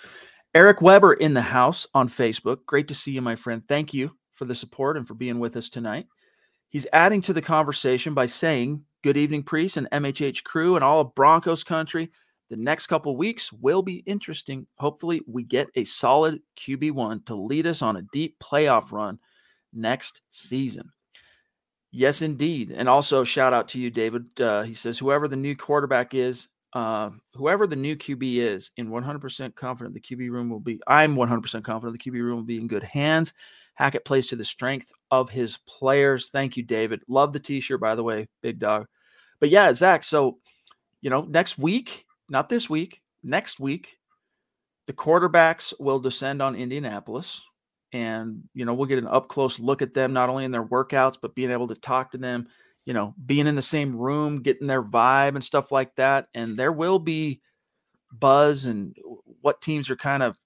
Eric 0.55 0.81
Weber 0.81 1.13
in 1.13 1.35
the 1.35 1.43
house 1.43 1.87
on 1.95 2.09
Facebook. 2.09 2.65
Great 2.67 2.89
to 2.89 2.95
see 2.95 3.13
you, 3.13 3.21
my 3.21 3.37
friend. 3.37 3.63
Thank 3.69 3.93
you 3.93 4.17
for 4.33 4.45
the 4.45 4.55
support 4.55 4.97
and 4.97 5.07
for 5.07 5.15
being 5.15 5.39
with 5.39 5.57
us 5.57 5.69
tonight. 5.69 6.07
He's 6.69 6.87
adding 6.93 7.21
to 7.23 7.33
the 7.33 7.43
conversation 7.43 8.15
by 8.15 8.27
saying, 8.27 8.85
Good 9.03 9.17
evening, 9.17 9.45
Priest 9.45 9.77
and 9.77 9.89
MHH 9.91 10.43
crew 10.43 10.75
and 10.75 10.83
all 10.83 11.01
of 11.01 11.15
Broncos 11.15 11.63
country. 11.63 12.11
The 12.51 12.57
next 12.57 12.89
couple 12.89 13.17
weeks 13.17 13.53
will 13.53 13.83
be 13.83 14.03
interesting. 14.07 14.67
Hopefully, 14.79 15.21
we 15.27 15.45
get 15.45 15.69
a 15.77 15.85
solid 15.85 16.41
QB1 16.57 17.27
to 17.27 17.35
lead 17.35 17.67
us 17.67 17.83
on 17.83 17.97
a 17.97 18.07
deep 18.13 18.39
playoff 18.41 18.91
run 18.91 19.19
next 19.73 20.23
season. 20.31 20.91
Yes, 21.91 22.23
indeed. 22.23 22.71
And 22.71 22.89
also, 22.89 23.23
shout 23.23 23.53
out 23.53 23.69
to 23.69 23.79
you, 23.79 23.91
David. 23.91 24.41
Uh, 24.41 24.63
he 24.63 24.75
says, 24.75 24.99
whoever 24.99 25.29
the 25.29 25.37
new 25.37 25.57
quarterback 25.57 26.13
is, 26.15 26.49
uh, 26.73 27.11
whoever 27.35 27.67
the 27.67 27.77
new 27.77 27.97
QB 27.97 28.37
is, 28.37 28.71
in 28.77 28.91
100% 28.91 29.55
confident 29.55 29.95
the 29.95 30.01
QB 30.01 30.31
room 30.31 30.51
will 30.51 30.61
be, 30.61 30.81
I'm 30.87 31.17
100% 31.17 31.65
confident 31.65 31.99
the 31.99 32.11
QB 32.11 32.23
room 32.23 32.37
will 32.37 32.43
be 32.43 32.59
in 32.59 32.67
good 32.67 32.83
hands. 32.83 33.33
Hackett 33.75 34.05
plays 34.05 34.27
to 34.29 34.37
the 34.37 34.45
strength 34.45 34.93
of 35.11 35.31
his 35.31 35.59
players. 35.67 36.29
Thank 36.29 36.57
you, 36.57 36.63
David. 36.63 37.03
Love 37.09 37.33
the 37.33 37.41
t-shirt, 37.41 37.81
by 37.81 37.95
the 37.95 38.03
way, 38.03 38.29
big 38.43 38.59
dog. 38.59 38.87
But 39.41 39.51
yeah, 39.51 39.73
Zach. 39.73 40.05
So, 40.05 40.39
you 41.01 41.11
know, 41.11 41.23
next 41.23 41.59
week, 41.59 42.05
not 42.29 42.49
this 42.49 42.69
week, 42.69 43.03
next 43.23 43.61
week, 43.61 43.99
the 44.89 44.93
quarterbacks 44.93 45.73
will 45.79 46.01
descend 46.01 46.43
on 46.43 46.57
Indianapolis. 46.57 47.45
And, 47.93 48.43
you 48.53 48.65
know, 48.65 48.75
we'll 48.75 48.89
get 48.89 48.99
an 48.99 49.07
up 49.07 49.29
close 49.29 49.59
look 49.59 49.81
at 49.81 49.95
them, 49.95 50.13
not 50.13 50.29
only 50.29 50.45
in 50.45 50.51
their 50.51 50.65
workouts, 50.65 51.17
but 51.21 51.35
being 51.35 51.51
able 51.51 51.69
to 51.69 51.75
talk 51.75 52.11
to 52.13 52.19
them, 52.19 52.49
you 52.89 52.95
know, 52.95 53.15
being 53.27 53.47
in 53.47 53.55
the 53.55 53.61
same 53.61 53.95
room, 53.95 54.41
getting 54.41 54.67
their 54.67 54.83
vibe 54.83 55.35
and 55.35 55.45
stuff 55.45 55.71
like 55.71 55.95
that. 55.97 56.29
And 56.33 56.57
there 56.57 56.73
will 56.73 56.99
be 56.99 57.43
buzz 58.11 58.65
and 58.65 58.97
what 59.43 59.61
teams 59.61 59.91
are 59.91 59.97
kind 59.97 60.23
of 60.23 60.39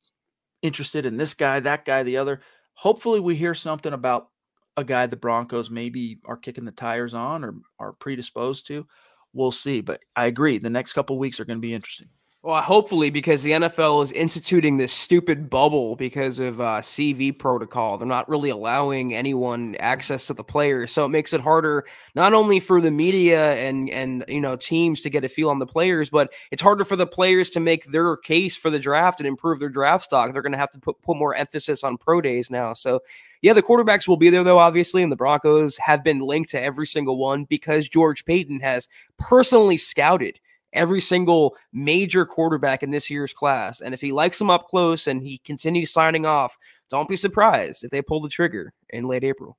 interested 0.61 1.07
in 1.07 1.17
this 1.17 1.35
guy, 1.35 1.61
that 1.61 1.85
guy, 1.85 2.03
the 2.03 2.17
other 2.17 2.43
hopefully 2.75 3.21
we 3.21 3.37
hear 3.37 3.55
something 3.55 3.93
about 3.93 4.29
a 4.77 4.83
guy 4.83 5.07
the 5.07 5.17
Broncos 5.17 5.71
maybe 5.71 6.19
are 6.25 6.37
kicking 6.37 6.65
the 6.65 6.73
tires 6.73 7.15
on 7.15 7.45
or 7.45 7.55
are 7.79 7.93
predisposed 7.93 8.67
to. 8.67 8.87
We'll 9.33 9.51
see. 9.53 9.81
But 9.81 10.01
I 10.17 10.27
agree. 10.27 10.59
The 10.59 10.71
next 10.71 10.95
couple 10.95 11.19
weeks 11.19 11.39
are 11.39 11.45
going 11.45 11.59
to 11.59 11.63
be 11.63 11.75
interesting. 11.75 12.09
Well, 12.45 12.61
hopefully, 12.61 13.11
because 13.11 13.45
the 13.45 13.53
NFL 13.53 14.03
is 14.03 14.11
instituting 14.11 14.77
this 14.77 14.93
stupid 14.93 15.49
bubble 15.49 15.95
because 15.95 16.41
of 16.41 16.61
uh, 16.61 16.81
CV 16.81 17.39
protocol. 17.39 17.99
They're 17.99 18.09
not 18.09 18.29
really 18.29 18.51
allowing 18.51 19.15
anyone 19.15 19.77
access 19.79 20.27
to 20.27 20.35
the 20.35 20.43
players, 20.43 20.91
so 20.91 21.05
it 21.05 21.11
makes 21.11 21.33
it 21.33 21.41
harder 21.41 21.85
not 22.17 22.35
only 22.35 22.59
for 22.59 22.81
the 22.81 22.91
media 22.91 23.55
and 23.55 23.89
and 23.91 24.25
you 24.27 24.41
know 24.41 24.57
teams 24.57 25.03
to 25.03 25.11
get 25.11 25.23
a 25.23 25.29
feel 25.29 25.51
on 25.51 25.61
the 25.61 25.67
players, 25.67 26.11
but 26.11 26.33
it's 26.51 26.61
harder 26.63 26.85
for 26.85 26.97
the 26.97 27.07
players 27.07 27.49
to 27.51 27.61
make 27.61 27.85
their 27.85 28.17
case 28.17 28.57
for 28.57 28.71
the 28.71 28.79
draft 28.81 29.21
and 29.21 29.29
improve 29.29 29.61
their 29.61 29.69
draft 29.69 30.03
stock. 30.03 30.33
They're 30.33 30.43
going 30.43 30.51
to 30.51 30.59
have 30.59 30.73
to 30.73 30.81
put 30.81 31.01
put 31.01 31.17
more 31.17 31.37
emphasis 31.37 31.85
on 31.85 31.97
pro 31.97 32.21
days 32.21 32.51
now. 32.51 32.75
So 32.75 33.03
yeah, 33.43 33.53
the 33.53 33.63
quarterbacks 33.63 34.09
will 34.09 34.17
be 34.17 34.31
there 34.31 34.43
though, 34.43 34.59
obviously, 34.59 35.05
and 35.05 35.13
the 35.13 35.17
Broncos 35.17 35.79
have 35.79 36.03
been 36.03 36.19
linked 36.19 36.51
to 36.51 36.61
every 36.61 36.89
single 36.89 37.19
one 37.19 37.45
because 37.45 37.89
George 37.89 38.25
Paton 38.25 38.59
has 38.59 38.89
personally 39.17 39.77
scouted 39.77 40.41
every 40.73 41.01
single 41.01 41.57
major 41.73 42.25
quarterback 42.25 42.83
in 42.83 42.91
this 42.91 43.11
year's 43.11 43.33
class. 43.33 43.81
And 43.81 43.95
if 43.95 44.01
he 44.01 44.13
likes 44.13 44.39
them 44.39 44.51
up 44.51 44.69
close 44.69 45.07
and 45.07 45.23
he 45.23 45.39
continues 45.39 45.93
signing 45.93 46.27
off, 46.27 46.57
don't 46.91 47.09
be 47.09 47.17
surprised 47.17 47.85
if 47.85 47.91
they 47.91 48.03
pull 48.03 48.21
the 48.21 48.29
trigger 48.29 48.73
in 48.91 49.05
late 49.05 49.25
April. 49.25 49.57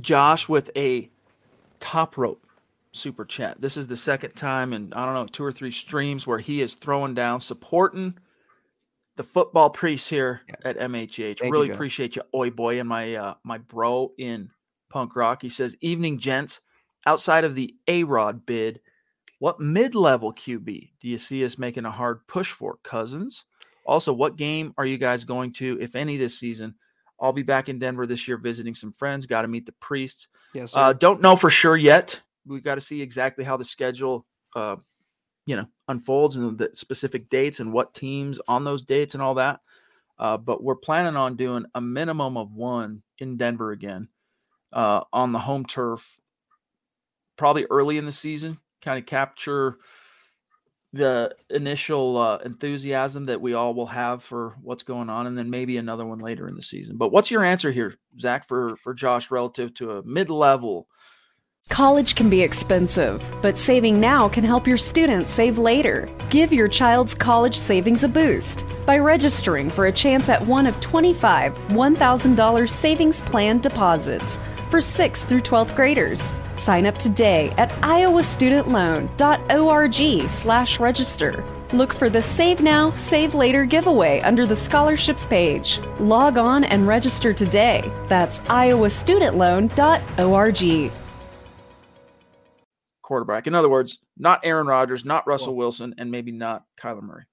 Josh 0.00 0.48
with 0.48 0.70
a 0.76 1.10
top 1.80 2.16
rope 2.16 2.44
super 2.92 3.24
chat. 3.24 3.60
This 3.60 3.76
is 3.76 3.86
the 3.86 3.96
second 3.96 4.32
time 4.34 4.72
in 4.72 4.92
I 4.92 5.04
don't 5.04 5.14
know 5.14 5.26
two 5.26 5.44
or 5.44 5.52
three 5.52 5.70
streams 5.70 6.26
where 6.26 6.38
he 6.38 6.60
is 6.60 6.74
throwing 6.74 7.14
down, 7.14 7.40
supporting 7.40 8.18
the 9.16 9.22
football 9.22 9.70
priest 9.70 10.08
here 10.08 10.42
yeah. 10.48 10.54
at 10.64 10.78
MHH. 10.78 11.40
Thank 11.40 11.52
really 11.52 11.68
you, 11.68 11.74
appreciate 11.74 12.16
you, 12.16 12.22
oi 12.34 12.50
boy, 12.50 12.80
and 12.80 12.88
my 12.88 13.14
uh, 13.14 13.34
my 13.44 13.58
bro 13.58 14.12
in 14.18 14.50
punk 14.90 15.16
rock. 15.16 15.42
He 15.42 15.48
says, 15.48 15.76
"Evening, 15.80 16.18
gents. 16.18 16.60
Outside 17.06 17.44
of 17.44 17.54
the 17.54 17.74
A 17.86 18.04
Rod 18.04 18.44
bid, 18.44 18.80
what 19.38 19.60
mid 19.60 19.94
level 19.94 20.32
QB 20.32 20.90
do 21.00 21.08
you 21.08 21.18
see 21.18 21.44
us 21.44 21.58
making 21.58 21.84
a 21.84 21.90
hard 21.90 22.26
push 22.26 22.50
for, 22.50 22.78
Cousins? 22.82 23.44
Also, 23.86 24.12
what 24.12 24.36
game 24.36 24.74
are 24.76 24.84
you 24.84 24.98
guys 24.98 25.24
going 25.24 25.52
to, 25.54 25.78
if 25.80 25.96
any, 25.96 26.16
this 26.16 26.38
season? 26.38 26.74
I'll 27.20 27.32
be 27.32 27.42
back 27.42 27.68
in 27.68 27.78
Denver 27.78 28.06
this 28.06 28.28
year 28.28 28.36
visiting 28.36 28.74
some 28.74 28.92
friends. 28.92 29.26
Got 29.26 29.42
to 29.42 29.48
meet 29.48 29.66
the 29.66 29.72
priests. 29.72 30.28
Yes, 30.54 30.76
uh, 30.76 30.92
don't 30.92 31.22
know 31.22 31.36
for 31.36 31.50
sure 31.50 31.76
yet. 31.76 32.20
We've 32.46 32.62
got 32.62 32.76
to 32.76 32.80
see 32.80 33.00
exactly 33.00 33.44
how 33.44 33.56
the 33.56 33.64
schedule, 33.64 34.26
uh, 34.54 34.76
you 35.46 35.56
know, 35.56 35.66
unfolds 35.88 36.36
and 36.36 36.58
the 36.58 36.70
specific 36.74 37.28
dates 37.28 37.60
and 37.60 37.72
what 37.72 37.94
teams 37.94 38.40
on 38.46 38.64
those 38.64 38.84
dates 38.84 39.14
and 39.14 39.22
all 39.22 39.34
that. 39.34 39.60
Uh, 40.18 40.36
but 40.36 40.62
we're 40.62 40.74
planning 40.74 41.16
on 41.16 41.36
doing 41.36 41.64
a 41.74 41.80
minimum 41.80 42.36
of 42.36 42.52
one 42.52 43.02
in 43.18 43.36
Denver 43.36 43.70
again 43.70 44.08
uh, 44.72 45.02
on 45.12 45.32
the 45.32 45.38
home 45.38 45.64
turf, 45.64 46.18
probably 47.36 47.66
early 47.70 47.98
in 47.98 48.06
the 48.06 48.12
season 48.12 48.58
kind 48.82 48.98
of 48.98 49.06
capture 49.06 49.78
the 50.92 51.34
initial 51.50 52.16
uh, 52.16 52.38
enthusiasm 52.38 53.24
that 53.24 53.40
we 53.40 53.52
all 53.54 53.74
will 53.74 53.86
have 53.86 54.22
for 54.22 54.56
what's 54.62 54.84
going 54.84 55.10
on, 55.10 55.26
and 55.26 55.36
then 55.36 55.50
maybe 55.50 55.76
another 55.76 56.06
one 56.06 56.18
later 56.18 56.48
in 56.48 56.54
the 56.54 56.62
season. 56.62 56.96
But 56.96 57.12
what's 57.12 57.30
your 57.30 57.44
answer 57.44 57.70
here, 57.70 57.94
Zach, 58.18 58.46
for 58.48 58.76
for 58.76 58.94
Josh 58.94 59.30
relative 59.30 59.74
to 59.74 59.92
a 59.92 60.02
mid 60.02 60.30
level? 60.30 60.88
College 61.68 62.14
can 62.14 62.30
be 62.30 62.40
expensive, 62.40 63.22
but 63.42 63.58
saving 63.58 64.00
now 64.00 64.26
can 64.26 64.42
help 64.42 64.66
your 64.66 64.78
students 64.78 65.30
save 65.30 65.58
later. 65.58 66.08
Give 66.30 66.50
your 66.50 66.66
child's 66.66 67.14
college 67.14 67.58
savings 67.58 68.04
a 68.04 68.08
boost 68.08 68.64
by 68.86 68.96
registering 68.96 69.68
for 69.68 69.86
a 69.86 69.92
chance 69.92 70.30
at 70.30 70.46
one 70.46 70.66
of 70.66 70.80
25 70.80 71.54
$1,000 71.54 72.70
savings 72.70 73.20
plan 73.20 73.58
deposits 73.58 74.38
for 74.70 74.80
6th 74.80 75.28
through 75.28 75.42
12th 75.42 75.76
graders. 75.76 76.22
Sign 76.58 76.86
up 76.86 76.98
today 76.98 77.50
at 77.56 77.70
iowastudentloan.org 77.70 80.30
slash 80.30 80.80
register. 80.80 81.44
Look 81.72 81.92
for 81.92 82.08
the 82.10 82.22
Save 82.22 82.60
Now, 82.60 82.94
Save 82.94 83.34
Later 83.34 83.64
giveaway 83.64 84.20
under 84.22 84.46
the 84.46 84.56
scholarships 84.56 85.26
page. 85.26 85.80
Log 86.00 86.38
on 86.38 86.64
and 86.64 86.86
register 86.86 87.32
today. 87.32 87.90
That's 88.08 88.40
iowastudentloan.org. 88.40 90.92
Quarterback. 93.02 93.46
In 93.46 93.54
other 93.54 93.70
words, 93.70 93.98
not 94.16 94.40
Aaron 94.44 94.66
Rodgers, 94.66 95.04
not 95.04 95.26
Russell 95.26 95.56
Wilson, 95.56 95.94
and 95.96 96.10
maybe 96.10 96.32
not 96.32 96.64
Kyler 96.82 97.02
Murray. 97.02 97.24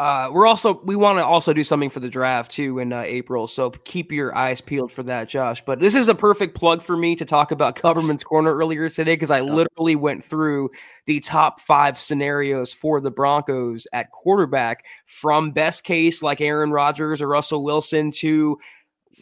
Uh, 0.00 0.30
we're 0.32 0.46
also 0.46 0.80
we 0.84 0.96
want 0.96 1.18
to 1.18 1.24
also 1.26 1.52
do 1.52 1.62
something 1.62 1.90
for 1.90 2.00
the 2.00 2.08
draft 2.08 2.50
too 2.50 2.78
in 2.78 2.90
uh, 2.90 3.02
April, 3.02 3.46
so 3.46 3.68
keep 3.68 4.10
your 4.10 4.34
eyes 4.34 4.62
peeled 4.62 4.90
for 4.90 5.02
that, 5.02 5.28
Josh. 5.28 5.62
But 5.62 5.78
this 5.78 5.94
is 5.94 6.08
a 6.08 6.14
perfect 6.14 6.54
plug 6.54 6.80
for 6.80 6.96
me 6.96 7.14
to 7.16 7.26
talk 7.26 7.50
about 7.50 7.76
Kelberman's 7.82 8.24
Corner 8.24 8.56
earlier 8.56 8.88
today 8.88 9.12
because 9.12 9.30
I 9.30 9.42
literally 9.42 9.96
went 9.96 10.24
through 10.24 10.70
the 11.04 11.20
top 11.20 11.60
five 11.60 11.98
scenarios 11.98 12.72
for 12.72 13.02
the 13.02 13.10
Broncos 13.10 13.86
at 13.92 14.10
quarterback 14.10 14.86
from 15.04 15.50
best 15.50 15.84
case 15.84 16.22
like 16.22 16.40
Aaron 16.40 16.70
Rodgers 16.70 17.20
or 17.20 17.28
Russell 17.28 17.62
Wilson 17.62 18.10
to 18.12 18.56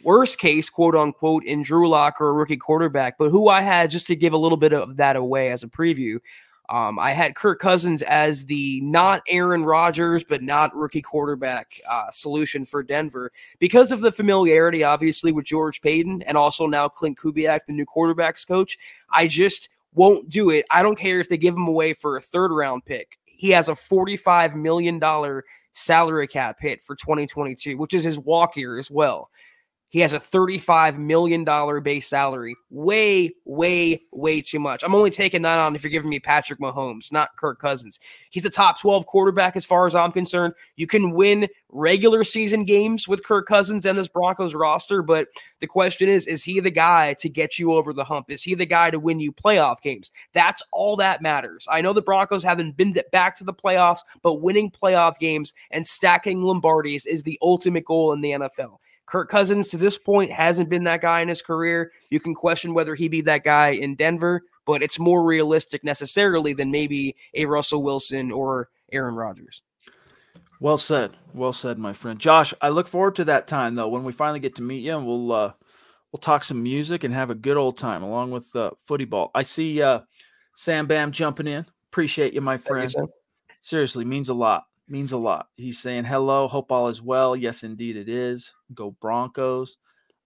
worst 0.05 0.39
case, 0.39 0.69
quote 0.69 0.95
unquote, 0.95 1.43
in 1.43 1.61
Drew 1.61 1.89
Lock 1.89 2.21
or 2.21 2.29
a 2.29 2.33
rookie 2.33 2.55
quarterback. 2.55 3.17
But 3.17 3.31
who 3.31 3.49
I 3.49 3.59
had 3.59 3.91
just 3.91 4.07
to 4.07 4.15
give 4.15 4.31
a 4.31 4.37
little 4.37 4.57
bit 4.57 4.71
of 4.71 4.95
that 4.95 5.17
away 5.17 5.51
as 5.51 5.61
a 5.61 5.67
preview. 5.67 6.19
Um, 6.69 6.99
I 6.99 7.11
had 7.11 7.35
Kirk 7.35 7.59
Cousins 7.59 8.03
as 8.03 8.45
the 8.45 8.79
not 8.81 9.23
Aaron 9.27 9.65
Rodgers, 9.65 10.23
but 10.23 10.43
not 10.43 10.75
rookie 10.75 11.01
quarterback 11.01 11.81
uh, 11.89 12.11
solution 12.11 12.63
for 12.63 12.83
Denver 12.83 13.31
because 13.57 13.91
of 13.91 14.01
the 14.01 14.11
familiarity, 14.11 14.83
obviously, 14.83 15.31
with 15.31 15.45
George 15.45 15.81
Paton 15.81 16.21
and 16.21 16.37
also 16.37 16.67
now 16.67 16.87
Clint 16.87 17.17
Kubiak, 17.17 17.61
the 17.65 17.73
new 17.73 17.87
quarterbacks 17.87 18.47
coach. 18.47 18.77
I 19.09 19.27
just 19.27 19.69
won't 19.95 20.29
do 20.29 20.51
it. 20.51 20.65
I 20.69 20.83
don't 20.83 20.97
care 20.97 21.19
if 21.19 21.27
they 21.27 21.37
give 21.37 21.55
him 21.55 21.67
away 21.67 21.93
for 21.93 22.17
a 22.17 22.21
third 22.21 22.51
round 22.51 22.85
pick. 22.85 23.17
He 23.25 23.49
has 23.49 23.67
a 23.67 23.73
$45 23.73 24.53
million 24.53 25.01
salary 25.71 26.27
cap 26.27 26.57
hit 26.59 26.83
for 26.83 26.95
2022, 26.95 27.77
which 27.77 27.95
is 27.95 28.03
his 28.03 28.19
walk 28.19 28.55
year 28.55 28.77
as 28.77 28.91
well. 28.91 29.31
He 29.89 29.99
has 30.01 30.13
a 30.13 30.19
$35 30.19 30.97
million 30.97 31.43
base 31.83 32.07
salary. 32.07 32.55
Way, 32.69 33.33
way, 33.45 34.03
way 34.11 34.41
too 34.41 34.59
much. 34.59 34.83
I'm 34.83 34.93
only 34.93 35.09
taking 35.09 35.41
that 35.41 35.59
on 35.59 35.75
if 35.75 35.83
you're 35.83 35.89
giving 35.89 36.11
me 36.11 36.19
Patrick 36.19 36.59
Mahomes, 36.59 37.11
not 37.11 37.35
Kirk 37.37 37.59
Cousins. 37.59 37.99
He's 38.29 38.45
a 38.45 38.51
top 38.51 38.79
12 38.79 39.07
quarterback 39.07 39.55
as 39.55 39.65
far 39.65 39.87
as 39.87 39.95
I'm 39.95 40.11
concerned. 40.11 40.53
You 40.75 40.85
can 40.85 41.11
win 41.11 41.47
regular 41.69 42.23
season 42.23 42.65
games 42.65 43.07
with 43.07 43.23
Kirk 43.23 43.47
Cousins 43.47 43.85
and 43.87 43.97
this 43.97 44.07
Broncos 44.07 44.53
roster, 44.53 45.01
but 45.01 45.27
the 45.59 45.67
question 45.67 46.07
is 46.07 46.27
is 46.27 46.43
he 46.43 46.59
the 46.59 46.69
guy 46.69 47.15
to 47.15 47.29
get 47.29 47.57
you 47.57 47.73
over 47.73 47.91
the 47.91 48.03
hump? 48.03 48.29
Is 48.29 48.43
he 48.43 48.53
the 48.53 48.67
guy 48.67 48.91
to 48.91 48.99
win 48.99 49.19
you 49.19 49.31
playoff 49.31 49.81
games? 49.81 50.11
That's 50.33 50.61
all 50.71 50.95
that 50.97 51.23
matters. 51.23 51.67
I 51.69 51.81
know 51.81 51.93
the 51.93 52.01
Broncos 52.01 52.43
haven't 52.43 52.77
been 52.77 52.95
back 53.11 53.35
to 53.37 53.43
the 53.43 53.53
playoffs, 53.53 53.99
but 54.21 54.41
winning 54.41 54.69
playoff 54.69 55.17
games 55.17 55.53
and 55.71 55.87
stacking 55.87 56.41
Lombardis 56.41 57.07
is 57.07 57.23
the 57.23 57.39
ultimate 57.41 57.85
goal 57.85 58.13
in 58.13 58.21
the 58.21 58.31
NFL. 58.31 58.77
Kirk 59.09 59.27
Cousins 59.27 59.69
to 59.69 59.77
this 59.77 59.97
point 59.97 60.31
hasn't 60.31 60.69
been 60.69 60.83
that 60.83 61.01
guy 61.01 61.21
in 61.21 61.27
his 61.27 61.41
career. 61.41 61.91
You 62.11 62.19
can 62.19 62.35
question 62.35 62.75
whether 62.75 62.93
he 62.93 63.07
be 63.07 63.21
that 63.21 63.43
guy 63.43 63.69
in 63.69 63.95
Denver, 63.95 64.43
but 64.67 64.83
it's 64.83 64.99
more 64.99 65.23
realistic 65.23 65.83
necessarily 65.83 66.53
than 66.53 66.69
maybe 66.69 67.15
a 67.33 67.45
Russell 67.45 67.81
Wilson 67.81 68.31
or 68.31 68.69
Aaron 68.91 69.15
Rodgers. 69.15 69.63
Well 70.59 70.77
said. 70.77 71.17
Well 71.33 71.53
said, 71.53 71.79
my 71.79 71.91
friend. 71.91 72.19
Josh, 72.19 72.53
I 72.61 72.69
look 72.69 72.87
forward 72.87 73.15
to 73.15 73.25
that 73.25 73.47
time 73.47 73.73
though 73.73 73.87
when 73.87 74.03
we 74.03 74.11
finally 74.11 74.39
get 74.39 74.55
to 74.55 74.61
meet 74.61 74.83
you 74.83 74.95
and 74.95 75.07
we'll 75.07 75.31
uh 75.31 75.53
we'll 76.11 76.19
talk 76.19 76.43
some 76.43 76.61
music 76.61 77.03
and 77.03 77.13
have 77.13 77.31
a 77.31 77.35
good 77.35 77.57
old 77.57 77.79
time 77.79 78.03
along 78.03 78.29
with 78.29 78.55
uh 78.55 78.71
footy 78.85 79.05
ball. 79.05 79.31
I 79.33 79.41
see 79.41 79.81
uh 79.81 80.01
Sam 80.53 80.85
Bam 80.85 81.11
jumping 81.11 81.47
in. 81.47 81.65
Appreciate 81.91 82.33
you, 82.33 82.41
my 82.41 82.57
friend. 82.57 82.93
You, 82.95 83.09
Seriously, 83.61 84.05
means 84.05 84.29
a 84.29 84.33
lot 84.35 84.65
means 84.89 85.11
a 85.11 85.17
lot. 85.17 85.47
He's 85.57 85.79
saying 85.79 86.05
hello, 86.05 86.47
hope 86.47 86.71
all 86.71 86.87
is 86.87 87.01
well. 87.01 87.35
Yes, 87.35 87.63
indeed 87.63 87.95
it 87.95 88.09
is. 88.09 88.53
Go 88.73 88.91
Broncos. 89.01 89.77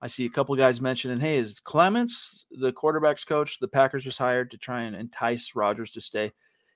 I 0.01 0.07
see 0.07 0.25
a 0.25 0.29
couple 0.29 0.55
guys 0.55 0.81
mentioning, 0.81 1.19
hey, 1.19 1.37
is 1.37 1.59
Clements 1.59 2.45
the 2.51 2.73
quarterback's 2.73 3.23
coach 3.23 3.59
the 3.59 3.67
Packers 3.67 4.03
just 4.03 4.19
hired 4.19 4.51
to 4.51 4.57
try 4.57 4.83
and 4.83 4.95
entice 4.95 5.55
Rodgers 5.55 5.91
to 5.91 6.01
stay? 6.01 6.25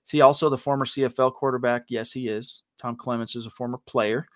Is 0.05 0.11
he 0.11 0.21
also 0.21 0.49
the 0.49 0.57
former 0.57 0.85
CFL 0.85 1.33
quarterback? 1.33 1.83
Yes, 1.89 2.11
he 2.11 2.29
is. 2.29 2.63
Tom 2.77 2.95
Clements 2.95 3.35
is 3.35 3.45
a 3.45 3.49
former 3.49 3.79
player. 3.85 4.27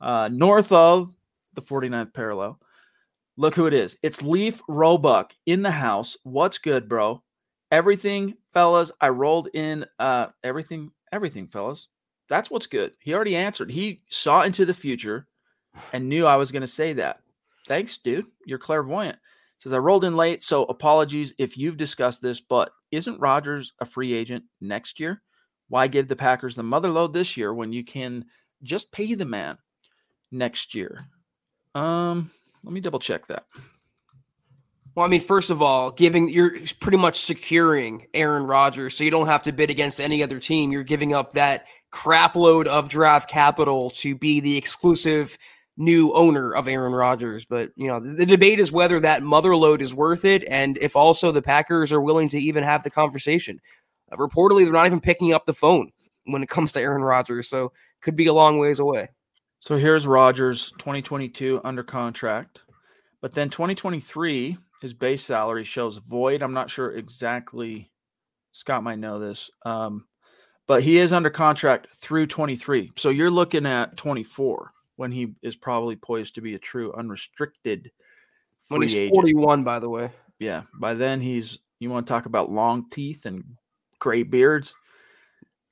Uh, 0.00 0.28
north 0.32 0.72
of 0.72 1.14
the 1.54 1.62
49th 1.62 2.14
parallel. 2.14 2.58
Look 3.36 3.54
who 3.54 3.66
it 3.66 3.74
is. 3.74 3.98
It's 4.02 4.22
Leaf 4.22 4.62
Roebuck 4.68 5.34
in 5.44 5.62
the 5.62 5.70
house. 5.70 6.16
What's 6.22 6.58
good, 6.58 6.88
bro? 6.88 7.22
Everything, 7.70 8.34
fellas. 8.54 8.90
I 9.00 9.10
rolled 9.10 9.48
in 9.52 9.84
uh 9.98 10.28
everything, 10.42 10.90
everything, 11.12 11.46
fellas 11.48 11.88
that's 12.28 12.50
what's 12.50 12.66
good. 12.66 12.92
He 13.00 13.14
already 13.14 13.36
answered. 13.36 13.70
He 13.70 14.02
saw 14.10 14.42
into 14.42 14.64
the 14.64 14.74
future 14.74 15.26
and 15.92 16.08
knew 16.08 16.26
I 16.26 16.36
was 16.36 16.52
going 16.52 16.62
to 16.62 16.66
say 16.66 16.92
that. 16.94 17.20
Thanks, 17.66 17.98
dude. 17.98 18.26
You're 18.46 18.58
clairvoyant. 18.58 19.18
Says 19.60 19.72
I 19.72 19.78
rolled 19.78 20.04
in 20.04 20.16
late, 20.16 20.42
so 20.42 20.64
apologies 20.64 21.34
if 21.38 21.58
you've 21.58 21.76
discussed 21.76 22.22
this, 22.22 22.40
but 22.40 22.70
isn't 22.92 23.20
Rodgers 23.20 23.72
a 23.80 23.84
free 23.84 24.12
agent 24.12 24.44
next 24.60 25.00
year? 25.00 25.20
Why 25.68 25.88
give 25.88 26.08
the 26.08 26.16
Packers 26.16 26.54
the 26.54 26.62
mother 26.62 26.88
load 26.88 27.12
this 27.12 27.36
year 27.36 27.52
when 27.52 27.72
you 27.72 27.84
can 27.84 28.24
just 28.62 28.92
pay 28.92 29.14
the 29.14 29.24
man 29.24 29.58
next 30.30 30.74
year? 30.74 31.06
Um, 31.74 32.30
let 32.62 32.72
me 32.72 32.80
double 32.80 33.00
check 33.00 33.26
that. 33.26 33.46
Well, 34.94 35.06
I 35.06 35.08
mean, 35.08 35.20
first 35.20 35.50
of 35.50 35.62
all, 35.62 35.90
giving 35.90 36.28
you're 36.28 36.54
pretty 36.80 36.98
much 36.98 37.20
securing 37.20 38.06
Aaron 38.14 38.44
Rodgers, 38.44 38.96
so 38.96 39.04
you 39.04 39.10
don't 39.10 39.26
have 39.26 39.44
to 39.44 39.52
bid 39.52 39.70
against 39.70 40.00
any 40.00 40.22
other 40.22 40.40
team. 40.40 40.72
You're 40.72 40.82
giving 40.82 41.12
up 41.14 41.34
that 41.34 41.66
crapload 41.92 42.66
of 42.66 42.88
draft 42.88 43.30
capital 43.30 43.90
to 43.90 44.14
be 44.14 44.40
the 44.40 44.56
exclusive 44.56 45.38
new 45.76 46.12
owner 46.14 46.54
of 46.54 46.68
Aaron 46.68 46.92
Rodgers. 46.92 47.44
But, 47.44 47.70
you 47.76 47.86
know, 47.86 48.00
the, 48.00 48.26
debate 48.26 48.58
is 48.58 48.72
whether 48.72 49.00
that 49.00 49.22
mother 49.22 49.56
load 49.56 49.80
is 49.80 49.94
worth 49.94 50.24
it 50.24 50.44
and 50.48 50.76
if 50.78 50.96
also 50.96 51.30
the 51.30 51.40
Packers 51.40 51.92
are 51.92 52.00
willing 52.00 52.28
to 52.30 52.38
even 52.38 52.64
have 52.64 52.82
the 52.82 52.90
conversation. 52.90 53.60
Uh, 54.10 54.16
reportedly, 54.16 54.64
they're 54.64 54.72
not 54.72 54.86
even 54.86 55.00
picking 55.00 55.32
up 55.32 55.46
the 55.46 55.54
phone 55.54 55.90
when 56.24 56.42
it 56.42 56.48
comes 56.48 56.72
to 56.72 56.80
Aaron 56.80 57.02
Rodgers. 57.02 57.48
So 57.48 57.72
could 58.02 58.16
be 58.16 58.26
a 58.26 58.32
long 58.32 58.58
ways 58.58 58.80
away. 58.80 59.08
So 59.60 59.76
here's 59.76 60.06
Rodgers 60.06 60.72
2022 60.78 61.60
under 61.64 61.82
contract. 61.82 62.64
But 63.20 63.34
then 63.34 63.48
2023, 63.48 64.56
his 64.80 64.92
base 64.92 65.24
salary 65.24 65.64
shows 65.64 65.98
void. 65.98 66.42
I'm 66.42 66.52
not 66.52 66.70
sure 66.70 66.92
exactly. 66.92 67.90
Scott 68.52 68.82
might 68.82 68.98
know 68.98 69.18
this. 69.18 69.50
Um, 69.64 70.06
but 70.68 70.82
he 70.82 70.98
is 70.98 71.12
under 71.12 71.30
contract 71.30 71.88
through 71.94 72.26
23. 72.28 72.92
So 72.96 73.08
you're 73.08 73.30
looking 73.30 73.66
at 73.66 73.96
24 73.96 74.72
when 74.94 75.10
he 75.10 75.34
is 75.42 75.56
probably 75.56 75.96
poised 75.96 76.36
to 76.36 76.40
be 76.40 76.54
a 76.54 76.58
true 76.58 76.92
unrestricted 76.92 77.90
when 78.68 78.82
he's 78.82 78.94
agent. 78.94 79.14
41 79.14 79.64
by 79.64 79.80
the 79.80 79.88
way. 79.88 80.10
Yeah, 80.38 80.62
by 80.78 80.94
then 80.94 81.20
he's 81.20 81.58
you 81.80 81.90
want 81.90 82.06
to 82.06 82.12
talk 82.12 82.26
about 82.26 82.52
long 82.52 82.88
teeth 82.90 83.24
and 83.24 83.42
gray 83.98 84.22
beards. 84.22 84.74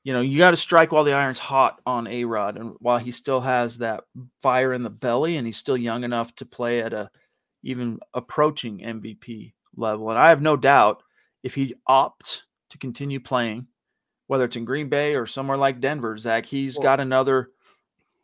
You 0.02 0.12
know, 0.12 0.20
you 0.20 0.38
got 0.38 0.52
to 0.52 0.56
strike 0.56 0.92
while 0.92 1.04
the 1.04 1.12
iron's 1.12 1.40
hot 1.40 1.80
on 1.84 2.06
A-Rod 2.06 2.56
and 2.56 2.74
while 2.78 2.98
he 2.98 3.10
still 3.10 3.40
has 3.40 3.78
that 3.78 4.04
fire 4.40 4.72
in 4.72 4.82
the 4.84 4.90
belly 4.90 5.36
and 5.36 5.46
he's 5.46 5.56
still 5.56 5.76
young 5.76 6.04
enough 6.04 6.34
to 6.36 6.46
play 6.46 6.80
at 6.80 6.94
a 6.94 7.10
even 7.62 7.98
approaching 8.14 8.78
MVP 8.78 9.52
level. 9.76 10.10
And 10.10 10.18
I 10.18 10.28
have 10.28 10.40
no 10.40 10.56
doubt 10.56 11.02
if 11.42 11.54
he 11.54 11.74
opts 11.88 12.42
to 12.70 12.78
continue 12.78 13.18
playing 13.18 13.66
whether 14.26 14.44
it's 14.44 14.56
in 14.56 14.64
Green 14.64 14.88
Bay 14.88 15.14
or 15.14 15.26
somewhere 15.26 15.56
like 15.56 15.80
Denver, 15.80 16.16
Zach, 16.18 16.46
he's 16.46 16.78
got 16.78 17.00
another, 17.00 17.50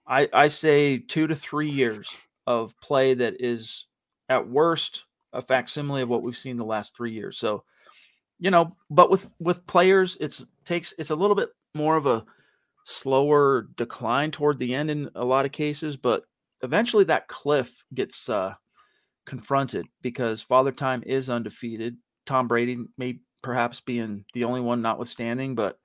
I, 0.06 0.28
I 0.32 0.48
say, 0.48 0.98
two 0.98 1.26
to 1.26 1.36
three 1.36 1.70
years 1.70 2.10
of 2.46 2.78
play 2.80 3.14
that 3.14 3.40
is 3.40 3.86
at 4.28 4.48
worst 4.48 5.04
a 5.32 5.40
facsimile 5.40 6.02
of 6.02 6.08
what 6.08 6.22
we've 6.22 6.36
seen 6.36 6.56
the 6.56 6.64
last 6.64 6.96
three 6.96 7.12
years. 7.12 7.38
So, 7.38 7.64
you 8.38 8.50
know, 8.50 8.76
but 8.90 9.10
with 9.10 9.28
with 9.38 9.66
players, 9.66 10.18
it's 10.20 10.44
takes 10.64 10.92
it's 10.98 11.10
a 11.10 11.16
little 11.16 11.36
bit 11.36 11.50
more 11.74 11.96
of 11.96 12.06
a 12.06 12.24
slower 12.84 13.68
decline 13.76 14.30
toward 14.30 14.58
the 14.58 14.74
end 14.74 14.90
in 14.90 15.08
a 15.14 15.24
lot 15.24 15.46
of 15.46 15.52
cases, 15.52 15.96
but 15.96 16.24
eventually 16.62 17.04
that 17.04 17.28
cliff 17.28 17.84
gets 17.94 18.28
uh, 18.28 18.54
confronted 19.26 19.86
because 20.02 20.42
Father 20.42 20.72
Time 20.72 21.02
is 21.06 21.30
undefeated. 21.30 21.96
Tom 22.26 22.48
Brady 22.48 22.78
may 22.98 23.20
perhaps 23.42 23.80
being 23.80 24.24
the 24.34 24.44
only 24.44 24.60
one 24.60 24.82
notwithstanding, 24.82 25.54
but 25.54 25.78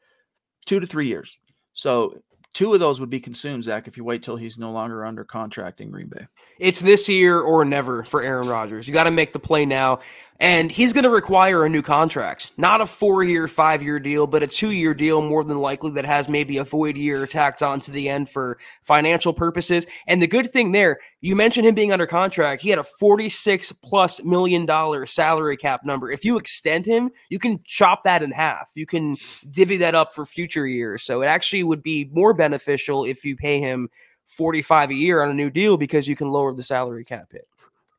two 0.68 0.80
to 0.80 0.86
three 0.86 1.08
years. 1.08 1.38
So 1.74 2.22
two 2.54 2.74
of 2.74 2.80
those 2.80 3.00
would 3.00 3.10
be 3.10 3.20
consumed, 3.20 3.64
Zach, 3.64 3.88
if 3.88 3.98
you 3.98 4.04
wait 4.04 4.24
till 4.24 4.36
he's 4.36 4.58
no 4.58 4.72
longer 4.72 5.06
under 5.06 5.24
contract 5.24 5.82
in 5.82 5.90
Green 5.90 6.08
Bay. 6.08 6.28
It's 6.60 6.82
this 6.82 7.08
year 7.08 7.40
or 7.40 7.64
never 7.66 8.04
for 8.04 8.22
Aaron 8.22 8.48
Rodgers. 8.48 8.88
You 8.88 8.94
got 8.94 9.04
to 9.04 9.12
make 9.12 9.32
the 9.32 9.40
play 9.40 9.66
now. 9.66 10.00
And 10.40 10.72
he's 10.72 10.94
going 10.94 11.04
to 11.04 11.10
require 11.10 11.66
a 11.66 11.70
new 11.70 11.82
contract, 11.82 12.52
not 12.58 12.80
a 12.80 12.86
four 12.86 13.24
year, 13.24 13.48
five 13.48 13.82
year 13.82 14.00
deal, 14.00 14.28
but 14.28 14.44
a 14.44 14.48
two 14.48 14.70
year 14.70 14.94
deal, 14.94 15.20
more 15.20 15.44
than 15.44 15.58
likely, 15.58 15.90
that 15.92 16.06
has 16.06 16.30
maybe 16.30 16.58
a 16.58 16.64
void 16.64 16.96
year 16.96 17.26
tacked 17.26 17.64
on 17.64 17.80
to 17.82 17.92
the 17.92 18.08
end 18.08 18.30
for 18.30 18.60
financial 18.84 19.34
purposes. 19.34 19.88
And 20.06 20.22
the 20.22 20.28
good 20.28 20.52
thing 20.52 20.74
there, 20.74 21.00
you 21.22 21.36
mentioned 21.36 21.66
him 21.66 21.74
being 21.74 21.92
under 21.92 22.06
contract. 22.06 22.62
He 22.62 22.70
had 22.70 22.78
a 22.78 22.84
46 22.84 23.72
plus 23.72 24.24
million 24.24 24.68
dollar 24.68 25.08
salary 25.08 25.58
cap 25.58 25.84
number. 25.84 26.12
If 26.12 26.24
you 26.24 26.38
extend 26.38 26.86
him, 26.86 27.10
you 27.30 27.40
can 27.40 27.60
chop 27.66 28.04
that 28.04 28.22
in 28.22 28.30
half. 28.30 28.70
You 28.76 28.86
can 28.86 29.18
divvy 29.50 29.78
that 29.78 29.96
up 29.96 30.14
for 30.14 30.24
future 30.24 30.68
years. 30.68 31.02
So 31.02 31.24
it 31.24 31.28
actually 31.28 31.64
would 31.64 31.82
be 31.82 32.12
more 32.14 32.36
beneficial 32.36 33.06
if 33.06 33.26
you 33.26 33.36
pay 33.36 33.60
him 33.60 33.90
45 34.28 34.92
a 34.92 34.94
year 34.94 35.24
on 35.24 35.32
a 35.32 35.34
new 35.34 35.50
deal 35.50 35.78
because 35.78 36.08
you 36.08 36.16
can 36.16 36.30
lower 36.30 36.54
the 36.54 36.62
salary 36.62 37.06
cap 37.06 37.30
hit. 37.32 37.48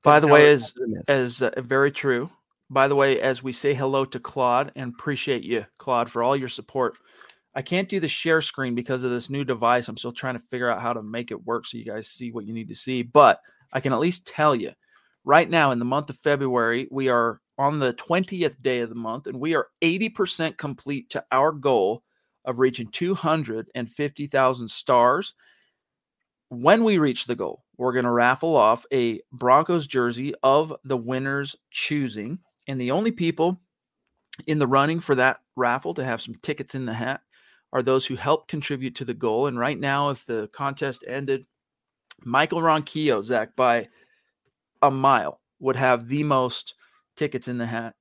By 0.03 0.21
the 0.21 0.29
way, 0.29 0.51
as 0.51 0.75
as 1.09 1.43
uh, 1.43 1.51
very 1.59 1.91
true. 1.91 2.31
By 2.71 2.89
the 2.89 2.95
way, 2.95 3.21
as 3.21 3.43
we 3.43 3.53
say 3.53 3.75
hello 3.75 4.05
to 4.05 4.21
Claude 4.21 4.73
and 4.77 4.93
appreciate 4.93 5.43
you, 5.43 5.65
Claude, 5.79 6.11
for 6.11 6.23
all 6.23 6.37
your 6.37 6.49
support. 6.49 6.99
I 7.55 7.63
can't 7.63 7.89
do 7.89 7.99
the 7.99 8.09
share 8.09 8.43
screen 8.43 8.75
because 8.75 9.03
of 9.03 9.11
this 9.11 9.31
new 9.31 9.43
device. 9.43 9.89
I'm 9.89 9.97
still 9.97 10.13
trying 10.13 10.35
to 10.35 10.47
figure 10.51 10.71
out 10.71 10.83
how 10.83 10.93
to 10.93 11.03
make 11.03 11.31
it 11.31 11.47
work 11.47 11.67
so 11.67 11.79
you 11.79 11.85
guys 11.85 12.09
see 12.09 12.31
what 12.31 12.47
you 12.47 12.53
need 12.53 12.69
to 12.69 12.75
see. 12.75 13.03
But 13.03 13.41
I 13.73 13.81
can 13.81 13.93
at 13.93 13.99
least 13.99 14.27
tell 14.27 14.55
you 14.55 14.73
right 15.25 15.49
now 15.49 15.71
in 15.73 15.79
the 15.79 15.85
month 15.85 16.11
of 16.11 16.19
February, 16.19 16.89
we 16.91 17.09
are 17.09 17.41
on 17.59 17.79
the 17.79 17.93
20th 17.95 18.61
day 18.63 18.81
of 18.81 18.89
the 18.89 18.95
month 18.95 19.27
and 19.27 19.41
we 19.41 19.55
are 19.55 19.69
80% 19.83 20.57
complete 20.57 21.11
to 21.11 21.25
our 21.33 21.53
goal 21.53 22.03
of 22.45 22.59
reaching 22.59 22.89
250,000 22.89 24.71
stars. 24.71 25.35
When 26.49 26.85
we 26.85 26.99
reach 26.99 27.27
the 27.27 27.37
goal, 27.37 27.65
we're 27.79 27.93
going 27.93 28.05
to 28.05 28.11
raffle 28.11 28.57
off 28.57 28.85
a 28.93 29.21
Broncos 29.33 29.87
jersey 29.87 30.35
of 30.43 30.75
the 30.85 30.97
winner's 30.97 31.57
choosing. 31.71 32.41
And 32.67 32.81
the 32.81 32.91
only 32.91 33.13
people 33.13 33.61
in 34.47 34.59
the 34.59 34.67
running 34.67 35.01
for 35.01 35.15
that 35.15 35.39
raffle 35.57 35.95
to 35.95 36.05
have 36.05 36.21
some 36.21 36.35
tickets 36.43 36.75
in 36.75 36.85
the 36.85 36.93
hat 36.93 37.23
are 37.73 37.83
those 37.83 38.05
who 38.05 38.17
help 38.17 38.49
contribute 38.49 38.97
to 38.97 39.05
the 39.05 39.15
goal. 39.15 39.47
And 39.47 39.59
right 39.59 39.79
now, 39.79 40.11
if 40.11 40.25
the 40.25 40.51
contest 40.53 41.05
ended, 41.09 41.47
Michael 42.25 42.61
Ronquillo, 42.61 43.23
Zach, 43.23 43.55
by 43.55 43.89
a 44.83 44.91
mile, 44.91 45.41
would 45.61 45.77
have 45.77 46.09
the 46.09 46.25
most 46.25 46.75
tickets 47.17 47.49
in 47.49 47.59
the 47.59 47.67
hat. 47.67 47.95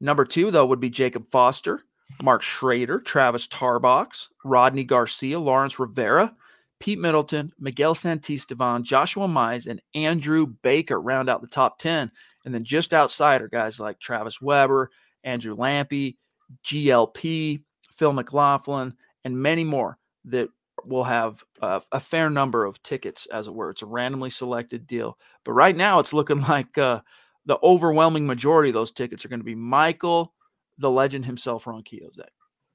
Number 0.00 0.24
two, 0.24 0.50
though, 0.50 0.66
would 0.66 0.80
be 0.80 0.90
Jacob 0.90 1.30
Foster, 1.30 1.82
Mark 2.22 2.42
Schrader, 2.42 3.00
Travis 3.00 3.46
Tarbox, 3.46 4.28
Rodney 4.44 4.84
Garcia, 4.84 5.38
Lawrence 5.38 5.78
Rivera, 5.78 6.34
Pete 6.80 6.98
Middleton, 6.98 7.52
Miguel 7.58 7.94
Santisteban, 7.94 8.82
Joshua 8.82 9.26
Mize, 9.26 9.66
and 9.66 9.80
Andrew 9.94 10.46
Baker 10.46 11.00
round 11.00 11.28
out 11.28 11.40
the 11.40 11.46
top 11.46 11.78
10. 11.78 12.10
And 12.44 12.54
then 12.54 12.64
just 12.64 12.92
outside 12.92 13.40
are 13.42 13.48
guys 13.48 13.80
like 13.80 13.98
Travis 13.98 14.40
Weber, 14.40 14.90
Andrew 15.22 15.56
Lampy, 15.56 16.16
GLP, 16.64 17.62
Phil 17.92 18.12
McLaughlin, 18.12 18.94
and 19.24 19.38
many 19.38 19.64
more 19.64 19.98
that 20.26 20.48
will 20.84 21.04
have 21.04 21.42
a, 21.62 21.80
a, 21.92 22.00
fair 22.00 22.28
number 22.28 22.64
of 22.64 22.82
tickets, 22.82 23.26
as 23.26 23.46
it 23.46 23.54
were. 23.54 23.70
It's 23.70 23.82
a 23.82 23.86
randomly 23.86 24.30
selected 24.30 24.86
deal. 24.86 25.18
But 25.44 25.52
right 25.52 25.74
now, 25.74 25.98
it's 25.98 26.12
looking 26.12 26.38
like 26.48 26.76
uh, 26.76 27.00
the 27.46 27.58
overwhelming 27.62 28.26
majority 28.26 28.70
of 28.70 28.74
those 28.74 28.92
tickets 28.92 29.24
are 29.24 29.28
going 29.28 29.40
to 29.40 29.44
be 29.44 29.54
Michael, 29.54 30.34
the 30.78 30.90
legend 30.90 31.24
himself, 31.24 31.66
Ron 31.66 31.82
Kiozek. 31.82 32.28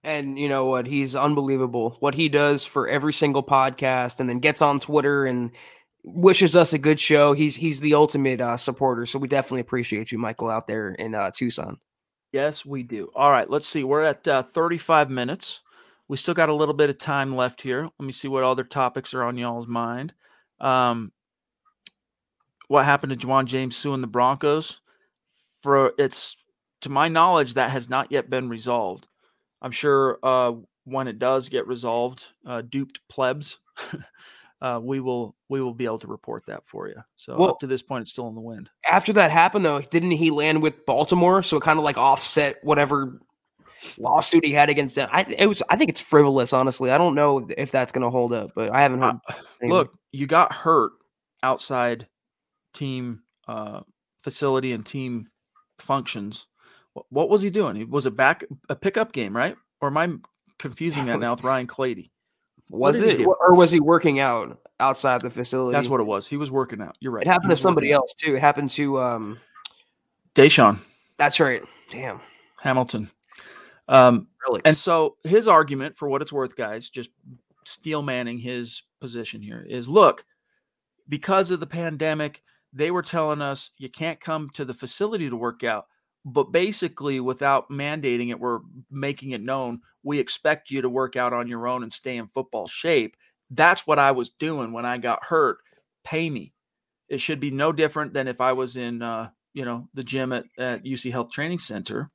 And 0.04 0.40
you 0.40 0.48
know 0.48 0.66
what? 0.66 0.88
He's 0.88 1.16
unbelievable. 1.16 1.98
What 2.00 2.16
he 2.16 2.30
does 2.30 2.64
for 2.66 2.88
every 2.88 3.14
single 3.14 3.44
podcast, 3.44 4.20
and 4.20 4.30
then 4.30 4.40
gets 4.40 4.62
on 4.62 4.80
Twitter 4.80 5.26
and 5.26 5.52
wishes 6.04 6.56
us 6.56 6.74
a 6.74 6.78
good 6.78 7.00
show. 7.00 7.34
He's 7.34 7.56
he's 7.56 7.82
the 7.82 7.94
ultimate 7.94 8.40
uh, 8.40 8.58
supporter. 8.58 9.06
So 9.06 9.20
we 9.20 9.28
definitely 9.28 9.62
appreciate 9.62 10.12
you, 10.12 10.18
Michael, 10.18 10.50
out 10.50 10.68
there 10.68 10.90
in 10.90 11.16
uh, 11.16 11.32
Tucson. 11.32 11.80
Yes, 12.32 12.66
we 12.66 12.84
do. 12.84 13.12
All 13.16 13.32
right, 13.32 13.50
let's 13.50 13.68
see. 13.68 13.84
We're 13.84 14.04
at 14.04 14.28
uh, 14.28 14.44
35 14.44 15.10
minutes. 15.10 15.62
We 16.08 16.18
still 16.18 16.34
got 16.34 16.50
a 16.50 16.54
little 16.54 16.74
bit 16.74 16.90
of 16.90 16.98
time 16.98 17.36
left 17.36 17.62
here. 17.62 17.84
Let 17.84 18.06
me 18.06 18.12
see 18.12 18.28
what 18.28 18.44
other 18.44 18.64
topics 18.64 19.14
are 19.14 19.24
on 19.24 19.38
y'all's 19.38 19.68
mind. 19.68 20.14
Um, 20.60 21.12
what 22.68 22.86
happened 22.86 23.20
to 23.20 23.28
Ja'Wuan 23.28 23.46
James 23.46 23.76
suing 23.76 24.02
the 24.02 24.08
Broncos? 24.08 24.82
For 25.62 25.94
it's 25.98 26.38
to 26.82 26.90
my 26.90 27.10
knowledge, 27.10 27.56
that 27.56 27.72
has 27.72 27.90
not 27.90 28.12
yet 28.12 28.30
been 28.30 28.48
resolved. 28.48 29.08
I'm 29.62 29.72
sure 29.72 30.20
uh, 30.24 30.54
when 30.86 31.08
it 31.08 31.20
does 31.20 31.50
get 31.50 31.68
resolved, 31.68 32.26
uh, 32.46 32.62
duped 32.62 33.00
plebs, 33.10 33.60
uh, 34.62 34.80
we 34.82 35.00
will 35.00 35.36
we 35.50 35.62
will 35.62 35.74
be 35.74 35.86
able 35.86 36.00
to 36.00 36.08
report 36.08 36.46
that 36.48 36.66
for 36.66 36.88
you. 36.88 36.96
So 37.16 37.38
well, 37.38 37.50
up 37.52 37.60
to 37.60 37.68
this 37.68 37.82
point, 37.82 38.04
it's 38.04 38.12
still 38.12 38.28
in 38.28 38.36
the 38.36 38.42
wind. 38.42 38.70
After 38.90 39.14
that 39.14 39.32
happened, 39.32 39.66
though, 39.66 39.82
didn't 39.82 40.12
he 40.12 40.32
land 40.32 40.62
with 40.62 40.86
Baltimore? 40.86 41.44
So 41.44 41.58
it 41.58 41.64
kind 41.64 41.80
of 41.80 41.86
like 41.86 41.98
offset 41.98 42.58
whatever 42.64 43.20
lawsuit 43.98 44.46
he 44.46 44.52
had 44.52 44.70
against 44.70 44.96
them. 44.96 45.10
I 45.12 45.24
it 45.24 45.48
was 45.48 45.62
I 45.70 45.76
think 45.76 45.90
it's 45.90 46.02
frivolous, 46.02 46.54
honestly. 46.54 46.92
I 46.92 46.98
don't 46.98 47.16
know 47.16 47.48
if 47.58 47.72
that's 47.72 47.92
going 47.92 48.04
to 48.04 48.10
hold 48.10 48.34
up, 48.34 48.52
but 48.56 48.72
I 48.72 48.82
haven't 48.82 49.02
heard. 49.02 49.16
Uh, 49.28 49.34
look, 49.64 49.94
you 50.12 50.28
got 50.28 50.54
hurt 50.54 50.92
outside 51.44 52.08
team 52.74 53.22
uh, 53.48 53.82
facility 54.24 54.74
and 54.74 54.86
team 54.86 55.28
functions 55.80 56.48
what 57.10 57.30
was 57.30 57.42
he 57.42 57.50
doing? 57.50 57.78
It 57.78 57.90
was 57.90 58.06
it 58.06 58.16
back 58.16 58.44
a 58.70 58.76
pickup 58.76 59.12
game, 59.12 59.36
right? 59.36 59.56
Or 59.82 59.88
am 59.90 59.98
I 59.98 60.10
confusing 60.58 61.06
that 61.06 61.20
now 61.20 61.32
with 61.32 61.44
Ryan 61.44 61.68
Clady? 61.68 62.12
Was 62.70 63.00
it, 63.00 63.26
or 63.26 63.56
was 63.56 63.72
he 63.72 63.80
working 63.80 64.20
out 64.20 64.60
outside 64.80 65.22
the 65.22 65.30
facility? 65.32 65.74
That's 65.74 65.88
what 65.88 66.00
it 66.00 66.04
was. 66.04 66.28
He 66.28 66.38
was 66.38 66.52
working 66.52 66.82
out. 66.82 66.96
You're 67.00 67.12
right. 67.12 67.26
It 67.26 67.30
happened 67.30 67.50
to 67.50 67.56
somebody 67.56 67.92
else 67.92 68.14
too. 68.14 68.36
It 68.36 68.42
happened 68.42 68.70
to 68.72 69.00
um, 69.00 69.40
Deshaun. 70.36 70.80
That's 71.18 71.40
right. 71.40 71.64
Damn. 71.90 72.22
Hamilton. 72.62 73.10
Um, 73.88 74.28
really? 74.48 74.62
And 74.66 74.78
so 74.78 75.18
his 75.24 75.48
argument, 75.48 75.98
for 75.98 76.08
what 76.08 76.22
it's 76.22 76.32
worth, 76.32 76.56
guys, 76.56 76.90
just 76.90 77.10
steel 77.66 78.04
manning 78.04 78.38
his 78.38 78.84
position 79.02 79.42
here 79.42 79.66
is: 79.68 79.88
look, 79.88 80.24
because 81.08 81.50
of 81.50 81.60
the 81.60 81.68
pandemic, 81.68 82.44
they 82.72 82.92
were 82.92 83.02
telling 83.02 83.42
us 83.42 83.72
you 83.78 83.90
can't 83.90 84.20
come 84.20 84.48
to 84.54 84.64
the 84.64 84.76
facility 84.76 85.28
to 85.28 85.36
work 85.36 85.64
out 85.64 85.86
but 86.26 86.52
basically 86.52 87.20
without 87.20 87.70
mandating 87.70 88.30
it 88.30 88.40
we're 88.40 88.60
making 88.92 89.32
it 89.32 89.42
known 89.42 89.82
we 90.04 90.20
expect 90.20 90.72
you 90.72 90.82
to 90.82 90.90
work 90.90 91.16
out 91.16 91.34
on 91.34 91.48
your 91.48 91.68
own 91.68 91.84
and 91.84 91.92
stay 91.92 92.18
in 92.18 92.28
football 92.28 92.68
shape. 92.68 93.16
That's 93.52 93.86
what 93.88 94.00
i 94.00 94.12
was 94.12 94.30
doing 94.32 94.72
when 94.72 94.86
i 94.86 94.98
got 94.98 95.24
hurt. 95.24 95.58
Pay 96.04 96.30
me. 96.30 96.54
It 97.08 97.20
should 97.20 97.40
be 97.40 97.52
no 97.52 97.72
different 97.72 98.14
than 98.14 98.28
if 98.28 98.42
i 98.42 98.54
was 98.54 98.78
in 98.78 99.02
uh, 99.02 99.30
you 99.54 99.66
know 99.66 99.88
the 99.94 100.04
gym 100.04 100.34
at, 100.34 100.46
at 100.58 100.84
uc 100.84 101.12
health 101.12 101.32
training 101.32 101.60
center. 101.60 102.10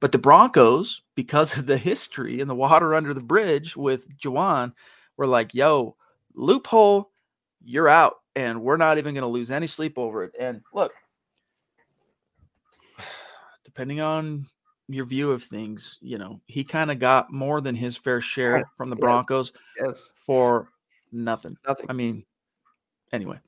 But 0.00 0.12
the 0.12 0.18
broncos 0.18 1.02
because 1.14 1.56
of 1.56 1.66
the 1.66 1.78
history 1.78 2.40
and 2.40 2.48
the 2.48 2.54
water 2.54 2.94
under 2.94 3.14
the 3.14 3.20
bridge 3.20 3.76
with 3.76 4.06
Ja'Wuan, 4.18 4.72
were 5.16 5.26
like 5.26 5.54
yo 5.54 5.96
loophole 6.34 7.10
you're 7.64 7.88
out 7.88 8.16
and 8.36 8.62
we're 8.62 8.76
not 8.76 8.98
even 8.98 9.14
going 9.14 9.22
to 9.22 9.28
lose 9.28 9.50
any 9.50 9.66
sleep 9.66 9.98
over 9.98 10.22
it. 10.22 10.32
And 10.38 10.62
look 10.72 10.92
depending 13.78 14.00
on 14.00 14.44
your 14.88 15.04
view 15.04 15.30
of 15.30 15.40
things, 15.40 15.98
you 16.00 16.18
know, 16.18 16.40
he 16.46 16.64
kind 16.64 16.90
of 16.90 16.98
got 16.98 17.32
more 17.32 17.60
than 17.60 17.76
his 17.76 17.96
fair 17.96 18.20
share 18.20 18.56
yes, 18.56 18.66
from 18.76 18.90
the 18.90 18.96
Broncos 18.96 19.52
yes, 19.76 19.86
yes. 19.86 20.12
for 20.16 20.72
nothing. 21.12 21.56
Nothing. 21.64 21.86
I 21.88 21.92
mean, 21.92 22.24
anyway. 23.12 23.38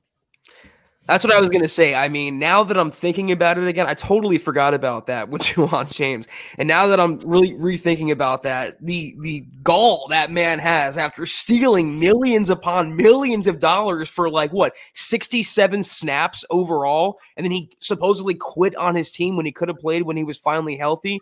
That's 1.11 1.25
what 1.25 1.35
I 1.35 1.41
was 1.41 1.49
gonna 1.49 1.67
say. 1.67 1.93
I 1.93 2.07
mean, 2.07 2.39
now 2.39 2.63
that 2.63 2.77
I'm 2.77 2.89
thinking 2.89 3.33
about 3.33 3.57
it 3.57 3.67
again, 3.67 3.85
I 3.85 3.95
totally 3.95 4.37
forgot 4.37 4.73
about 4.73 5.07
that 5.07 5.27
with 5.27 5.41
Ja'Wuan 5.41 5.93
James. 5.93 6.25
And 6.57 6.69
now 6.69 6.87
that 6.87 7.01
I'm 7.01 7.19
really 7.19 7.51
rethinking 7.51 8.11
about 8.11 8.43
that, 8.43 8.77
the 8.79 9.17
the 9.19 9.41
gall 9.61 10.07
that 10.07 10.31
man 10.31 10.57
has 10.59 10.97
after 10.97 11.25
stealing 11.25 11.99
millions 11.99 12.49
upon 12.49 12.95
millions 12.95 13.45
of 13.45 13.59
dollars 13.59 14.07
for 14.07 14.29
like 14.29 14.53
what 14.53 14.73
67 14.93 15.83
snaps 15.83 16.45
overall, 16.49 17.19
and 17.35 17.43
then 17.43 17.51
he 17.51 17.69
supposedly 17.81 18.35
quit 18.35 18.73
on 18.77 18.95
his 18.95 19.11
team 19.11 19.35
when 19.35 19.45
he 19.45 19.51
could 19.51 19.67
have 19.67 19.79
played 19.79 20.03
when 20.03 20.15
he 20.15 20.23
was 20.23 20.37
finally 20.37 20.77
healthy. 20.77 21.19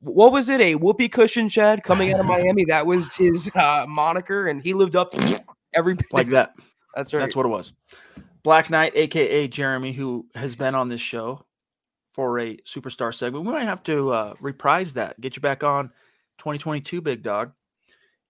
What 0.00 0.32
was 0.32 0.48
it? 0.48 0.60
A 0.60 0.74
whoopee 0.74 1.08
cushion, 1.08 1.48
Chad, 1.48 1.84
coming 1.84 2.12
out 2.12 2.18
of 2.18 2.26
Miami. 2.34 2.64
That 2.64 2.84
was 2.84 3.14
his 3.14 3.48
uh, 3.54 3.86
moniker, 3.88 4.48
and 4.48 4.60
he 4.60 4.74
lived 4.74 4.96
up 4.96 5.12
to 5.12 5.40
every 5.72 5.96
like 6.10 6.30
that. 6.30 6.56
That's 6.96 7.14
right. 7.14 7.20
That's 7.20 7.36
what 7.36 7.46
it 7.46 7.50
was. 7.50 7.72
Black 8.42 8.70
Knight, 8.70 8.92
aka 8.96 9.46
Jeremy, 9.48 9.92
who 9.92 10.26
has 10.34 10.56
been 10.56 10.74
on 10.74 10.88
this 10.88 11.00
show 11.00 11.44
for 12.12 12.38
a 12.38 12.56
superstar 12.58 13.14
segment. 13.14 13.46
We 13.46 13.52
might 13.52 13.64
have 13.64 13.82
to 13.84 14.12
uh, 14.12 14.34
reprise 14.40 14.94
that. 14.94 15.20
Get 15.20 15.36
you 15.36 15.42
back 15.42 15.62
on 15.62 15.88
2022, 16.38 17.00
big 17.00 17.22
dog. 17.22 17.52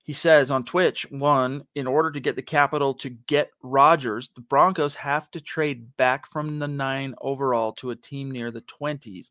He 0.05 0.13
says 0.13 0.51
on 0.51 0.65
Twitch, 0.65 1.07
one, 1.11 1.65
in 1.75 1.87
order 1.87 2.11
to 2.11 2.21
get 2.21 2.35
the 2.35 2.43
capital 2.43 2.93
to 2.95 3.09
get 3.09 3.51
Rodgers, 3.63 4.31
the 4.35 4.41
Broncos 4.41 4.97
have 4.97 5.31
to 5.31 5.41
trade 5.41 5.97
back 5.97 6.27
from 6.31 6.59
the 6.59 6.67
nine 6.67 7.15
overall 7.21 7.73
to 7.75 7.91
a 7.91 7.97
team 7.97 8.31
near 8.31 8.51
the 8.51 8.63
20s. 8.63 9.31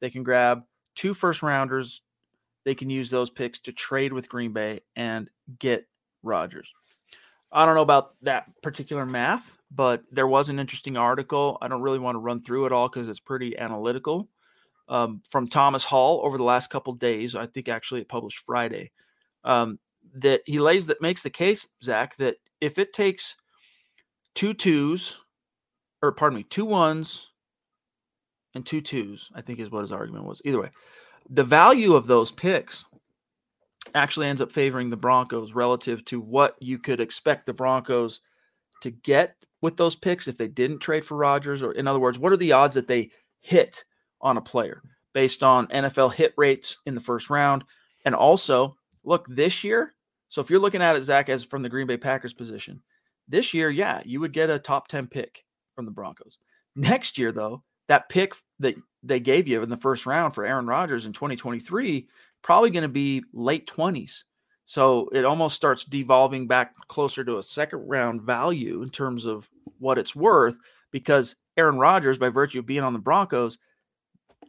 They 0.00 0.08
can 0.08 0.22
grab 0.22 0.62
two 0.94 1.12
first 1.12 1.42
rounders. 1.42 2.00
They 2.64 2.74
can 2.74 2.88
use 2.88 3.10
those 3.10 3.30
picks 3.30 3.60
to 3.60 3.72
trade 3.72 4.12
with 4.12 4.28
Green 4.28 4.52
Bay 4.52 4.80
and 4.96 5.28
get 5.58 5.86
Rodgers. 6.22 6.72
I 7.52 7.64
don't 7.64 7.74
know 7.74 7.82
about 7.82 8.14
that 8.22 8.46
particular 8.62 9.06
math, 9.06 9.58
but 9.70 10.02
there 10.10 10.26
was 10.26 10.48
an 10.48 10.58
interesting 10.58 10.96
article. 10.96 11.58
I 11.62 11.68
don't 11.68 11.82
really 11.82 11.98
want 11.98 12.16
to 12.16 12.20
run 12.20 12.42
through 12.42 12.66
it 12.66 12.72
all 12.72 12.88
because 12.88 13.08
it's 13.08 13.20
pretty 13.20 13.56
analytical. 13.58 14.28
Um, 14.88 15.22
from 15.28 15.48
Thomas 15.48 15.84
Hall 15.84 16.20
over 16.22 16.36
the 16.38 16.44
last 16.44 16.70
couple 16.70 16.92
days. 16.92 17.34
I 17.34 17.46
think 17.46 17.68
actually 17.68 18.02
it 18.02 18.08
published 18.08 18.38
Friday. 18.38 18.92
Um, 19.42 19.80
that 20.14 20.42
he 20.46 20.60
lays 20.60 20.86
that 20.86 21.02
makes 21.02 21.22
the 21.22 21.30
case, 21.30 21.66
Zach, 21.82 22.16
that 22.18 22.36
if 22.60 22.78
it 22.78 22.92
takes 22.92 23.36
two 24.34 24.54
twos, 24.54 25.16
or 26.02 26.12
pardon 26.12 26.36
me, 26.36 26.44
two 26.44 26.64
ones 26.64 27.32
and 28.54 28.64
two 28.64 28.80
twos, 28.80 29.30
I 29.34 29.40
think 29.40 29.58
is 29.58 29.70
what 29.70 29.82
his 29.82 29.92
argument 29.92 30.24
was. 30.24 30.40
Either 30.44 30.60
way, 30.60 30.70
the 31.28 31.44
value 31.44 31.94
of 31.94 32.06
those 32.06 32.30
picks 32.30 32.86
actually 33.94 34.26
ends 34.26 34.42
up 34.42 34.52
favoring 34.52 34.90
the 34.90 34.96
Broncos 34.96 35.54
relative 35.54 36.04
to 36.06 36.20
what 36.20 36.56
you 36.60 36.78
could 36.78 37.00
expect 37.00 37.46
the 37.46 37.52
Broncos 37.52 38.20
to 38.82 38.90
get 38.90 39.36
with 39.62 39.76
those 39.76 39.94
picks 39.94 40.28
if 40.28 40.36
they 40.36 40.48
didn't 40.48 40.80
trade 40.80 41.04
for 41.04 41.16
Rodgers. 41.16 41.62
Or, 41.62 41.72
in 41.72 41.86
other 41.86 41.98
words, 41.98 42.18
what 42.18 42.32
are 42.32 42.36
the 42.36 42.52
odds 42.52 42.74
that 42.74 42.88
they 42.88 43.10
hit 43.40 43.84
on 44.20 44.36
a 44.36 44.42
player 44.42 44.82
based 45.12 45.42
on 45.42 45.66
NFL 45.68 46.14
hit 46.14 46.34
rates 46.36 46.78
in 46.86 46.94
the 46.94 47.00
first 47.00 47.30
round? 47.30 47.64
And 48.04 48.14
also, 48.14 48.76
look, 49.04 49.26
this 49.28 49.64
year, 49.64 49.94
so 50.28 50.40
if 50.40 50.50
you're 50.50 50.60
looking 50.60 50.82
at 50.82 50.96
it, 50.96 51.02
Zach, 51.02 51.28
as 51.28 51.44
from 51.44 51.62
the 51.62 51.68
Green 51.68 51.86
Bay 51.86 51.96
Packers 51.96 52.34
position, 52.34 52.82
this 53.28 53.54
year, 53.54 53.70
yeah, 53.70 54.02
you 54.04 54.20
would 54.20 54.32
get 54.32 54.50
a 54.50 54.58
top 54.58 54.88
10 54.88 55.08
pick 55.08 55.44
from 55.74 55.84
the 55.84 55.90
Broncos. 55.90 56.38
Next 56.74 57.18
year, 57.18 57.32
though, 57.32 57.62
that 57.88 58.08
pick 58.08 58.34
that 58.58 58.76
they 59.02 59.20
gave 59.20 59.48
you 59.48 59.62
in 59.62 59.68
the 59.68 59.76
first 59.76 60.06
round 60.06 60.34
for 60.34 60.44
Aaron 60.44 60.66
Rodgers 60.66 61.06
in 61.06 61.12
2023 61.12 62.08
probably 62.46 62.70
going 62.70 62.82
to 62.82 62.88
be 62.88 63.24
late 63.32 63.66
20s. 63.66 64.22
So 64.66 65.08
it 65.12 65.24
almost 65.24 65.56
starts 65.56 65.82
devolving 65.82 66.46
back 66.46 66.74
closer 66.86 67.24
to 67.24 67.38
a 67.38 67.42
second 67.42 67.80
round 67.88 68.22
value 68.22 68.82
in 68.82 68.90
terms 68.90 69.24
of 69.24 69.48
what 69.80 69.98
it's 69.98 70.14
worth 70.14 70.56
because 70.92 71.34
Aaron 71.56 71.76
Rodgers, 71.76 72.18
by 72.18 72.28
virtue 72.28 72.60
of 72.60 72.66
being 72.66 72.84
on 72.84 72.92
the 72.92 73.00
Broncos, 73.00 73.58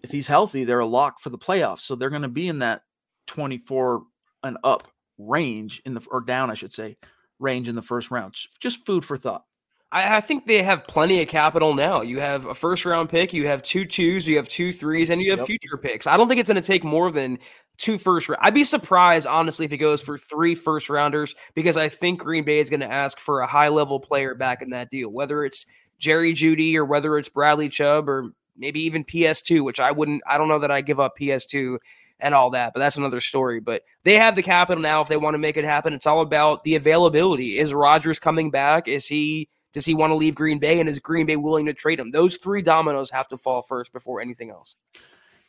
if 0.03 0.11
he's 0.11 0.27
healthy, 0.27 0.63
they're 0.63 0.79
a 0.79 0.85
lock 0.85 1.19
for 1.19 1.31
the 1.31 1.39
playoffs. 1.39 1.81
So 1.81 1.95
they're 1.95 2.11
going 2.11 2.21
to 2.21 2.27
be 2.27 2.47
in 2.47 2.59
that 2.59 2.83
24 3.25 4.03
and 4.43 4.57
up 4.63 4.87
range 5.17 5.81
in 5.83 5.95
the 5.95 6.05
or 6.11 6.21
down, 6.21 6.51
I 6.51 6.53
should 6.53 6.73
say, 6.73 6.97
range 7.39 7.67
in 7.67 7.73
the 7.73 7.81
first 7.81 8.11
round. 8.11 8.35
Just 8.59 8.85
food 8.85 9.03
for 9.03 9.17
thought. 9.17 9.43
I, 9.91 10.17
I, 10.17 10.21
think 10.21 10.45
they 10.45 10.61
have 10.63 10.85
plenty 10.87 11.21
of 11.21 11.27
capital 11.27 11.73
now. 11.73 12.01
You 12.01 12.19
have 12.19 12.45
a 12.45 12.53
first 12.53 12.85
round 12.85 13.09
pick, 13.09 13.33
you 13.33 13.47
have 13.47 13.63
two 13.63 13.85
twos, 13.85 14.27
you 14.27 14.37
have 14.37 14.49
two 14.49 14.73
threes, 14.73 15.09
and 15.09 15.21
you 15.21 15.31
have 15.31 15.39
yep. 15.39 15.47
future 15.47 15.77
picks. 15.77 16.07
I 16.07 16.17
don't 16.17 16.27
think 16.27 16.39
it's 16.39 16.49
going 16.49 16.61
to 16.61 16.67
take 16.67 16.83
more 16.83 17.11
than 17.11 17.39
two 17.77 17.97
first. 17.97 18.27
round. 18.27 18.39
I'd 18.41 18.53
be 18.53 18.63
surprised, 18.63 19.27
honestly, 19.27 19.65
if 19.65 19.71
it 19.71 19.77
goes 19.77 20.01
for 20.01 20.17
three 20.17 20.55
first 20.55 20.89
rounders 20.89 21.35
because 21.55 21.77
I 21.77 21.89
think 21.89 22.19
Green 22.19 22.43
Bay 22.43 22.59
is 22.59 22.69
going 22.69 22.81
to 22.81 22.91
ask 22.91 23.19
for 23.19 23.41
a 23.41 23.47
high 23.47 23.69
level 23.69 23.99
player 23.99 24.35
back 24.35 24.61
in 24.61 24.71
that 24.71 24.89
deal, 24.89 25.09
whether 25.09 25.45
it's 25.45 25.65
Jerry 25.99 26.33
Jeudy 26.33 26.75
or 26.75 26.85
whether 26.85 27.17
it's 27.17 27.29
Bradley 27.29 27.69
Chubb 27.69 28.09
or 28.09 28.31
maybe 28.57 28.81
even 28.81 29.03
PS2, 29.03 29.63
which 29.63 29.79
I 29.79 29.91
wouldn't. 29.91 30.21
I 30.27 30.37
don't 30.37 30.47
know 30.47 30.59
that 30.59 30.71
I 30.71 30.81
give 30.81 30.99
up 30.99 31.17
PS2 31.17 31.77
and 32.19 32.33
all 32.33 32.49
that, 32.49 32.73
but 32.73 32.79
that's 32.79 32.97
another 32.97 33.21
story. 33.21 33.59
But 33.59 33.83
they 34.03 34.15
have 34.15 34.35
the 34.35 34.43
capital 34.43 34.81
now 34.81 35.01
if 35.01 35.07
they 35.07 35.17
want 35.17 35.35
to 35.35 35.39
make 35.39 35.57
it 35.57 35.65
happen. 35.65 35.93
It's 35.93 36.07
all 36.07 36.21
about 36.21 36.63
the 36.63 36.75
availability. 36.75 37.57
Is 37.59 37.73
Rodgers 37.73 38.19
coming 38.19 38.51
back? 38.51 38.87
Is 38.87 39.07
he 39.07 39.49
does 39.77 39.85
he 39.85 39.93
want 39.93 40.09
to 40.09 40.15
leave 40.15 40.33
Green 40.33 40.57
Bay 40.57 40.79
and 40.79 40.89
is 40.89 40.97
Green 40.97 41.27
Bay 41.27 41.35
willing 41.35 41.67
to 41.67 41.73
trade 41.73 41.99
him? 41.99 42.09
Those 42.09 42.37
three 42.37 42.63
dominoes 42.63 43.11
have 43.11 43.27
to 43.27 43.37
fall 43.37 43.61
first 43.61 43.93
before 43.93 44.19
anything 44.19 44.49
else. 44.49 44.75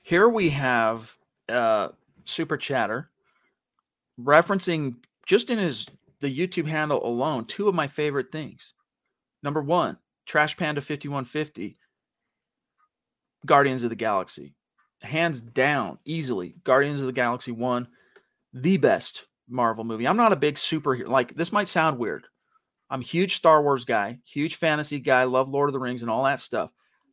Here 0.03 0.29
we 0.29 0.51
have 0.51 1.17
uh 1.49 1.89
super 2.27 2.59
chatter 2.59 3.09
referencing 4.21 4.97
just 5.25 5.49
in 5.49 5.57
his 5.57 5.87
the 6.21 6.29
YouTube 6.29 6.67
handle 6.67 7.03
alone 7.07 7.47
two 7.47 7.69
of 7.69 7.75
my 7.75 7.87
favorite 7.87 8.31
things. 8.31 8.75
Number 9.43 9.63
1, 9.63 9.97
Trash 10.27 10.59
Panda 10.59 10.83
5150 10.83 11.79
Guardians 13.47 13.83
of 13.83 13.89
the 13.89 13.97
Galaxy 13.97 14.55
hands 15.01 15.41
down, 15.41 15.99
easily, 16.05 16.57
Guardians 16.65 17.01
of 17.01 17.07
the 17.07 17.13
Galaxy 17.13 17.53
1, 17.53 17.89
the 18.53 18.77
best 18.77 19.27
Marvel 19.49 19.85
movie. 19.85 20.07
I'm 20.07 20.19
not 20.19 20.33
a 20.33 20.37
big 20.37 20.57
superhero. 20.57 21.09
Like, 21.09 21.35
this 21.35 21.51
might 21.51 21.69
sound 21.69 21.99
weird. 21.99 22.27
I'm 22.91 23.01
a 23.01 23.05
huge 23.05 23.37
Star 23.37 23.63
Wars 23.63 23.85
guy, 23.85 24.19
huge 24.25 24.57
fantasy 24.57 24.99
guy, 24.99 25.25
love 25.25 25.49
Lord 25.49 25.69
of 25.69 25.73
the 25.73 25.79
Rings 25.79 26.03
and 26.03 26.11
all 26.11 26.25
that 26.25 26.41
stuff. 26.41 26.73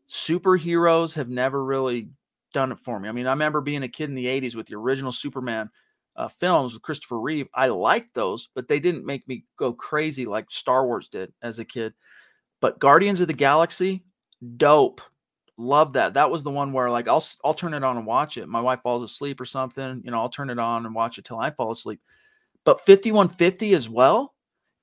Superheroes 0.10 1.16
have 1.16 1.30
never 1.30 1.64
really 1.64 2.10
done 2.54 2.72
it 2.72 2.80
for 2.80 3.00
me. 3.00 3.10
I 3.10 3.12
mean, 3.12 3.28
I 3.28 3.32
remember 3.32 3.62
being 3.62 3.84
a 3.84 3.88
kid 3.88 4.10
in 4.10 4.16
the 4.16 4.26
80s 4.26 4.56
with 4.56 4.68
the 4.68 4.76
original 4.76 5.12
Superman 5.12 5.70
uh, 6.16 6.28
films 6.28 6.74
with 6.74 6.82
Christopher 6.82 7.20
Reeve. 7.20 7.48
I 7.54 7.68
liked 7.68 8.14
those, 8.14 8.50
but 8.56 8.68
they 8.68 8.80
didn't 8.80 9.06
make 9.06 9.28
me 9.28 9.46
go 9.58 9.74
crazy 9.74 10.26
like 10.26 10.50
Star 10.50 10.86
Wars 10.86 11.10
did 11.10 11.34
as 11.42 11.60
a 11.60 11.66
kid. 11.66 11.94
But 12.62 12.80
Guardians 12.80 13.22
of 13.22 13.28
the 13.28 13.34
Galaxy, 13.34 14.06
dope. 14.58 15.02
Love 15.58 15.94
that. 15.94 16.14
That 16.14 16.32
was 16.32 16.44
the 16.44 16.52
one 16.52 16.74
where 16.74 16.90
like 16.90 17.08
I'll 17.08 17.24
I'll 17.44 17.54
turn 17.54 17.74
it 17.74 17.84
on 17.84 17.98
and 17.98 18.06
watch 18.06 18.38
it. 18.38 18.48
My 18.48 18.60
wife 18.60 18.82
falls 18.82 19.04
asleep 19.04 19.40
or 19.40 19.46
something, 19.46 20.02
you 20.04 20.12
know, 20.12 20.20
I'll 20.20 20.30
turn 20.30 20.50
it 20.50 20.60
on 20.60 20.86
and 20.86 20.94
watch 20.94 21.18
it 21.18 21.26
till 21.26 21.40
I 21.40 21.52
fall 21.52 21.72
asleep. 21.72 22.02
But 22.66 22.82
5150 22.82 23.74
as 23.74 23.88
well. 23.88 24.35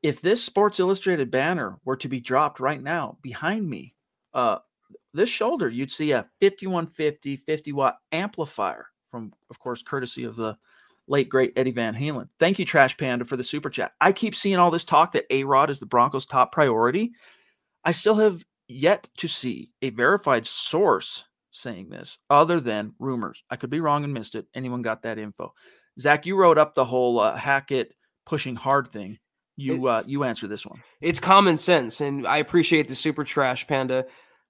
If 0.03 0.21
this 0.21 0.43
Sports 0.43 0.81
Illustrated 0.81 1.31
banner 1.31 1.79
were 1.85 1.97
to 1.97 2.09
be 2.09 2.21
dropped 2.21 2.61
right 2.61 2.83
now 2.83 3.19
behind 3.23 3.69
me, 3.69 3.95
uh 4.35 4.59
this 5.15 5.29
shoulder, 5.29 5.69
you'd 5.69 5.93
see 5.93 6.13
a 6.13 6.27
5150 6.41 7.37
50 7.37 7.73
watt 7.73 7.99
amplifier 8.13 8.87
from, 9.11 9.33
of 9.51 9.59
course, 9.59 9.83
courtesy 9.83 10.25
of 10.25 10.37
the 10.37 10.57
late 11.07 11.29
great 11.29 11.53
Eddie 11.57 11.73
Van 11.73 11.95
Halen. 11.95 12.29
Thank 12.39 12.59
you, 12.59 12.65
Trash 12.65 12.97
Panda, 12.97 13.25
for 13.25 13.37
the 13.37 13.45
super 13.45 13.69
chat. 13.71 13.93
I 14.01 14.13
keep 14.13 14.35
seeing 14.35 14.57
all 14.57 14.71
this 14.71 14.85
talk 14.85 15.13
that 15.13 15.27
A 15.31 15.45
Rod 15.45 15.71
is 15.71 15.79
the 15.79 15.87
Broncos' 15.87 16.27
top 16.27 16.53
priority. 16.53 17.13
I 17.85 17.93
still 17.93 18.15
have 18.15 18.45
yet 18.69 19.09
to 19.19 19.29
see 19.29 19.71
a 19.83 19.91
verified 19.91 20.47
source 20.47 21.25
saying 21.51 21.91
this 21.91 22.17
other 22.31 22.61
than 22.61 22.95
rumors. 22.99 23.45
I 23.51 23.57
could 23.57 23.71
be 23.71 23.81
wrong 23.81 24.05
and 24.05 24.15
missed 24.15 24.35
it. 24.35 24.47
Anyone 24.55 24.83
got 24.83 25.03
that 25.03 25.19
info? 25.19 25.53
Zach, 26.01 26.25
you 26.25 26.37
wrote 26.37 26.57
up 26.57 26.75
the 26.75 26.85
whole 26.85 27.21
uh, 27.21 27.37
Hackett 27.37 27.95
pushing 28.25 28.57
hard 28.57 28.91
thing. 28.93 29.19
You 29.57 29.87
uh, 29.87 30.03
you 30.07 30.25
answer 30.25 30.47
this 30.47 30.65
one. 30.65 30.83
It's 31.01 31.21
common 31.21 31.59
sense, 31.59 32.01
and 32.01 32.27
I 32.27 32.39
appreciate 32.39 32.89
the 32.89 32.95
super 32.95 33.25
trash 33.25 33.67
panda. 33.67 34.07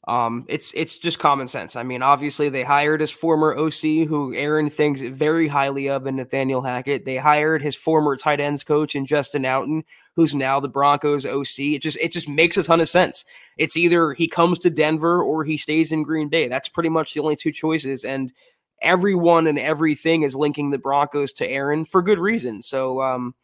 Um, 0.09 0.47
it's 0.49 0.73
it's 0.75 0.97
just 0.97 1.19
common 1.19 1.47
sense. 1.47 1.77
I 1.77 1.85
mean, 1.85 2.03
obviously 2.03 2.49
they 2.49 2.65
hired 2.65 3.01
his 3.01 3.13
former 3.13 3.57
OC, 3.57 4.09
who 4.09 4.35
Aaron 4.35 4.69
thinks 4.69 5.01
very 5.01 5.49
highly 5.49 5.89
of, 5.89 6.07
and 6.07 6.17
Nathaniel 6.17 6.63
Hackett. 6.63 7.05
They 7.05 7.17
hired 7.19 7.63
his 7.63 7.77
former 7.77 8.17
tight 8.17 8.41
ends 8.41 8.65
coach 8.65 8.97
and 8.97 9.07
Justin 9.07 9.43
Outten, 9.43 9.83
who's 10.17 10.35
now 10.35 10.59
the 10.59 10.69
Broncos 10.69 11.25
OC. 11.25 11.59
It 11.59 11.83
just 11.83 11.99
it 11.99 12.13
just 12.13 12.29
makes 12.29 12.57
a 12.57 12.65
ton 12.65 12.81
of 12.81 12.89
sense. 12.89 13.25
It's 13.59 13.77
either 13.77 14.13
he 14.13 14.27
comes 14.27 14.59
to 14.61 14.71
Denver 14.71 15.23
or 15.23 15.45
he 15.45 15.57
stays 15.57 15.93
in 15.93 16.03
Green 16.03 16.29
Bay. 16.29 16.49
That's 16.49 16.69
pretty 16.69 16.89
much 16.89 17.15
the 17.15 17.21
only 17.21 17.37
two 17.37 17.53
choices, 17.53 18.05
and 18.05 18.33
everyone 18.81 19.47
and 19.47 19.59
everything 19.59 20.23
is 20.23 20.35
linking 20.35 20.71
the 20.71 20.79
Broncos 20.79 21.33
to 21.35 21.49
Aaron 21.49 21.85
for 21.85 22.03
good 22.03 22.19
reason. 22.19 22.63
So 22.63 23.01
um, 23.01 23.35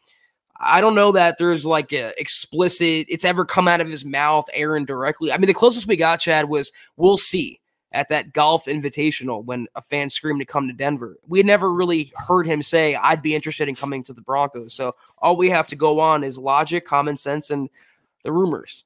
I 0.60 0.80
don't 0.80 0.94
know 0.94 1.12
that 1.12 1.38
there's 1.38 1.64
like 1.64 1.92
a 1.92 2.18
explicit, 2.20 3.06
it's 3.08 3.24
ever 3.24 3.44
come 3.44 3.68
out 3.68 3.80
of 3.80 3.88
his 3.88 4.04
mouth, 4.04 4.46
Aaron 4.52 4.84
directly. 4.84 5.32
I 5.32 5.38
mean, 5.38 5.46
the 5.46 5.54
closest 5.54 5.86
we 5.86 5.96
got, 5.96 6.20
Chad, 6.20 6.48
was 6.48 6.72
we'll 6.96 7.16
see 7.16 7.60
at 7.92 8.08
that 8.08 8.32
golf 8.32 8.66
invitational 8.66 9.44
when 9.44 9.66
a 9.74 9.80
fan 9.80 10.10
screamed 10.10 10.40
to 10.40 10.44
come 10.44 10.66
to 10.66 10.74
Denver. 10.74 11.16
We 11.26 11.42
never 11.42 11.72
really 11.72 12.12
heard 12.16 12.46
him 12.46 12.62
say, 12.62 12.96
I'd 12.96 13.22
be 13.22 13.34
interested 13.34 13.68
in 13.68 13.76
coming 13.76 14.02
to 14.04 14.12
the 14.12 14.20
Broncos. 14.20 14.74
So 14.74 14.94
all 15.18 15.36
we 15.36 15.48
have 15.50 15.68
to 15.68 15.76
go 15.76 16.00
on 16.00 16.24
is 16.24 16.38
logic, 16.38 16.84
common 16.84 17.16
sense, 17.16 17.50
and 17.50 17.70
the 18.24 18.32
rumors. 18.32 18.84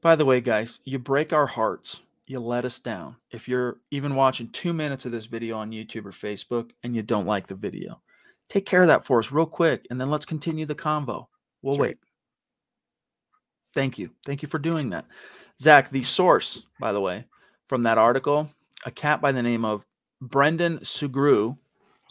By 0.00 0.16
the 0.16 0.24
way, 0.24 0.40
guys, 0.40 0.78
you 0.84 0.98
break 0.98 1.32
our 1.32 1.46
hearts. 1.46 2.00
You 2.26 2.40
let 2.40 2.64
us 2.64 2.78
down. 2.78 3.16
If 3.30 3.48
you're 3.48 3.78
even 3.90 4.14
watching 4.14 4.48
two 4.48 4.72
minutes 4.72 5.04
of 5.04 5.12
this 5.12 5.26
video 5.26 5.58
on 5.58 5.70
YouTube 5.70 6.06
or 6.06 6.12
Facebook 6.12 6.70
and 6.82 6.96
you 6.96 7.02
don't 7.02 7.26
like 7.26 7.46
the 7.46 7.54
video, 7.54 8.00
Take 8.48 8.66
care 8.66 8.82
of 8.82 8.88
that 8.88 9.06
for 9.06 9.18
us 9.18 9.32
real 9.32 9.46
quick, 9.46 9.86
and 9.90 10.00
then 10.00 10.10
let's 10.10 10.26
continue 10.26 10.66
the 10.66 10.74
convo. 10.74 11.26
We'll 11.62 11.78
wait. 11.78 11.98
Thank 13.74 13.98
you. 13.98 14.10
Thank 14.26 14.42
you 14.42 14.48
for 14.48 14.58
doing 14.58 14.90
that. 14.90 15.06
Zach, 15.58 15.90
the 15.90 16.02
source, 16.02 16.66
by 16.78 16.92
the 16.92 17.00
way, 17.00 17.24
from 17.68 17.84
that 17.84 17.98
article, 17.98 18.50
a 18.84 18.90
cat 18.90 19.20
by 19.20 19.32
the 19.32 19.42
name 19.42 19.64
of 19.64 19.86
Brendan 20.20 20.78
Sugrue, 20.80 21.56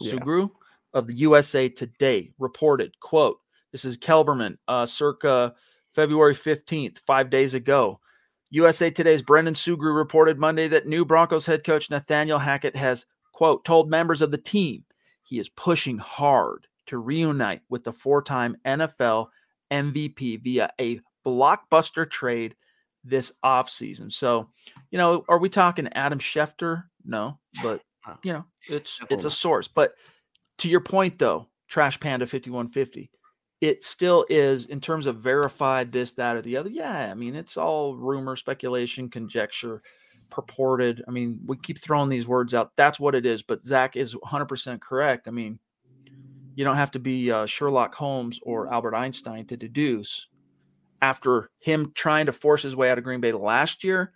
yeah. 0.00 0.14
Sugrue 0.14 0.50
of 0.94 1.06
the 1.06 1.14
USA 1.14 1.68
Today 1.68 2.32
reported, 2.38 2.98
quote, 3.00 3.38
this 3.70 3.84
is 3.84 3.96
Kelberman, 3.96 4.58
uh, 4.68 4.84
circa 4.84 5.54
February 5.90 6.34
15th, 6.34 6.98
five 6.98 7.30
days 7.30 7.54
ago. 7.54 8.00
USA 8.50 8.90
Today's 8.90 9.22
Brendan 9.22 9.54
Sugrue 9.54 9.96
reported 9.96 10.38
Monday 10.38 10.68
that 10.68 10.86
new 10.86 11.04
Broncos 11.04 11.46
head 11.46 11.64
coach 11.64 11.90
Nathaniel 11.90 12.38
Hackett 12.38 12.76
has, 12.76 13.06
quote, 13.32 13.64
told 13.64 13.88
members 13.88 14.20
of 14.20 14.30
the 14.30 14.38
team 14.38 14.84
he 15.22 15.38
is 15.38 15.48
pushing 15.48 15.98
hard 15.98 16.66
to 16.86 16.98
reunite 16.98 17.62
with 17.68 17.84
the 17.84 17.92
four 17.92 18.22
time 18.22 18.56
NFL 18.66 19.28
MVP 19.72 20.42
via 20.42 20.70
a 20.80 21.00
blockbuster 21.24 22.08
trade 22.08 22.54
this 23.04 23.32
offseason. 23.44 24.12
So, 24.12 24.48
you 24.90 24.98
know, 24.98 25.24
are 25.28 25.38
we 25.38 25.48
talking 25.48 25.88
Adam 25.92 26.18
Schefter? 26.18 26.84
No, 27.04 27.38
but 27.62 27.80
you 28.22 28.32
know, 28.32 28.44
it's 28.68 29.00
it's 29.10 29.24
a 29.24 29.30
source. 29.30 29.68
But 29.68 29.92
to 30.58 30.68
your 30.68 30.80
point 30.80 31.18
though, 31.18 31.48
Trash 31.68 31.98
Panda 32.00 32.26
5150, 32.26 33.10
it 33.60 33.84
still 33.84 34.26
is 34.28 34.66
in 34.66 34.80
terms 34.80 35.06
of 35.06 35.16
verified 35.18 35.92
this, 35.92 36.12
that, 36.12 36.36
or 36.36 36.42
the 36.42 36.56
other. 36.56 36.68
Yeah, 36.68 37.10
I 37.10 37.14
mean, 37.14 37.36
it's 37.36 37.56
all 37.56 37.96
rumor, 37.96 38.36
speculation, 38.36 39.08
conjecture, 39.08 39.80
purported. 40.32 41.04
I 41.06 41.10
mean, 41.10 41.40
we 41.46 41.56
keep 41.56 41.78
throwing 41.78 42.08
these 42.08 42.26
words 42.26 42.54
out. 42.54 42.72
That's 42.76 42.98
what 42.98 43.14
it 43.14 43.24
is. 43.24 43.42
But 43.42 43.62
Zach 43.64 43.96
is 43.96 44.14
100% 44.14 44.80
correct. 44.80 45.28
I 45.28 45.30
mean, 45.30 45.58
you 46.54 46.64
don't 46.64 46.76
have 46.76 46.90
to 46.92 46.98
be 46.98 47.30
uh, 47.30 47.46
Sherlock 47.46 47.94
Holmes 47.94 48.40
or 48.42 48.72
Albert 48.72 48.94
Einstein 48.94 49.46
to 49.46 49.56
deduce 49.56 50.26
after 51.00 51.50
him 51.58 51.92
trying 51.94 52.26
to 52.26 52.32
force 52.32 52.62
his 52.62 52.74
way 52.74 52.90
out 52.90 52.98
of 52.98 53.04
Green 53.04 53.20
Bay 53.20 53.32
last 53.32 53.84
year 53.84 54.12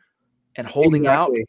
and 0.56 0.66
holding 0.66 1.04
exactly. 1.04 1.40
out 1.40 1.46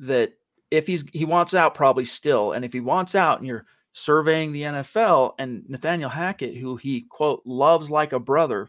that 0.00 0.32
if 0.70 0.86
he's 0.86 1.04
he 1.12 1.24
wants 1.24 1.54
out 1.54 1.74
probably 1.74 2.04
still 2.04 2.52
and 2.52 2.64
if 2.64 2.72
he 2.72 2.80
wants 2.80 3.14
out 3.14 3.38
and 3.38 3.46
you're 3.46 3.66
surveying 3.92 4.52
the 4.52 4.62
NFL, 4.62 5.34
and 5.38 5.68
Nathaniel 5.68 6.10
Hackett, 6.10 6.56
who 6.56 6.76
he 6.76 7.02
quote 7.02 7.42
loves 7.44 7.90
like 7.90 8.12
a 8.12 8.20
brother, 8.20 8.68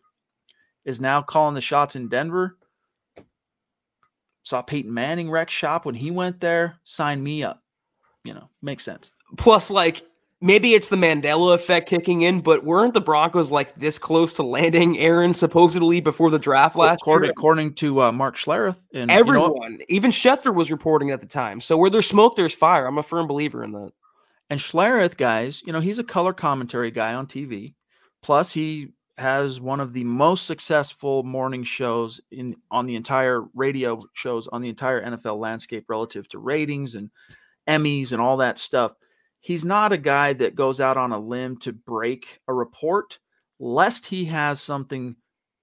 is 0.86 1.00
now 1.00 1.22
calling 1.22 1.56
the 1.56 1.62
shots 1.62 1.96
in 1.96 2.08
Denver. 2.08 2.58
Saw 4.44 4.62
Peyton 4.62 4.94
Manning 4.94 5.30
wreck 5.30 5.50
shop 5.50 5.86
when 5.86 5.96
he 5.96 6.12
went 6.12 6.40
there. 6.40 6.78
Sign 6.84 7.22
me 7.22 7.44
up. 7.44 7.62
You 8.24 8.34
know, 8.34 8.50
makes 8.62 8.84
sense. 8.84 9.12
Plus, 9.38 9.70
like 9.70 10.04
maybe 10.42 10.74
it's 10.74 10.90
the 10.90 10.96
Mandela 10.96 11.54
effect 11.54 11.88
kicking 11.88 12.22
in, 12.24 12.42
but 12.42 12.64
weren't 12.64 12.94
the 12.94 13.02
Broncos 13.02 13.52
like 13.52 13.76
this 13.76 13.98
close 13.98 14.34
to 14.34 14.44
landing 14.44 14.98
Aaron 15.00 15.34
supposedly 15.34 16.02
before 16.02 16.32
the 16.32 16.40
draft 16.40 16.76
last 16.76 17.02
according, 17.02 17.28
year? 17.28 17.32
According 17.32 17.74
to 17.76 18.04
uh, 18.04 18.12
Mark 18.12 18.36
Schlereth, 18.36 18.78
and 18.94 19.10
everyone, 19.10 19.54
you 19.74 19.78
know 19.78 19.86
even 19.90 20.12
Schefter 20.12 20.54
was 20.54 20.72
reporting 20.72 21.12
at 21.12 21.22
the 21.22 21.28
time. 21.28 21.62
So 21.62 21.78
where 21.78 21.90
there's 21.90 22.08
smoke, 22.08 22.36
there's 22.36 22.54
fire. 22.54 22.86
I'm 22.86 22.98
a 22.98 23.04
firm 23.04 23.28
believer 23.28 23.64
in 23.64 23.72
that. 23.74 23.92
And 24.50 24.60
Schlereth, 24.60 25.16
guys, 25.16 25.64
you 25.66 25.72
know, 25.72 25.80
he's 25.80 26.00
a 26.00 26.04
color 26.04 26.34
commentary 26.34 26.92
guy 26.92 27.14
on 27.14 27.26
TV. 27.26 27.76
Plus, 28.22 28.52
he 28.52 28.90
has 29.18 29.60
one 29.60 29.80
of 29.80 29.94
the 29.94 30.04
most 30.04 30.46
successful 30.46 31.24
morning 31.24 31.64
shows 31.64 32.20
in 32.32 32.56
on 32.72 32.86
the 32.86 32.96
entire 32.96 33.44
radio 33.54 34.00
shows 34.14 34.48
on 34.48 34.62
the 34.62 34.70
entire 34.70 35.04
NFL 35.04 35.40
landscape 35.40 35.86
relative 35.88 36.28
to 36.30 36.40
ratings 36.40 36.96
and 36.96 37.10
Emmys 37.68 38.12
and 38.12 38.22
all 38.22 38.38
that 38.38 38.58
stuff. 38.58 38.94
He's 39.40 39.66
not 39.66 39.92
a 39.92 39.98
guy 39.98 40.34
that 40.34 40.56
goes 40.56 40.80
out 40.80 40.98
on 40.98 41.12
a 41.12 41.20
limb 41.20 41.58
to 41.60 41.74
break 41.74 42.40
a 42.48 42.54
report 42.54 43.20
lest 43.60 44.06
he 44.06 44.26
has 44.26 44.62
something 44.62 45.16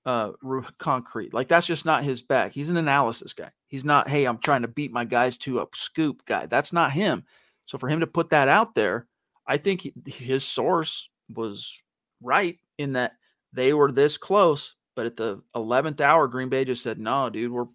uh, 0.06 0.32
concrete. 0.78 1.34
Like 1.34 1.48
that's 1.48 1.66
just 1.66 1.84
not 1.84 2.02
his 2.02 2.22
bag. 2.22 2.52
He's 2.52 2.68
an 2.70 2.76
analysis 2.76 3.32
guy. 3.32 3.50
He's 3.66 3.84
not, 3.84 4.08
hey, 4.08 4.24
I'm 4.24 4.38
trying 4.38 4.62
to 4.62 4.68
beat 4.68 4.92
my 4.92 5.04
guys 5.04 5.36
to 5.38 5.60
a 5.60 5.66
scoop 5.74 6.24
guy. 6.24 6.46
That's 6.46 6.72
not 6.72 6.92
him. 6.92 7.24
So 7.66 7.76
for 7.76 7.88
him 7.88 8.00
to 8.00 8.06
put 8.06 8.30
that 8.30 8.48
out 8.48 8.74
there, 8.74 9.06
I 9.46 9.58
think 9.58 9.82
he, 9.82 9.92
his 10.06 10.44
source 10.44 11.10
was 11.34 11.82
right 12.22 12.58
in 12.78 12.94
that 12.94 13.12
they 13.52 13.72
were 13.72 13.90
this 13.92 14.18
close, 14.18 14.74
but 14.94 15.06
at 15.06 15.16
the 15.16 15.42
11th 15.54 16.00
hour, 16.00 16.28
Green 16.28 16.48
Bay 16.48 16.64
just 16.64 16.82
said, 16.82 16.98
"No, 16.98 17.30
dude, 17.30 17.52
we're 17.52 17.66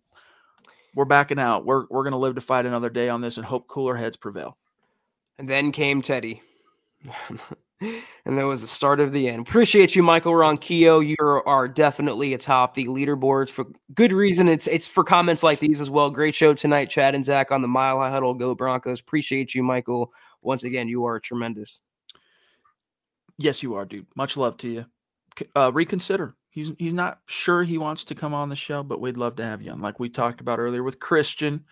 we're 0.95 1.05
backing 1.05 1.39
out. 1.39 1.65
We're 1.65 1.85
we're 1.89 2.03
going 2.03 2.11
to 2.11 2.17
live 2.17 2.35
to 2.35 2.41
fight 2.41 2.65
another 2.65 2.89
day 2.89 3.09
on 3.09 3.21
this 3.21 3.37
and 3.37 3.45
hope 3.45 3.67
cooler 3.67 3.95
heads 3.95 4.17
prevail." 4.17 4.57
And 5.39 5.49
then 5.49 5.71
came 5.71 6.01
Teddy. 6.01 6.41
and 8.25 8.37
that 8.37 8.45
was 8.45 8.61
the 8.61 8.67
start 8.67 8.99
of 8.99 9.11
the 9.11 9.27
end. 9.27 9.47
Appreciate 9.47 9.95
you, 9.95 10.03
Michael 10.03 10.33
Ronquillo. 10.33 11.05
You 11.05 11.15
are 11.19 11.67
definitely 11.67 12.33
atop 12.33 12.75
the 12.75 12.85
leaderboards 12.85 13.49
for 13.49 13.65
good 13.93 14.11
reason. 14.11 14.47
It's 14.47 14.67
it's 14.67 14.87
for 14.87 15.03
comments 15.03 15.43
like 15.43 15.59
these 15.59 15.81
as 15.81 15.89
well. 15.89 16.09
Great 16.09 16.35
show 16.35 16.53
tonight, 16.53 16.89
Chad 16.89 17.15
and 17.15 17.25
Zach 17.25 17.51
on 17.51 17.61
the 17.61 17.67
Mile 17.67 17.99
High 17.99 18.11
Huddle. 18.11 18.33
Go 18.33 18.55
Broncos. 18.55 18.99
Appreciate 18.99 19.53
you, 19.53 19.63
Michael. 19.63 20.13
Once 20.41 20.63
again, 20.63 20.87
you 20.87 21.05
are 21.05 21.19
tremendous. 21.19 21.81
Yes, 23.37 23.63
you 23.63 23.75
are, 23.75 23.85
dude. 23.85 24.07
Much 24.15 24.37
love 24.37 24.57
to 24.57 24.69
you. 24.69 24.85
Uh, 25.55 25.71
reconsider. 25.73 26.35
He's 26.49 26.71
he's 26.77 26.93
not 26.93 27.19
sure 27.25 27.63
he 27.63 27.77
wants 27.77 28.03
to 28.05 28.15
come 28.15 28.33
on 28.33 28.49
the 28.49 28.55
show, 28.55 28.83
but 28.83 29.01
we'd 29.01 29.17
love 29.17 29.35
to 29.37 29.45
have 29.45 29.61
you 29.61 29.71
on. 29.71 29.81
Like 29.81 29.99
we 29.99 30.09
talked 30.09 30.39
about 30.39 30.59
earlier 30.59 30.83
with 30.83 30.99
Christian, 30.99 31.65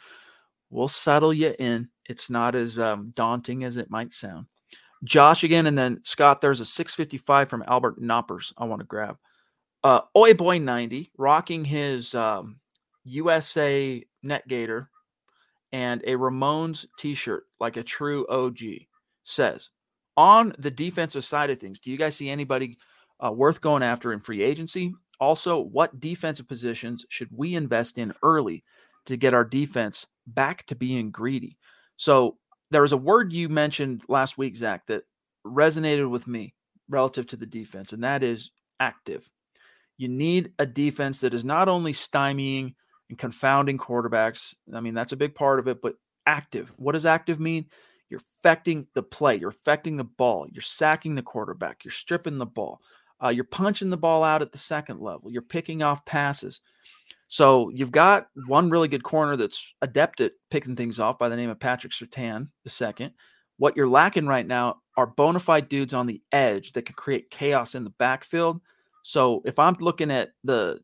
we'll 0.69 0.87
settle 0.87 1.33
you 1.33 1.53
in. 1.59 1.89
It's 2.09 2.29
not 2.29 2.55
as 2.55 2.79
um, 2.79 3.13
daunting 3.15 3.63
as 3.63 3.77
it 3.77 3.91
might 3.91 4.11
sound. 4.13 4.47
Josh 5.03 5.43
again, 5.43 5.67
and 5.67 5.77
then 5.77 5.99
Scott. 6.03 6.41
There's 6.41 6.61
a 6.61 6.65
655 6.65 7.49
from 7.49 7.63
Albert 7.67 8.01
Knoppers. 8.01 8.53
I 8.57 8.65
want 8.65 8.81
to 8.81 8.87
grab. 8.87 9.17
Uh, 9.83 10.01
Oi 10.15 10.33
Boy 10.33 10.59
90 10.59 11.11
rocking 11.17 11.65
his 11.65 12.13
um, 12.13 12.59
USA 13.03 14.03
net 14.23 14.47
gator 14.47 14.89
and 15.71 16.01
a 16.03 16.11
Ramones 16.11 16.85
t-shirt 16.97 17.45
like 17.59 17.77
a 17.77 17.83
true 17.83 18.27
OG 18.27 18.59
says 19.23 19.69
on 20.17 20.53
the 20.59 20.71
defensive 20.71 21.25
side 21.25 21.49
of 21.49 21.59
things. 21.59 21.79
Do 21.79 21.91
you 21.91 21.97
guys 21.97 22.15
see 22.15 22.29
anybody 22.29 22.77
uh, 23.23 23.31
worth 23.31 23.61
going 23.61 23.83
after 23.83 24.13
in 24.13 24.19
free 24.19 24.41
agency? 24.41 24.93
Also, 25.19 25.59
what 25.59 25.99
defensive 25.99 26.47
positions 26.47 27.05
should 27.09 27.29
we 27.31 27.55
invest 27.55 27.97
in 27.97 28.13
early 28.23 28.63
to 29.05 29.17
get 29.17 29.33
our 29.33 29.45
defense 29.45 30.07
back 30.25 30.65
to 30.65 30.75
being 30.75 31.11
greedy? 31.11 31.57
So 31.95 32.37
there 32.71 32.81
was 32.81 32.93
a 32.93 32.97
word 32.97 33.31
you 33.31 33.49
mentioned 33.49 34.03
last 34.07 34.37
week, 34.37 34.55
Zach, 34.55 34.87
that 34.87 35.03
resonated 35.45 36.09
with 36.09 36.27
me 36.27 36.55
relative 36.89 37.27
to 37.27 37.37
the 37.37 37.45
defense, 37.45 37.93
and 37.93 38.03
that 38.03 38.23
is 38.23 38.51
active. 38.79 39.29
You 39.97 40.07
need 40.07 40.53
a 40.57 40.65
defense 40.65 41.19
that 41.19 41.33
is 41.33 41.45
not 41.45 41.69
only 41.69 41.93
stymieing 41.93 42.73
and 43.09 43.17
confounding 43.17 43.77
quarterbacks. 43.77 44.55
I 44.73 44.79
mean, 44.79 44.95
that's 44.95 45.11
a 45.11 45.17
big 45.17 45.35
part 45.35 45.59
of 45.59 45.67
it, 45.67 45.81
but 45.81 45.95
active. 46.25 46.71
What 46.77 46.93
does 46.93 47.05
active 47.05 47.39
mean? 47.39 47.67
You're 48.09 48.21
affecting 48.39 48.87
the 48.93 49.03
play, 49.03 49.37
you're 49.37 49.49
affecting 49.49 49.95
the 49.95 50.03
ball, 50.03 50.47
you're 50.51 50.61
sacking 50.61 51.15
the 51.15 51.21
quarterback, 51.21 51.85
you're 51.85 51.91
stripping 51.91 52.37
the 52.37 52.45
ball, 52.45 52.81
uh, 53.23 53.29
you're 53.29 53.43
punching 53.43 53.89
the 53.89 53.97
ball 53.97 54.23
out 54.23 54.41
at 54.41 54.51
the 54.51 54.57
second 54.57 54.99
level, 54.99 55.31
you're 55.31 55.41
picking 55.41 55.83
off 55.83 56.05
passes. 56.05 56.59
So 57.27 57.69
you've 57.69 57.91
got 57.91 58.27
one 58.47 58.69
really 58.69 58.89
good 58.89 59.03
corner 59.03 59.37
that's 59.37 59.63
adept 59.81 60.19
at 60.19 60.33
picking 60.49 60.75
things 60.75 60.99
off 60.99 61.17
by 61.17 61.29
the 61.29 61.37
name 61.37 61.49
of 61.49 61.59
Patrick 61.59 61.93
Surtain 61.93 62.49
the 62.63 62.69
second. 62.69 63.13
What 63.57 63.77
you're 63.77 63.87
lacking 63.87 64.27
right 64.27 64.45
now 64.45 64.77
are 64.97 65.07
bona 65.07 65.39
fide 65.39 65.69
dudes 65.69 65.93
on 65.93 66.07
the 66.07 66.21
edge 66.31 66.73
that 66.73 66.85
can 66.85 66.95
create 66.95 67.29
chaos 67.29 67.75
in 67.75 67.83
the 67.83 67.91
backfield. 67.91 68.59
So 69.03 69.41
if 69.45 69.59
I'm 69.59 69.75
looking 69.79 70.11
at 70.11 70.31
the 70.43 70.79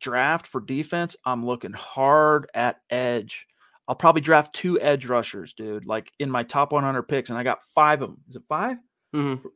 draft 0.00 0.46
for 0.46 0.60
defense, 0.60 1.16
I'm 1.24 1.44
looking 1.44 1.72
hard 1.72 2.48
at 2.54 2.76
edge. 2.90 3.46
I'll 3.88 3.96
probably 3.96 4.20
draft 4.20 4.54
two 4.54 4.80
edge 4.80 5.06
rushers, 5.06 5.54
dude, 5.54 5.86
like 5.86 6.12
in 6.18 6.30
my 6.30 6.42
top 6.42 6.72
100 6.72 7.02
picks, 7.04 7.30
and 7.30 7.38
I 7.38 7.42
got 7.42 7.58
five 7.74 8.02
of 8.02 8.10
them. 8.10 8.20
Is 8.28 8.36
it 8.36 8.42
5 8.48 8.76
mm-hmm. 9.16 9.48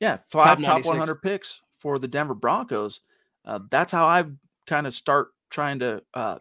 Yeah, 0.00 0.18
five 0.28 0.60
top, 0.60 0.82
top 0.82 0.84
100 0.84 1.22
picks 1.22 1.62
for 1.78 1.98
the 1.98 2.08
Denver 2.08 2.34
Broncos. 2.34 3.00
Uh, 3.44 3.60
that's 3.70 3.92
how 3.92 4.06
I 4.06 4.24
kind 4.66 4.86
of 4.86 4.94
start 4.94 5.28
trying 5.50 5.78
to 5.80 6.02
uh, 6.14 6.38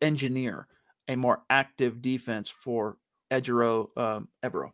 engineer 0.00 0.66
a 1.08 1.16
more 1.16 1.42
active 1.50 2.00
defense 2.00 2.48
for 2.48 2.96
Ejiro 3.30 3.96
um, 3.96 4.28
Evero. 4.44 4.70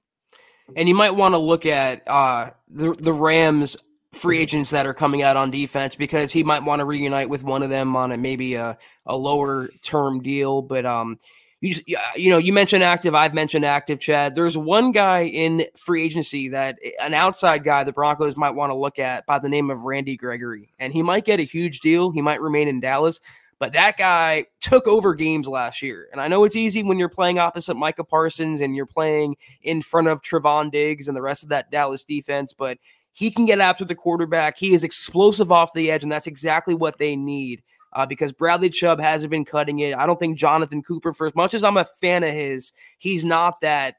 And 0.74 0.88
you 0.88 0.94
might 0.94 1.14
want 1.14 1.34
to 1.34 1.38
look 1.38 1.64
at 1.66 2.08
uh, 2.08 2.50
the 2.68 2.92
the 2.92 3.12
Rams 3.12 3.76
free 4.12 4.38
agents 4.38 4.70
that 4.70 4.86
are 4.86 4.94
coming 4.94 5.22
out 5.22 5.36
on 5.36 5.50
defense 5.50 5.94
because 5.94 6.32
he 6.32 6.42
might 6.42 6.64
want 6.64 6.80
to 6.80 6.84
reunite 6.84 7.28
with 7.28 7.42
one 7.42 7.62
of 7.62 7.70
them 7.70 7.94
on 7.94 8.12
a 8.12 8.16
maybe 8.16 8.54
a, 8.54 8.78
a 9.04 9.16
lower 9.16 9.68
term 9.82 10.22
deal. 10.22 10.62
But 10.62 10.86
um, 10.86 11.18
you 11.60 11.74
just, 11.74 11.88
you 12.16 12.30
know, 12.30 12.38
you 12.38 12.52
mentioned 12.52 12.82
active. 12.82 13.14
I've 13.14 13.34
mentioned 13.34 13.64
active. 13.64 13.98
Chad. 13.98 14.34
There's 14.34 14.58
one 14.58 14.92
guy 14.92 15.24
in 15.24 15.64
free 15.76 16.02
agency 16.02 16.48
that 16.50 16.78
eh, 16.84 16.90
an 17.00 17.14
outside 17.14 17.64
guy 17.64 17.84
the 17.84 17.92
Broncos 17.92 18.36
might 18.36 18.54
want 18.54 18.70
to 18.70 18.76
look 18.76 18.98
at 18.98 19.24
by 19.26 19.38
the 19.38 19.48
name 19.48 19.70
of 19.70 19.84
Randy 19.84 20.16
Gregory, 20.16 20.68
and 20.78 20.92
he 20.92 21.02
might 21.02 21.24
get 21.24 21.40
a 21.40 21.44
huge 21.44 21.80
deal. 21.80 22.10
He 22.10 22.20
might 22.20 22.40
remain 22.40 22.68
in 22.68 22.80
Dallas. 22.80 23.20
But 23.58 23.72
that 23.72 23.96
guy 23.96 24.44
took 24.60 24.86
over 24.86 25.14
games 25.14 25.48
last 25.48 25.80
year. 25.80 26.08
And 26.12 26.20
I 26.20 26.28
know 26.28 26.44
it's 26.44 26.56
easy 26.56 26.82
when 26.82 26.98
you're 26.98 27.08
playing 27.08 27.38
opposite 27.38 27.74
Micah 27.74 28.04
Parsons 28.04 28.60
and 28.60 28.76
you're 28.76 28.84
playing 28.84 29.36
in 29.62 29.80
front 29.80 30.08
of 30.08 30.20
Trevon 30.20 30.70
Diggs 30.70 31.08
and 31.08 31.16
the 31.16 31.22
rest 31.22 31.42
of 31.42 31.48
that 31.48 31.70
Dallas 31.70 32.04
defense, 32.04 32.52
but 32.52 32.76
he 33.12 33.30
can 33.30 33.46
get 33.46 33.60
after 33.60 33.86
the 33.86 33.94
quarterback. 33.94 34.58
He 34.58 34.74
is 34.74 34.84
explosive 34.84 35.50
off 35.50 35.72
the 35.72 35.90
edge, 35.90 36.02
and 36.02 36.12
that's 36.12 36.26
exactly 36.26 36.74
what 36.74 36.98
they 36.98 37.16
need. 37.16 37.62
Uh, 37.96 38.04
because 38.04 38.30
Bradley 38.30 38.68
Chubb 38.68 39.00
hasn't 39.00 39.30
been 39.30 39.46
cutting 39.46 39.78
it. 39.78 39.96
I 39.96 40.04
don't 40.04 40.20
think 40.20 40.36
Jonathan 40.36 40.82
Cooper, 40.82 41.14
for 41.14 41.26
as 41.26 41.34
much 41.34 41.54
as 41.54 41.64
I'm 41.64 41.78
a 41.78 41.84
fan 41.84 42.24
of 42.24 42.30
his, 42.34 42.74
he's 42.98 43.24
not 43.24 43.62
that 43.62 43.94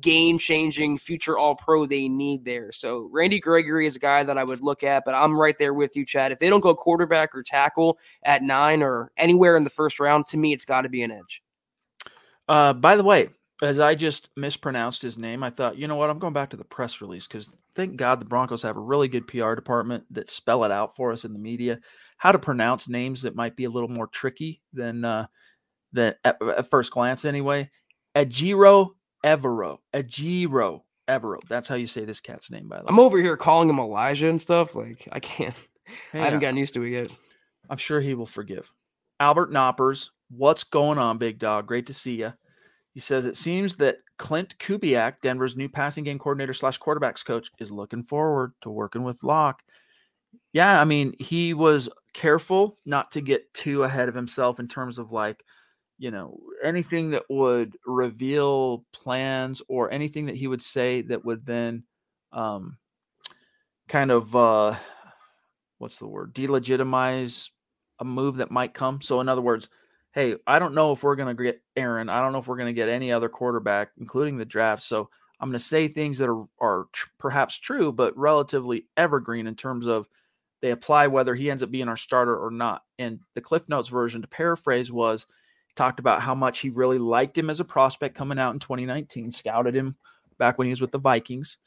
game 0.00 0.38
changing 0.38 0.96
future 0.96 1.36
all 1.36 1.54
pro 1.54 1.84
they 1.84 2.08
need 2.08 2.46
there. 2.46 2.72
So 2.72 3.10
Randy 3.12 3.38
Gregory 3.38 3.86
is 3.86 3.94
a 3.94 3.98
guy 3.98 4.22
that 4.22 4.38
I 4.38 4.42
would 4.42 4.62
look 4.62 4.82
at, 4.82 5.04
but 5.04 5.14
I'm 5.14 5.38
right 5.38 5.56
there 5.58 5.74
with 5.74 5.94
you, 5.96 6.06
Chad. 6.06 6.32
If 6.32 6.38
they 6.38 6.48
don't 6.48 6.62
go 6.62 6.74
quarterback 6.74 7.34
or 7.34 7.42
tackle 7.42 7.98
at 8.22 8.42
nine 8.42 8.82
or 8.82 9.12
anywhere 9.18 9.58
in 9.58 9.64
the 9.64 9.70
first 9.70 10.00
round, 10.00 10.26
to 10.28 10.38
me, 10.38 10.54
it's 10.54 10.64
got 10.64 10.82
to 10.82 10.88
be 10.88 11.02
an 11.02 11.10
edge. 11.10 11.42
Uh, 12.48 12.72
by 12.72 12.96
the 12.96 13.04
way, 13.04 13.28
as 13.60 13.78
I 13.78 13.94
just 13.94 14.30
mispronounced 14.34 15.02
his 15.02 15.18
name, 15.18 15.42
I 15.42 15.50
thought, 15.50 15.76
you 15.76 15.88
know 15.88 15.96
what? 15.96 16.08
I'm 16.08 16.18
going 16.18 16.32
back 16.32 16.50
to 16.50 16.56
the 16.56 16.64
press 16.64 17.02
release 17.02 17.26
because 17.26 17.54
thank 17.74 17.96
God 17.96 18.18
the 18.18 18.24
Broncos 18.24 18.62
have 18.62 18.78
a 18.78 18.80
really 18.80 19.08
good 19.08 19.26
PR 19.26 19.54
department 19.54 20.04
that 20.10 20.30
spell 20.30 20.64
it 20.64 20.70
out 20.70 20.96
for 20.96 21.12
us 21.12 21.26
in 21.26 21.34
the 21.34 21.38
media 21.38 21.80
how 22.16 22.32
to 22.32 22.38
pronounce 22.38 22.88
names 22.88 23.22
that 23.22 23.36
might 23.36 23.56
be 23.56 23.64
a 23.64 23.70
little 23.70 23.88
more 23.88 24.06
tricky 24.06 24.62
than 24.72 25.04
uh, 25.04 25.26
than 25.92 26.14
at, 26.24 26.40
at 26.42 26.70
first 26.70 26.92
glance 26.92 27.24
anyway. 27.24 27.70
Ejiro 28.16 28.90
Evero, 29.24 29.78
Ejiro 29.94 30.82
Evero. 31.08 31.38
That's 31.48 31.68
how 31.68 31.74
you 31.74 31.86
say 31.86 32.04
this 32.04 32.20
cat's 32.20 32.50
name, 32.50 32.68
by 32.68 32.78
the 32.78 32.84
way. 32.84 32.88
I'm 32.88 33.00
over 33.00 33.20
here 33.20 33.36
calling 33.36 33.68
him 33.68 33.78
Elijah 33.78 34.28
and 34.28 34.40
stuff. 34.40 34.74
Like 34.74 35.08
I 35.12 35.20
can't. 35.20 35.54
Hey, 36.12 36.20
I 36.20 36.24
haven't 36.24 36.40
gotten 36.40 36.56
used 36.56 36.74
to 36.74 36.82
it 36.82 36.90
yet. 36.90 37.10
I'm 37.70 37.76
sure 37.76 38.00
he 38.00 38.14
will 38.14 38.26
forgive. 38.26 38.70
Albert 39.20 39.52
Knoppers, 39.52 40.10
what's 40.30 40.64
going 40.64 40.98
on, 40.98 41.18
big 41.18 41.38
dog? 41.38 41.66
Great 41.66 41.86
to 41.86 41.94
see 41.94 42.16
you. 42.16 42.32
He 42.92 43.00
says 43.00 43.26
it 43.26 43.36
seems 43.36 43.76
that 43.76 43.98
Clint 44.18 44.56
Kubiak, 44.58 45.20
Denver's 45.20 45.56
new 45.56 45.68
passing 45.68 46.04
game 46.04 46.18
coordinator 46.18 46.54
slash 46.54 46.78
quarterbacks 46.78 47.24
coach, 47.24 47.50
is 47.58 47.70
looking 47.70 48.02
forward 48.02 48.52
to 48.62 48.70
working 48.70 49.04
with 49.04 49.22
Lock. 49.22 49.62
Yeah, 50.52 50.80
I 50.80 50.84
mean, 50.84 51.14
he 51.18 51.54
was 51.54 51.88
careful 52.14 52.78
not 52.86 53.10
to 53.12 53.20
get 53.20 53.52
too 53.54 53.82
ahead 53.82 54.08
of 54.08 54.14
himself 54.14 54.58
in 54.58 54.68
terms 54.68 54.98
of 54.98 55.12
like, 55.12 55.44
you 55.98 56.10
know, 56.10 56.38
anything 56.62 57.10
that 57.10 57.24
would 57.28 57.76
reveal 57.86 58.84
plans 58.92 59.62
or 59.68 59.90
anything 59.90 60.26
that 60.26 60.36
he 60.36 60.46
would 60.46 60.62
say 60.62 61.02
that 61.02 61.24
would 61.24 61.44
then 61.46 61.84
um 62.32 62.76
kind 63.88 64.10
of 64.10 64.34
uh 64.34 64.74
what's 65.78 65.98
the 65.98 66.06
word 66.08 66.34
delegitimize 66.34 67.50
a 68.00 68.04
move 68.04 68.36
that 68.36 68.50
might 68.50 68.74
come. 68.74 69.00
So 69.00 69.20
in 69.20 69.28
other 69.28 69.42
words 69.42 69.68
hey 70.12 70.34
i 70.46 70.58
don't 70.58 70.74
know 70.74 70.92
if 70.92 71.02
we're 71.02 71.14
going 71.14 71.36
to 71.36 71.42
get 71.42 71.62
aaron. 71.76 72.08
I 72.08 72.20
don't 72.22 72.32
know 72.32 72.38
if 72.38 72.48
we're 72.48 72.56
going 72.56 72.74
to 72.74 72.80
get 72.80 72.88
any 72.88 73.12
other 73.12 73.28
quarterback 73.28 73.90
including 73.98 74.38
the 74.38 74.44
draft. 74.44 74.82
So 74.82 75.08
i'm 75.38 75.50
going 75.50 75.58
to 75.58 75.64
say 75.64 75.86
things 75.86 76.18
that 76.18 76.28
are, 76.28 76.44
are 76.58 76.86
tr- 76.92 77.08
perhaps 77.18 77.58
true 77.58 77.92
but 77.92 78.16
relatively 78.16 78.86
evergreen 78.96 79.46
in 79.46 79.54
terms 79.54 79.86
of 79.86 80.08
they 80.62 80.70
apply 80.70 81.06
whether 81.06 81.34
he 81.34 81.50
ends 81.50 81.62
up 81.62 81.70
being 81.70 81.88
our 81.88 81.96
starter 81.96 82.36
or 82.36 82.50
not 82.50 82.82
and 82.98 83.20
the 83.34 83.40
cliff 83.40 83.68
notes 83.68 83.88
version 83.88 84.22
to 84.22 84.28
paraphrase 84.28 84.90
was 84.90 85.26
talked 85.74 86.00
about 86.00 86.22
how 86.22 86.34
much 86.34 86.60
he 86.60 86.70
really 86.70 86.98
liked 86.98 87.36
him 87.36 87.50
as 87.50 87.60
a 87.60 87.64
prospect 87.64 88.14
coming 88.14 88.38
out 88.38 88.54
in 88.54 88.60
2019 88.60 89.30
scouted 89.30 89.74
him 89.74 89.96
back 90.38 90.58
when 90.58 90.66
he 90.66 90.72
was 90.72 90.80
with 90.80 90.92
the 90.92 90.98
vikings 90.98 91.58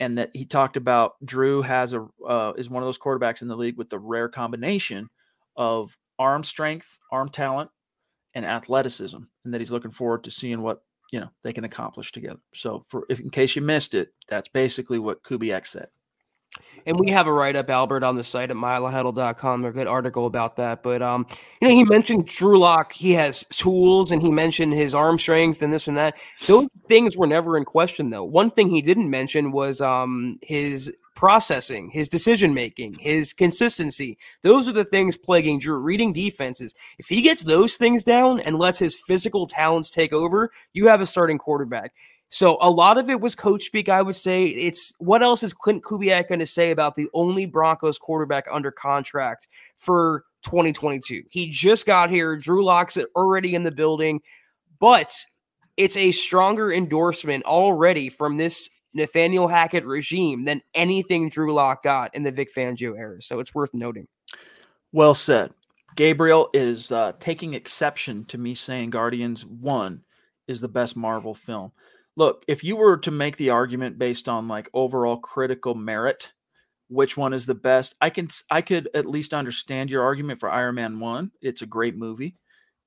and 0.00 0.18
that 0.18 0.30
he 0.32 0.44
talked 0.44 0.76
about 0.76 1.14
Drew 1.24 1.62
has 1.62 1.92
a 1.92 2.06
uh, 2.26 2.52
is 2.56 2.70
one 2.70 2.82
of 2.82 2.86
those 2.86 2.98
quarterbacks 2.98 3.42
in 3.42 3.48
the 3.48 3.56
league 3.56 3.76
with 3.76 3.90
the 3.90 3.98
rare 3.98 4.28
combination 4.28 5.08
of 5.56 5.96
arm 6.18 6.44
strength, 6.44 6.98
arm 7.10 7.28
talent, 7.28 7.70
and 8.34 8.44
athleticism, 8.44 9.18
and 9.44 9.54
that 9.54 9.60
he's 9.60 9.70
looking 9.70 9.90
forward 9.90 10.24
to 10.24 10.30
seeing 10.30 10.62
what 10.62 10.82
you 11.12 11.20
know 11.20 11.28
they 11.42 11.52
can 11.52 11.64
accomplish 11.64 12.12
together. 12.12 12.40
So, 12.54 12.84
for 12.88 13.06
if 13.08 13.20
in 13.20 13.30
case 13.30 13.56
you 13.56 13.62
missed 13.62 13.94
it, 13.94 14.12
that's 14.28 14.48
basically 14.48 14.98
what 14.98 15.22
Kubiak 15.22 15.66
said. 15.66 15.88
And 16.86 16.98
we 16.98 17.10
have 17.10 17.26
a 17.26 17.32
write 17.32 17.56
up, 17.56 17.68
Albert, 17.68 18.02
on 18.02 18.16
the 18.16 18.24
site 18.24 18.50
at 18.50 18.56
milehuddle.com. 18.56 19.64
A 19.64 19.72
good 19.72 19.86
article 19.86 20.26
about 20.26 20.56
that. 20.56 20.82
But, 20.82 21.02
um, 21.02 21.26
you 21.60 21.68
know, 21.68 21.74
he 21.74 21.84
mentioned 21.84 22.26
Drew 22.26 22.58
Lock. 22.58 22.92
He 22.92 23.12
has 23.12 23.44
tools 23.44 24.10
and 24.10 24.22
he 24.22 24.30
mentioned 24.30 24.72
his 24.72 24.94
arm 24.94 25.18
strength 25.18 25.60
and 25.60 25.72
this 25.72 25.88
and 25.88 25.98
that. 25.98 26.16
Those 26.46 26.68
things 26.88 27.16
were 27.16 27.26
never 27.26 27.56
in 27.58 27.64
question, 27.64 28.10
though. 28.10 28.24
One 28.24 28.50
thing 28.50 28.70
he 28.70 28.80
didn't 28.80 29.10
mention 29.10 29.52
was 29.52 29.80
um, 29.82 30.38
his 30.40 30.92
processing, 31.14 31.90
his 31.90 32.08
decision 32.08 32.54
making, 32.54 32.94
his 32.94 33.32
consistency. 33.32 34.16
Those 34.42 34.68
are 34.68 34.72
the 34.72 34.84
things 34.84 35.16
plaguing 35.16 35.58
Drew. 35.58 35.76
Reading 35.76 36.12
defenses. 36.12 36.74
If 36.98 37.08
he 37.08 37.22
gets 37.22 37.42
those 37.42 37.76
things 37.76 38.04
down 38.04 38.40
and 38.40 38.56
lets 38.56 38.78
his 38.78 38.94
physical 38.94 39.46
talents 39.46 39.90
take 39.90 40.12
over, 40.12 40.52
you 40.72 40.86
have 40.86 41.00
a 41.00 41.06
starting 41.06 41.36
quarterback. 41.36 41.92
So 42.30 42.58
a 42.60 42.70
lot 42.70 42.98
of 42.98 43.08
it 43.08 43.20
was 43.20 43.34
coach 43.34 43.62
speak, 43.62 43.88
I 43.88 44.02
would 44.02 44.16
say. 44.16 44.44
It's 44.44 44.94
what 44.98 45.22
else 45.22 45.42
is 45.42 45.54
Clint 45.54 45.82
Kubiak 45.82 46.28
going 46.28 46.40
to 46.40 46.46
say 46.46 46.70
about 46.70 46.94
the 46.94 47.08
only 47.14 47.46
Broncos 47.46 47.98
quarterback 47.98 48.46
under 48.50 48.70
contract 48.70 49.48
for 49.78 50.24
2022? 50.42 51.22
He 51.30 51.50
just 51.50 51.86
got 51.86 52.10
here. 52.10 52.36
Drew 52.36 52.64
Lock's 52.64 52.98
already 53.16 53.54
in 53.54 53.62
the 53.62 53.70
building, 53.70 54.20
but 54.78 55.14
it's 55.78 55.96
a 55.96 56.12
stronger 56.12 56.72
endorsement 56.72 57.44
already 57.44 58.10
from 58.10 58.36
this 58.36 58.68
Nathaniel 58.92 59.48
Hackett 59.48 59.86
regime 59.86 60.44
than 60.44 60.60
anything 60.74 61.30
Drew 61.30 61.54
Lock 61.54 61.82
got 61.82 62.14
in 62.14 62.24
the 62.24 62.32
Vic 62.32 62.52
Fangio 62.54 62.98
era. 62.98 63.22
So 63.22 63.38
it's 63.38 63.54
worth 63.54 63.72
noting. 63.72 64.06
Well 64.92 65.14
said. 65.14 65.52
Gabriel 65.96 66.50
is 66.52 66.92
uh, 66.92 67.12
taking 67.18 67.54
exception 67.54 68.24
to 68.26 68.38
me 68.38 68.54
saying 68.54 68.90
Guardians 68.90 69.44
1 69.44 70.00
is 70.46 70.60
the 70.60 70.68
best 70.68 70.96
Marvel 70.96 71.34
film. 71.34 71.72
Look, 72.18 72.44
if 72.48 72.64
you 72.64 72.74
were 72.74 72.96
to 72.96 73.12
make 73.12 73.36
the 73.36 73.50
argument 73.50 73.96
based 73.96 74.28
on 74.28 74.48
like 74.48 74.68
overall 74.74 75.18
critical 75.18 75.76
merit, 75.76 76.32
which 76.88 77.16
one 77.16 77.32
is 77.32 77.46
the 77.46 77.54
best? 77.54 77.94
I 78.00 78.10
can 78.10 78.26
I 78.50 78.60
could 78.60 78.88
at 78.92 79.06
least 79.06 79.32
understand 79.32 79.88
your 79.88 80.02
argument 80.02 80.40
for 80.40 80.50
Iron 80.50 80.74
Man 80.74 80.98
1. 80.98 81.30
It's 81.40 81.62
a 81.62 81.66
great 81.66 81.96
movie. 81.96 82.34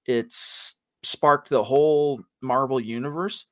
It's 0.05 0.75
sparked 1.03 1.47
the 1.47 1.63
whole 1.63 2.21
Marvel 2.41 2.77
universe. 2.77 3.45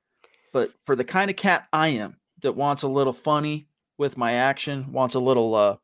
But 0.52 0.74
for 0.86 0.98
the 0.98 1.06
kind 1.06 1.30
of 1.30 1.38
cat 1.38 1.70
I 1.72 1.88
am 1.88 2.18
that 2.42 2.58
wants 2.58 2.84
a 2.84 2.90
little 2.90 3.14
funny 3.14 3.70
with 3.98 4.18
my 4.18 4.34
action, 4.34 4.92
wants 4.92 5.16
a 5.16 5.20
little 5.22 5.56
uh 5.56 5.78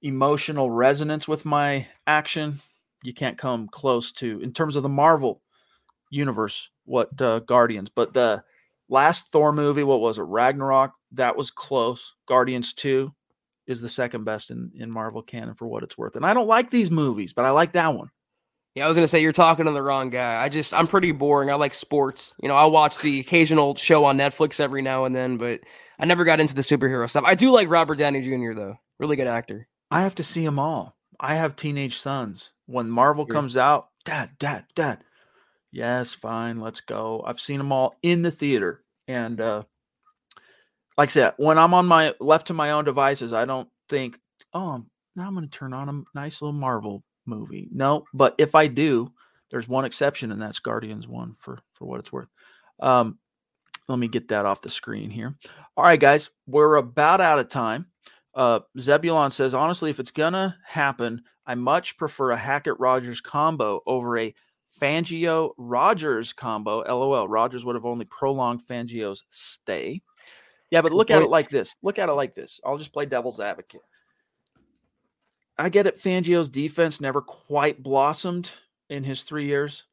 emotional 0.00 0.70
resonance 0.70 1.28
with 1.28 1.44
my 1.44 1.86
action, 2.06 2.62
you 3.02 3.12
can't 3.12 3.36
come 3.36 3.68
close 3.68 4.12
to 4.12 4.40
in 4.40 4.54
terms 4.54 4.76
of 4.76 4.82
the 4.82 4.88
Marvel 4.88 5.42
universe 6.08 6.70
what 6.86 7.20
uh, 7.20 7.40
Guardians, 7.40 7.90
but 7.94 8.14
the 8.14 8.42
last 8.90 9.30
Thor 9.32 9.52
movie, 9.52 9.84
what 9.84 10.00
was 10.00 10.18
it? 10.18 10.22
Ragnarok, 10.22 10.92
that 11.12 11.36
was 11.36 11.50
close. 11.50 12.14
Guardians 12.26 12.74
2 12.74 13.10
is 13.66 13.80
the 13.80 13.88
second 13.88 14.24
best 14.24 14.50
in, 14.50 14.70
in 14.74 14.90
Marvel 14.90 15.22
canon 15.22 15.54
for 15.54 15.66
what 15.66 15.82
it's 15.82 15.96
worth. 15.96 16.16
And 16.16 16.26
I 16.26 16.34
don't 16.34 16.48
like 16.48 16.70
these 16.70 16.90
movies, 16.90 17.32
but 17.32 17.44
I 17.44 17.50
like 17.50 17.72
that 17.72 17.94
one. 17.94 18.10
Yeah, 18.74 18.84
I 18.84 18.88
was 18.88 18.96
gonna 18.96 19.08
say 19.08 19.20
you're 19.20 19.32
talking 19.32 19.64
to 19.64 19.72
the 19.72 19.82
wrong 19.82 20.10
guy. 20.10 20.40
I 20.40 20.48
just 20.48 20.72
I'm 20.72 20.86
pretty 20.86 21.10
boring. 21.10 21.50
I 21.50 21.54
like 21.54 21.74
sports. 21.74 22.36
You 22.40 22.48
know, 22.48 22.54
I 22.54 22.66
watch 22.66 22.98
the 22.98 23.18
occasional 23.18 23.74
show 23.74 24.04
on 24.04 24.16
Netflix 24.16 24.60
every 24.60 24.80
now 24.80 25.06
and 25.06 25.14
then, 25.14 25.38
but 25.38 25.60
I 25.98 26.04
never 26.04 26.24
got 26.24 26.38
into 26.38 26.54
the 26.54 26.62
superhero 26.62 27.08
stuff. 27.08 27.24
I 27.26 27.34
do 27.34 27.50
like 27.50 27.68
Robert 27.68 27.96
Downey 27.96 28.22
Jr. 28.22 28.54
though. 28.54 28.76
Really 29.00 29.16
good 29.16 29.26
actor. 29.26 29.66
I 29.90 30.02
have 30.02 30.14
to 30.16 30.22
see 30.22 30.44
them 30.44 30.60
all. 30.60 30.96
I 31.18 31.34
have 31.34 31.56
teenage 31.56 31.98
sons. 31.98 32.52
When 32.66 32.88
Marvel 32.88 33.26
comes 33.26 33.56
out, 33.56 33.88
dad, 34.04 34.30
dad, 34.38 34.66
dad. 34.76 35.02
Yes, 35.72 36.14
fine, 36.14 36.60
let's 36.60 36.80
go. 36.80 37.22
I've 37.26 37.40
seen 37.40 37.58
them 37.58 37.72
all 37.72 37.96
in 38.02 38.22
the 38.22 38.30
theater. 38.30 38.82
And 39.08 39.40
uh 39.40 39.64
like 41.00 41.08
I 41.08 41.12
said, 41.12 41.32
when 41.38 41.58
I'm 41.58 41.72
on 41.72 41.86
my 41.86 42.14
left 42.20 42.48
to 42.48 42.54
my 42.54 42.72
own 42.72 42.84
devices, 42.84 43.32
I 43.32 43.46
don't 43.46 43.68
think, 43.88 44.18
oh, 44.52 44.84
now 45.16 45.26
I'm 45.26 45.34
going 45.34 45.48
to 45.48 45.50
turn 45.50 45.72
on 45.72 45.88
a 45.88 46.18
nice 46.18 46.42
little 46.42 46.52
Marvel 46.52 47.02
movie. 47.24 47.68
No, 47.72 48.04
but 48.12 48.34
if 48.36 48.54
I 48.54 48.66
do, 48.66 49.10
there's 49.50 49.66
one 49.66 49.86
exception, 49.86 50.30
and 50.30 50.40
that's 50.40 50.58
Guardians 50.58 51.08
One 51.08 51.36
for 51.38 51.58
for 51.72 51.86
what 51.86 52.00
it's 52.00 52.12
worth. 52.12 52.28
Um, 52.80 53.18
let 53.88 53.98
me 53.98 54.08
get 54.08 54.28
that 54.28 54.46
off 54.46 54.60
the 54.60 54.68
screen 54.68 55.10
here. 55.10 55.34
All 55.76 55.84
right, 55.84 55.98
guys, 55.98 56.30
we're 56.46 56.76
about 56.76 57.20
out 57.20 57.38
of 57.38 57.48
time. 57.48 57.86
Uh, 58.34 58.60
Zebulon 58.78 59.30
says, 59.30 59.54
honestly, 59.54 59.90
if 59.90 60.00
it's 60.00 60.12
gonna 60.12 60.56
happen, 60.64 61.22
I 61.46 61.54
much 61.54 61.96
prefer 61.96 62.30
a 62.30 62.36
Hackett 62.36 62.78
Rodgers 62.78 63.20
combo 63.20 63.80
over 63.86 64.18
a 64.18 64.34
Fangio 64.80 65.52
Rodgers 65.56 66.32
combo. 66.32 66.80
LOL. 66.80 67.28
Rodgers 67.28 67.64
would 67.64 67.74
have 67.76 67.84
only 67.84 68.04
prolonged 68.06 68.66
Fangio's 68.66 69.24
stay. 69.30 70.02
Yeah, 70.70 70.82
but 70.82 70.92
look 70.92 71.10
at 71.10 71.22
it 71.22 71.28
like 71.28 71.50
this. 71.50 71.76
Look 71.82 71.98
at 71.98 72.08
it 72.08 72.12
like 72.12 72.34
this. 72.34 72.60
I'll 72.64 72.78
just 72.78 72.92
play 72.92 73.04
devil's 73.04 73.40
advocate. 73.40 73.82
I 75.58 75.68
get 75.68 75.86
it. 75.86 76.00
Fangio's 76.00 76.48
defense 76.48 77.00
never 77.00 77.20
quite 77.20 77.82
blossomed 77.82 78.50
in 78.88 79.04
his 79.04 79.24
three 79.24 79.46
years. 79.46 79.84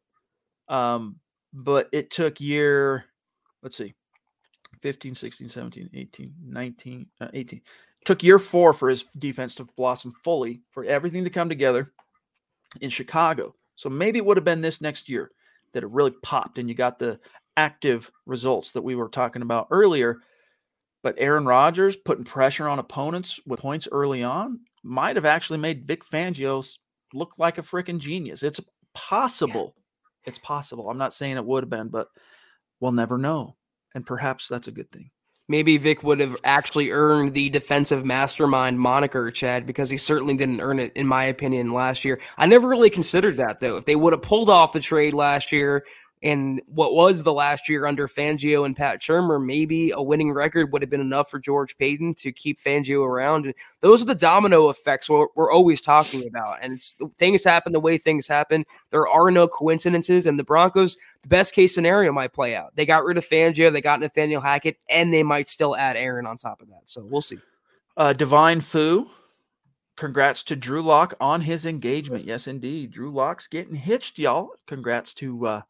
Um, 0.70 1.20
but 1.54 1.90
it 1.92 2.12
took 2.12 2.40
year, 2.40 3.06
let's 3.64 3.78
see, 3.78 3.94
15, 4.82 5.16
16, 5.16 5.50
17, 5.50 5.90
18, 5.94 6.34
19, 6.46 7.08
uh, 7.22 7.28
18. 7.34 7.62
Took 8.06 8.24
year 8.24 8.40
four 8.40 8.74
for 8.74 8.90
his 8.90 9.06
defense 9.18 9.56
to 9.56 9.66
blossom 9.76 10.14
fully, 10.24 10.62
for 10.72 10.86
everything 10.86 11.24
to 11.24 11.30
come 11.30 11.50
together 11.50 11.92
in 12.82 12.90
Chicago. 12.90 13.56
So 13.78 13.90
maybe 13.90 14.20
it 14.20 14.26
would 14.26 14.36
have 14.38 14.44
been 14.44 14.60
this 14.62 14.82
next 14.82 15.08
year 15.08 15.32
that 15.74 15.84
it 15.84 15.90
really 15.90 16.14
popped 16.24 16.58
and 16.58 16.68
you 16.68 16.76
got 16.76 17.00
the 17.00 17.20
active 17.56 18.12
results 18.26 18.74
that 18.74 18.84
we 18.84 18.96
were 18.96 19.08
talking 19.08 19.42
about 19.42 19.68
earlier. 19.72 20.18
But 21.04 21.16
Aaron 21.18 21.46
Rodgers 21.46 21.96
putting 21.96 22.26
pressure 22.26 22.68
on 22.68 22.80
opponents 22.80 23.40
with 23.46 23.62
points 23.62 23.88
early 23.92 24.24
on 24.24 24.60
might 24.84 25.16
have 25.16 25.26
actually 25.26 25.60
made 25.60 25.88
Vic 25.88 26.04
Fangio 26.04 26.60
s- 26.60 26.80
look 27.14 27.34
like 27.38 27.58
a 27.58 27.64
freaking 27.64 28.00
genius. 28.00 28.44
It's 28.44 28.60
possible. 28.94 29.76
It's 30.26 30.40
possible. 30.40 30.90
I'm 30.90 30.98
not 30.98 31.14
saying 31.14 31.38
it 31.38 31.46
would 31.46 31.64
have 31.64 31.70
been, 31.70 31.88
but 31.88 32.08
we'll 32.80 32.92
never 32.92 33.18
know. 33.18 33.56
And 33.96 34.06
perhaps 34.06 34.48
that's 34.48 34.68
a 34.68 34.72
good 34.72 34.92
thing. 34.92 35.10
Maybe 35.50 35.78
Vic 35.78 36.04
would 36.04 36.20
have 36.20 36.36
actually 36.44 36.92
earned 36.92 37.34
the 37.34 37.50
defensive 37.50 38.04
mastermind 38.04 38.80
moniker, 38.80 39.32
Chad, 39.32 39.66
because 39.66 39.90
he 39.90 39.96
certainly 39.96 40.36
didn't 40.36 40.60
earn 40.60 40.78
it, 40.80 40.92
in 40.94 41.08
my 41.08 41.24
opinion, 41.24 41.72
last 41.72 42.04
year. 42.04 42.20
I 42.38 42.48
never 42.48 42.68
really 42.68 42.90
considered 42.90 43.38
that, 43.38 43.62
though. 43.62 43.78
If 43.78 43.86
they 43.86 43.96
would 43.96 44.12
have 44.12 44.22
pulled 44.22 44.50
off 44.50 44.74
the 44.74 44.82
trade 44.82 45.14
last 45.14 45.54
year, 45.54 45.86
And 46.24 46.62
what 46.66 46.96
was 46.96 47.24
the 47.24 47.34
last 47.34 47.70
year 47.70 47.86
under 47.86 48.08
Fangio 48.08 48.66
and 48.66 48.76
Pat 48.76 49.02
Shurmur, 49.02 49.44
maybe 49.44 49.92
a 49.92 50.02
winning 50.02 50.32
record 50.32 50.72
would 50.72 50.82
have 50.82 50.90
been 50.90 51.02
enough 51.02 51.30
for 51.30 51.38
George 51.38 51.78
Paton 51.78 52.16
to 52.16 52.32
keep 52.32 52.60
Fangio 52.60 53.06
around. 53.06 53.46
And 53.46 53.54
those 53.82 54.02
are 54.02 54.06
the 54.06 54.16
domino 54.16 54.70
effects 54.70 55.10
we're, 55.10 55.28
we're 55.36 55.52
always 55.52 55.80
talking 55.80 56.28
about. 56.28 56.58
And 56.62 56.74
it's 56.74 56.96
things 57.18 57.44
happen 57.44 57.72
the 57.72 57.80
way 57.80 58.00
things 58.00 58.28
happen. 58.28 58.66
There 58.90 59.08
are 59.08 59.30
no 59.30 59.48
coincidences. 59.48 60.26
And 60.26 60.40
the 60.40 60.44
Broncos, 60.44 60.98
the 61.22 61.28
best 61.28 61.54
case 61.54 61.76
scenario 61.76 62.12
might 62.12 62.34
play 62.34 62.56
out. 62.56 62.76
They 62.76 62.86
got 62.86 63.06
rid 63.06 63.18
of 63.18 63.28
Fangio, 63.28 63.72
they 63.72 63.82
got 63.82 64.00
Nathaniel 64.00 64.42
Hackett, 64.42 64.78
and 64.90 65.14
they 65.14 65.24
might 65.24 65.50
still 65.50 65.76
add 65.76 65.98
Aaron 65.98 66.26
on 66.26 66.38
top 66.38 66.62
of 66.62 66.70
that. 66.70 66.82
So 66.86 67.06
we'll 67.08 67.22
see. 67.22 67.38
Uh, 67.96 68.14
Divine 68.14 68.62
Foo, 68.62 69.10
congrats 69.96 70.44
to 70.44 70.56
Drew 70.56 70.82
Lock 70.82 71.14
on 71.20 71.42
his 71.42 71.66
engagement. 71.68 72.26
Yes, 72.26 72.48
indeed. 72.48 72.92
Drew 72.92 73.12
Lock's 73.12 73.48
getting 73.48 73.76
hitched, 73.76 74.18
y'all. 74.18 74.52
Congrats 74.68 75.14
to 75.16 75.48
uh, 75.48 75.62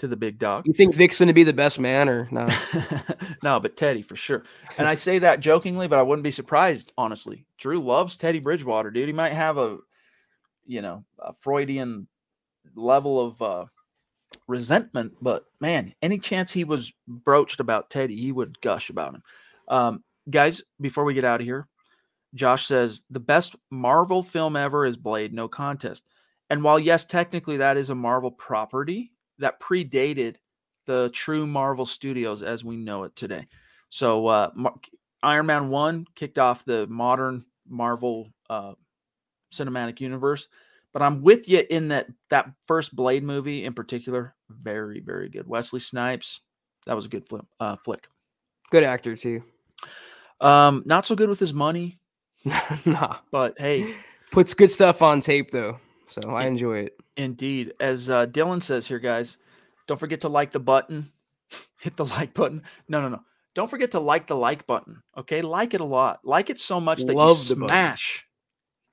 to 0.00 0.08
the 0.08 0.16
big 0.16 0.38
dog. 0.38 0.66
You 0.66 0.72
think 0.72 0.94
Vic's 0.94 1.18
going 1.18 1.28
to 1.28 1.32
be 1.32 1.44
the 1.44 1.52
best 1.52 1.78
man 1.78 2.08
or 2.08 2.28
no? 2.30 2.48
no, 3.42 3.60
but 3.60 3.76
Teddy 3.76 4.02
for 4.02 4.16
sure. 4.16 4.42
And 4.76 4.86
I 4.86 4.94
say 4.94 5.20
that 5.20 5.40
jokingly, 5.40 5.88
but 5.88 5.98
I 5.98 6.02
wouldn't 6.02 6.24
be 6.24 6.30
surprised, 6.30 6.92
honestly. 6.98 7.46
Drew 7.58 7.80
loves 7.80 8.16
Teddy 8.16 8.40
Bridgewater, 8.40 8.90
dude. 8.90 9.08
He 9.08 9.12
might 9.12 9.32
have 9.32 9.58
a, 9.58 9.78
you 10.66 10.82
know, 10.82 11.04
a 11.18 11.32
Freudian 11.34 12.08
level 12.74 13.26
of 13.26 13.42
uh, 13.42 13.64
resentment, 14.46 15.12
but 15.20 15.44
man, 15.60 15.94
any 16.02 16.18
chance 16.18 16.52
he 16.52 16.64
was 16.64 16.92
broached 17.06 17.60
about 17.60 17.90
Teddy, 17.90 18.16
he 18.16 18.32
would 18.32 18.60
gush 18.60 18.90
about 18.90 19.14
him. 19.14 19.22
Um, 19.68 20.04
guys, 20.28 20.62
before 20.80 21.04
we 21.04 21.14
get 21.14 21.24
out 21.24 21.40
of 21.40 21.46
here, 21.46 21.68
Josh 22.34 22.66
says 22.66 23.02
the 23.10 23.20
best 23.20 23.56
Marvel 23.70 24.22
film 24.22 24.56
ever 24.56 24.86
is 24.86 24.96
Blade, 24.96 25.32
no 25.32 25.48
contest. 25.48 26.04
And 26.48 26.62
while 26.62 26.78
yes, 26.78 27.04
technically 27.04 27.58
that 27.58 27.76
is 27.76 27.90
a 27.90 27.94
Marvel 27.94 28.30
property, 28.30 29.12
that 29.40 29.60
predated 29.60 30.36
the 30.86 31.10
true 31.12 31.46
Marvel 31.46 31.84
Studios 31.84 32.42
as 32.42 32.64
we 32.64 32.76
know 32.76 33.04
it 33.04 33.14
today. 33.14 33.46
So 33.90 34.26
uh, 34.26 34.50
Iron 35.22 35.46
Man 35.46 35.68
one 35.68 36.06
kicked 36.14 36.38
off 36.38 36.64
the 36.64 36.86
modern 36.86 37.44
Marvel 37.68 38.28
uh, 38.48 38.72
cinematic 39.52 40.00
universe. 40.00 40.48
But 40.92 41.02
I'm 41.02 41.22
with 41.22 41.48
you 41.48 41.62
in 41.70 41.88
that 41.88 42.08
that 42.30 42.50
first 42.66 42.94
Blade 42.94 43.22
movie 43.22 43.64
in 43.64 43.74
particular, 43.74 44.34
very 44.48 45.00
very 45.00 45.28
good. 45.28 45.46
Wesley 45.46 45.78
Snipes, 45.78 46.40
that 46.86 46.96
was 46.96 47.06
a 47.06 47.08
good 47.08 47.26
flip, 47.26 47.46
uh, 47.60 47.76
flick. 47.84 48.08
Good 48.70 48.82
actor 48.82 49.16
too. 49.16 49.44
Um, 50.40 50.82
not 50.86 51.06
so 51.06 51.14
good 51.14 51.28
with 51.28 51.38
his 51.38 51.54
money. 51.54 52.00
nah, 52.84 53.18
but 53.30 53.54
hey, 53.58 53.94
puts 54.32 54.54
good 54.54 54.70
stuff 54.70 55.02
on 55.02 55.20
tape 55.20 55.52
though, 55.52 55.78
so 56.10 56.34
I 56.34 56.46
enjoy 56.46 56.78
it. 56.78 56.96
Indeed. 57.16 57.74
As 57.80 58.10
uh, 58.10 58.26
Dylan 58.26 58.62
says 58.62 58.86
here, 58.86 58.98
guys, 58.98 59.38
don't 59.86 59.98
forget 59.98 60.22
to 60.22 60.28
like 60.28 60.52
the 60.52 60.60
button. 60.60 61.12
Hit 61.80 61.96
the 61.96 62.04
like 62.04 62.34
button. 62.34 62.62
No, 62.88 63.00
no, 63.00 63.08
no. 63.08 63.20
Don't 63.54 63.68
forget 63.68 63.92
to 63.92 64.00
like 64.00 64.26
the 64.26 64.36
like 64.36 64.66
button. 64.66 65.02
Okay, 65.16 65.42
like 65.42 65.74
it 65.74 65.80
a 65.80 65.84
lot. 65.84 66.20
Like 66.24 66.50
it 66.50 66.58
so 66.58 66.80
much 66.80 66.98
that 66.98 67.14
love 67.14 67.38
you 67.38 67.56
smash. 67.56 68.26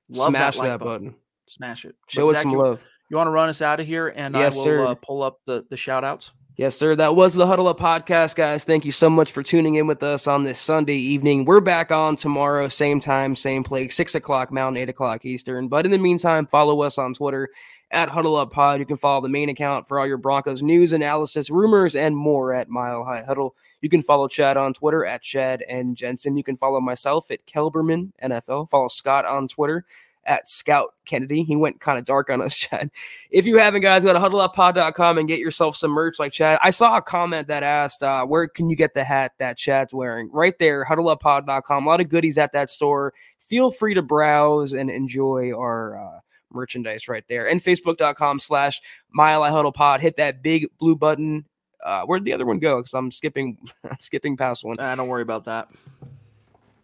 Love 0.09 0.29
smash 0.29 0.55
that, 0.55 0.59
like 0.59 0.69
that 0.69 0.79
button. 0.79 1.07
button. 1.07 1.19
Smash 1.47 1.85
it. 1.85 1.95
Show 2.07 2.25
but 2.25 2.31
it 2.31 2.33
Zach, 2.35 2.43
some 2.43 2.51
you, 2.51 2.57
love. 2.57 2.81
You 3.09 3.17
want 3.17 3.27
to 3.27 3.31
run 3.31 3.49
us 3.49 3.61
out 3.61 3.79
of 3.79 3.85
here, 3.85 4.07
and 4.07 4.35
yes, 4.35 4.57
I 4.57 4.59
will 4.59 4.87
uh, 4.87 4.95
pull 4.95 5.21
up 5.21 5.39
the 5.45 5.65
the 5.69 5.77
shout 5.77 6.03
outs. 6.03 6.31
Yes, 6.57 6.75
sir. 6.75 6.95
That 6.95 7.15
was 7.15 7.35
the 7.35 7.45
Huddle 7.45 7.67
Up 7.67 7.79
podcast, 7.79 8.35
guys. 8.35 8.63
Thank 8.63 8.83
you 8.83 8.91
so 8.91 9.11
much 9.11 9.31
for 9.31 9.43
tuning 9.43 9.75
in 9.75 9.85
with 9.85 10.01
us 10.01 10.25
on 10.25 10.41
this 10.41 10.57
Sunday 10.57 10.95
evening. 10.95 11.45
We're 11.45 11.61
back 11.61 11.91
on 11.91 12.15
tomorrow, 12.15 12.67
same 12.67 12.99
time, 12.99 13.35
same 13.35 13.63
place, 13.63 13.95
six 13.95 14.15
o'clock 14.15 14.51
Mountain, 14.51 14.81
eight 14.81 14.89
o'clock 14.89 15.23
Eastern. 15.23 15.67
But 15.67 15.85
in 15.85 15.91
the 15.91 15.99
meantime, 15.99 16.47
follow 16.47 16.81
us 16.81 16.97
on 16.97 17.13
Twitter 17.13 17.49
at 17.91 18.09
Huddle 18.09 18.35
Up 18.35 18.51
Pod. 18.51 18.79
You 18.79 18.87
can 18.87 18.97
follow 18.97 19.21
the 19.21 19.29
main 19.29 19.49
account 19.49 19.87
for 19.87 19.99
all 19.99 20.07
your 20.07 20.17
Broncos 20.17 20.63
news, 20.63 20.93
analysis, 20.93 21.51
rumors, 21.51 21.95
and 21.95 22.17
more 22.17 22.55
at 22.55 22.69
Mile 22.69 23.03
High 23.05 23.21
Huddle. 23.21 23.55
You 23.81 23.89
can 23.89 24.01
follow 24.01 24.27
Chad 24.27 24.57
on 24.57 24.73
Twitter 24.73 25.05
at 25.05 25.21
Chad 25.21 25.63
and 25.69 25.95
Jensen. 25.95 26.37
You 26.37 26.43
can 26.43 26.57
follow 26.57 26.81
myself 26.81 27.29
at 27.29 27.45
Kelberman 27.45 28.13
NFL. 28.23 28.71
Follow 28.71 28.87
Scott 28.87 29.25
on 29.25 29.47
Twitter 29.47 29.85
at 30.27 30.49
Scout 30.49 30.93
Kennedy. 31.05 31.43
He 31.43 31.55
went 31.55 31.79
kind 31.79 31.97
of 31.97 32.05
dark 32.05 32.29
on 32.29 32.41
us, 32.41 32.55
Chad. 32.57 32.91
If 33.31 33.45
you 33.45 33.57
haven't, 33.57 33.81
guys, 33.81 34.03
go 34.03 34.13
to 34.13 34.19
huddleuppod.com 34.19 35.17
and 35.17 35.27
get 35.27 35.39
yourself 35.39 35.75
some 35.75 35.91
merch 35.91 36.19
like 36.19 36.31
Chad. 36.31 36.59
I 36.61 36.69
saw 36.69 36.97
a 36.97 37.01
comment 37.01 37.47
that 37.47 37.63
asked, 37.63 38.03
uh, 38.03 38.25
where 38.25 38.47
can 38.47 38.69
you 38.69 38.75
get 38.75 38.93
the 38.93 39.03
hat 39.03 39.31
that 39.39 39.57
Chad's 39.57 39.93
wearing? 39.93 40.29
Right 40.31 40.57
there, 40.59 40.85
huddleuppod.com. 40.85 41.85
A 41.85 41.89
lot 41.89 42.01
of 42.01 42.09
goodies 42.09 42.37
at 42.37 42.53
that 42.53 42.69
store. 42.69 43.13
Feel 43.39 43.71
free 43.71 43.93
to 43.93 44.01
browse 44.01 44.73
and 44.73 44.89
enjoy 44.89 45.53
our 45.53 45.97
uh, 45.97 46.19
merchandise 46.51 47.07
right 47.07 47.23
there. 47.29 47.49
And 47.49 47.63
facebook.com 47.63 48.39
slash 48.39 48.81
mile 49.11 49.43
I 49.43 49.71
pod. 49.71 50.01
Hit 50.01 50.17
that 50.17 50.43
big 50.43 50.67
blue 50.79 50.95
button. 50.95 51.45
Uh, 51.83 52.03
where'd 52.03 52.25
the 52.25 52.33
other 52.33 52.45
one 52.45 52.59
go? 52.59 52.77
Because 52.77 52.93
I'm 52.93 53.11
skipping 53.11 53.57
skipping 53.99 54.35
past 54.35 54.65
one. 54.65 54.79
Uh, 54.79 54.95
don't 54.95 55.07
worry 55.07 55.21
about 55.21 55.45
that. 55.45 55.69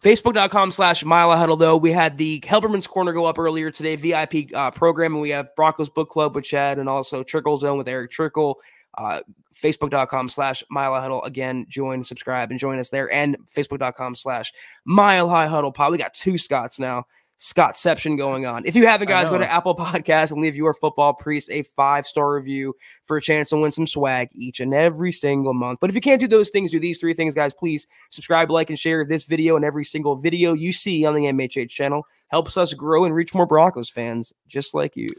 Facebook.com 0.04 0.72
slash 0.72 1.06
Mile 1.06 1.36
Huddle, 1.38 1.56
though. 1.56 1.78
We 1.78 1.94
had 1.94 2.18
the 2.18 2.42
Kelberman's 2.42 2.88
Corner 2.88 3.14
go 3.14 3.26
up 3.26 3.40
earlier 3.40 3.72
today, 3.72 3.96
VIP 3.96 4.54
uh, 4.54 4.70
program, 4.70 5.14
and 5.14 5.22
we 5.22 5.30
have 5.30 5.56
Broncos 5.56 5.90
Book 5.90 6.10
Club 6.10 6.36
with 6.36 6.44
Chad 6.44 6.78
and 6.78 6.90
also 6.90 7.24
Trickle 7.24 7.56
Zone 7.56 7.78
with 7.78 7.88
Eric 7.88 8.12
Trickle. 8.12 8.60
Uh, 8.98 9.22
Facebook.com 9.56 10.28
slash 10.28 10.62
Mile 10.70 11.00
Huddle. 11.00 11.24
Again, 11.24 11.66
join, 11.70 12.04
subscribe, 12.04 12.52
and 12.52 12.60
join 12.60 12.80
us 12.80 12.90
there. 12.90 13.12
And 13.14 13.38
Facebook.com 13.48 14.16
slash 14.16 14.52
Mile 14.84 15.30
High 15.30 15.48
Huddle. 15.48 15.74
We 15.90 15.98
got 15.98 16.14
two 16.14 16.38
Scots 16.38 16.80
now. 16.80 17.06
Scottception 17.40 18.18
going 18.18 18.46
on. 18.46 18.66
If 18.66 18.76
you 18.76 18.88
haven't, 18.88 19.10
guys, 19.10 19.30
go 19.30 19.38
to 19.38 19.52
Apple 19.52 19.76
Podcasts 19.76 20.32
and 20.32 20.42
leave 20.42 20.56
your 20.56 20.74
football 20.74 21.14
priest 21.14 21.50
a 21.52 21.64
five 21.64 22.08
star 22.08 22.34
review 22.34 22.74
for 23.04 23.18
a 23.18 23.22
chance 23.22 23.50
to 23.50 23.58
win 23.58 23.72
some 23.72 23.88
swag 23.88 24.30
each 24.34 24.62
and 24.62 24.74
every 24.74 25.12
single 25.12 25.54
month. 25.54 25.80
But 25.82 25.90
if 25.90 25.96
you 25.96 26.02
can't 26.02 26.22
do 26.22 26.28
those 26.28 26.50
things, 26.50 26.72
do 26.72 26.80
these 26.80 27.00
three 27.00 27.14
things, 27.14 27.36
guys. 27.36 27.54
Please 27.54 27.86
subscribe, 28.12 28.50
like, 28.50 28.70
and 28.70 28.80
share 28.80 29.04
this 29.04 29.26
video 29.26 29.58
and 29.58 29.66
every 29.66 29.84
single 29.84 30.16
video 30.16 30.54
you 30.54 30.72
see 30.72 31.06
on 31.06 31.16
the 31.16 31.26
MHH 31.26 31.70
channel. 31.70 32.08
Helps 32.30 32.56
us 32.56 32.74
grow 32.74 33.04
and 33.04 33.14
reach 33.14 33.34
more 33.34 33.46
Broncos 33.46 33.90
fans 33.90 34.32
just 34.48 34.74
like 34.74 34.96
you. 34.96 35.10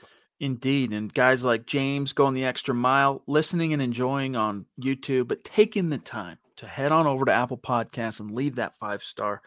Indeed. 0.40 0.92
And 0.92 1.12
guys 1.12 1.44
like 1.44 1.66
James 1.66 2.12
going 2.12 2.34
the 2.34 2.44
extra 2.44 2.74
mile, 2.74 3.22
listening 3.26 3.72
and 3.72 3.82
enjoying 3.82 4.34
on 4.34 4.66
YouTube, 4.80 5.28
but 5.28 5.44
taking 5.44 5.90
the 5.90 5.98
time 5.98 6.38
to 6.56 6.66
head 6.66 6.92
on 6.92 7.06
over 7.06 7.24
to 7.24 7.32
Apple 7.32 7.58
Podcasts 7.58 8.20
and 8.20 8.30
leave 8.30 8.56
that 8.56 8.76
five 8.76 9.02
star. 9.02 9.42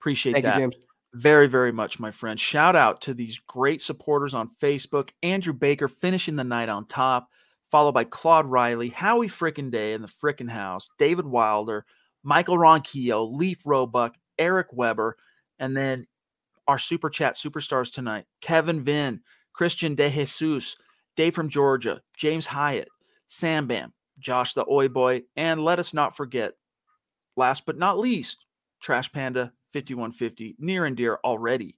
Appreciate 0.00 0.32
Thank 0.34 0.44
that. 0.44 0.54
You, 0.54 0.70
James 0.70 0.76
very, 1.14 1.48
very 1.48 1.72
much, 1.72 1.98
my 1.98 2.10
friend. 2.10 2.38
Shout 2.38 2.76
out 2.76 3.00
to 3.02 3.14
these 3.14 3.40
great 3.46 3.82
supporters 3.82 4.34
on 4.34 4.50
Facebook. 4.62 5.10
Andrew 5.22 5.52
Baker 5.52 5.88
finishing 5.88 6.36
the 6.36 6.44
night 6.44 6.68
on 6.68 6.86
top, 6.86 7.28
followed 7.70 7.92
by 7.92 8.04
Claude 8.04 8.46
Riley, 8.46 8.90
Howie 8.90 9.28
Frickin' 9.28 9.70
Day 9.70 9.92
in 9.92 10.02
the 10.02 10.08
Frickin' 10.08 10.50
House, 10.50 10.88
David 10.98 11.26
Wilder, 11.26 11.84
Michael 12.22 12.58
Ronquillo, 12.58 13.32
Leaf 13.32 13.62
Roebuck, 13.64 14.14
Eric 14.38 14.68
Weber, 14.72 15.16
and 15.58 15.76
then 15.76 16.06
our 16.68 16.78
super 16.78 17.10
chat 17.10 17.34
superstars 17.34 17.92
tonight 17.92 18.26
Kevin 18.40 18.84
Vinn, 18.84 19.20
Christian 19.52 19.94
De 19.94 20.08
Jesus, 20.08 20.76
Dave 21.16 21.34
from 21.34 21.48
Georgia, 21.48 22.00
James 22.16 22.46
Hyatt, 22.46 22.88
Sam 23.26 23.66
Bam, 23.66 23.92
Josh 24.18 24.54
the 24.54 24.64
Oi 24.70 24.88
Boy, 24.88 25.22
and 25.36 25.64
let 25.64 25.78
us 25.80 25.92
not 25.92 26.16
forget, 26.16 26.52
last 27.36 27.66
but 27.66 27.76
not 27.76 27.98
least, 27.98 28.44
Trash 28.80 29.10
Panda 29.12 29.52
5150, 29.72 30.56
near 30.58 30.84
and 30.84 30.96
dear 30.96 31.18
already 31.24 31.76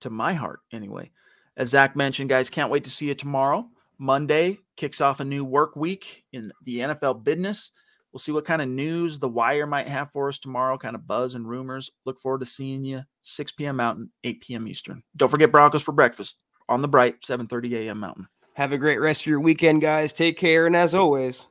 to 0.00 0.10
my 0.10 0.34
heart, 0.34 0.60
anyway. 0.72 1.10
As 1.56 1.68
Zach 1.68 1.96
mentioned, 1.96 2.30
guys, 2.30 2.50
can't 2.50 2.70
wait 2.70 2.84
to 2.84 2.90
see 2.90 3.06
you 3.06 3.14
tomorrow. 3.14 3.68
Monday 3.98 4.58
kicks 4.76 5.00
off 5.00 5.20
a 5.20 5.24
new 5.24 5.44
work 5.44 5.76
week 5.76 6.24
in 6.32 6.52
the 6.64 6.78
NFL 6.78 7.22
business. 7.22 7.70
We'll 8.12 8.20
see 8.20 8.32
what 8.32 8.44
kind 8.44 8.62
of 8.62 8.68
news 8.68 9.18
the 9.18 9.28
wire 9.28 9.66
might 9.66 9.88
have 9.88 10.10
for 10.12 10.28
us 10.28 10.38
tomorrow, 10.38 10.78
kind 10.78 10.94
of 10.94 11.06
buzz 11.06 11.34
and 11.34 11.48
rumors. 11.48 11.90
Look 12.04 12.20
forward 12.20 12.40
to 12.40 12.46
seeing 12.46 12.84
you 12.84 13.02
6 13.22 13.52
p.m. 13.52 13.76
Mountain, 13.76 14.10
8 14.22 14.40
p.m. 14.40 14.68
Eastern. 14.68 15.02
Don't 15.16 15.28
forget 15.28 15.50
Broncos 15.50 15.82
for 15.82 15.92
breakfast 15.92 16.36
on 16.68 16.82
the 16.82 16.88
bright 16.88 17.22
7:30 17.22 17.72
a.m. 17.86 18.00
Mountain. 18.00 18.28
Have 18.54 18.72
a 18.72 18.78
great 18.78 19.00
rest 19.00 19.22
of 19.22 19.26
your 19.26 19.40
weekend, 19.40 19.82
guys. 19.82 20.12
Take 20.12 20.38
care, 20.38 20.66
and 20.66 20.76
as 20.76 20.94
always, 20.94 21.48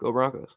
go 0.00 0.10
Broncos. 0.10 0.56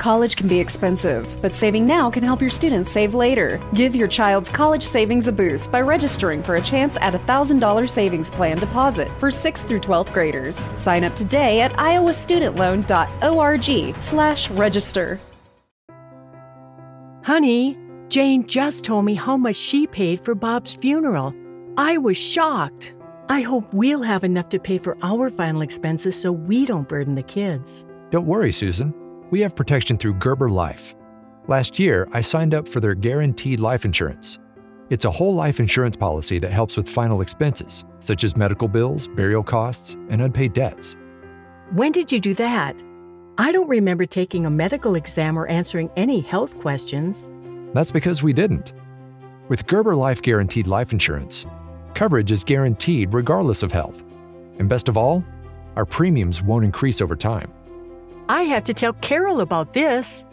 College 0.00 0.34
can 0.34 0.48
be 0.48 0.58
expensive, 0.58 1.40
but 1.42 1.54
saving 1.54 1.86
now 1.86 2.08
can 2.08 2.22
help 2.22 2.40
your 2.40 2.48
students 2.48 2.90
save 2.90 3.12
later. 3.12 3.60
Give 3.74 3.94
your 3.94 4.08
child's 4.08 4.48
college 4.48 4.82
savings 4.82 5.28
a 5.28 5.32
boost 5.32 5.70
by 5.70 5.82
registering 5.82 6.42
for 6.42 6.56
a 6.56 6.62
chance 6.62 6.96
at 7.02 7.14
a 7.14 7.18
$1,000 7.18 7.86
savings 7.86 8.30
plan 8.30 8.56
deposit 8.56 9.08
for 9.18 9.28
6th 9.28 9.68
through 9.68 9.80
12th 9.80 10.10
graders. 10.14 10.56
Sign 10.78 11.04
up 11.04 11.14
today 11.16 11.60
at 11.60 11.72
iowastudentloan.org 11.72 13.94
slash 14.00 14.50
register. 14.52 15.20
Honey, 17.22 17.76
Jane 18.08 18.46
just 18.46 18.86
told 18.86 19.04
me 19.04 19.12
how 19.12 19.36
much 19.36 19.56
she 19.56 19.86
paid 19.86 20.18
for 20.18 20.34
Bob's 20.34 20.74
funeral. 20.74 21.34
I 21.76 21.98
was 21.98 22.16
shocked. 22.16 22.94
I 23.28 23.42
hope 23.42 23.70
we'll 23.74 24.00
have 24.00 24.24
enough 24.24 24.48
to 24.48 24.58
pay 24.58 24.78
for 24.78 24.96
our 25.02 25.28
final 25.28 25.60
expenses 25.60 26.18
so 26.18 26.32
we 26.32 26.64
don't 26.64 26.88
burden 26.88 27.16
the 27.16 27.22
kids. 27.22 27.84
Don't 28.10 28.24
worry, 28.24 28.50
Susan. 28.50 28.94
We 29.30 29.40
have 29.42 29.54
protection 29.54 29.96
through 29.96 30.14
Gerber 30.14 30.50
Life. 30.50 30.96
Last 31.46 31.78
year, 31.78 32.08
I 32.12 32.20
signed 32.20 32.52
up 32.52 32.66
for 32.66 32.80
their 32.80 32.94
guaranteed 32.94 33.60
life 33.60 33.84
insurance. 33.84 34.40
It's 34.90 35.04
a 35.04 35.10
whole 35.10 35.34
life 35.34 35.60
insurance 35.60 35.96
policy 35.96 36.40
that 36.40 36.50
helps 36.50 36.76
with 36.76 36.88
final 36.88 37.20
expenses, 37.20 37.84
such 38.00 38.24
as 38.24 38.36
medical 38.36 38.66
bills, 38.66 39.06
burial 39.06 39.44
costs, 39.44 39.96
and 40.08 40.20
unpaid 40.20 40.52
debts. 40.52 40.96
When 41.70 41.92
did 41.92 42.10
you 42.10 42.18
do 42.18 42.34
that? 42.34 42.82
I 43.38 43.52
don't 43.52 43.68
remember 43.68 44.04
taking 44.04 44.46
a 44.46 44.50
medical 44.50 44.96
exam 44.96 45.38
or 45.38 45.46
answering 45.46 45.90
any 45.96 46.20
health 46.20 46.58
questions. 46.58 47.30
That's 47.72 47.92
because 47.92 48.24
we 48.24 48.32
didn't. 48.32 48.72
With 49.48 49.66
Gerber 49.68 49.94
Life 49.94 50.22
Guaranteed 50.22 50.66
Life 50.66 50.92
Insurance, 50.92 51.46
coverage 51.94 52.32
is 52.32 52.42
guaranteed 52.42 53.14
regardless 53.14 53.62
of 53.62 53.70
health. 53.70 54.02
And 54.58 54.68
best 54.68 54.88
of 54.88 54.96
all, 54.96 55.24
our 55.76 55.86
premiums 55.86 56.42
won't 56.42 56.64
increase 56.64 57.00
over 57.00 57.14
time. 57.14 57.52
I 58.30 58.42
have 58.42 58.62
to 58.64 58.74
tell 58.74 58.92
Carol 58.92 59.40
about 59.40 59.72
this. 59.72 60.24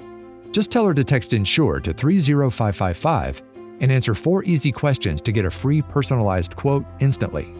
Just 0.52 0.70
tell 0.70 0.86
her 0.86 0.94
to 0.94 1.04
text 1.04 1.34
INSURE 1.34 1.80
to 1.80 1.94
30555 1.94 3.42
and 3.82 3.92
answer 3.92 4.14
four 4.14 4.44
easy 4.44 4.72
questions 4.72 5.20
to 5.22 5.32
get 5.32 5.46
a 5.46 5.50
free 5.50 5.82
personalized 5.82 6.56
quote 6.56 6.86
instantly. 7.00 7.52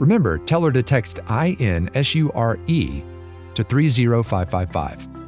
Remember, 0.00 0.38
tell 0.38 0.64
her 0.64 0.72
to 0.72 0.82
text 0.82 1.20
INSURE 1.28 2.58
to 3.54 3.62
30555. 3.62 5.27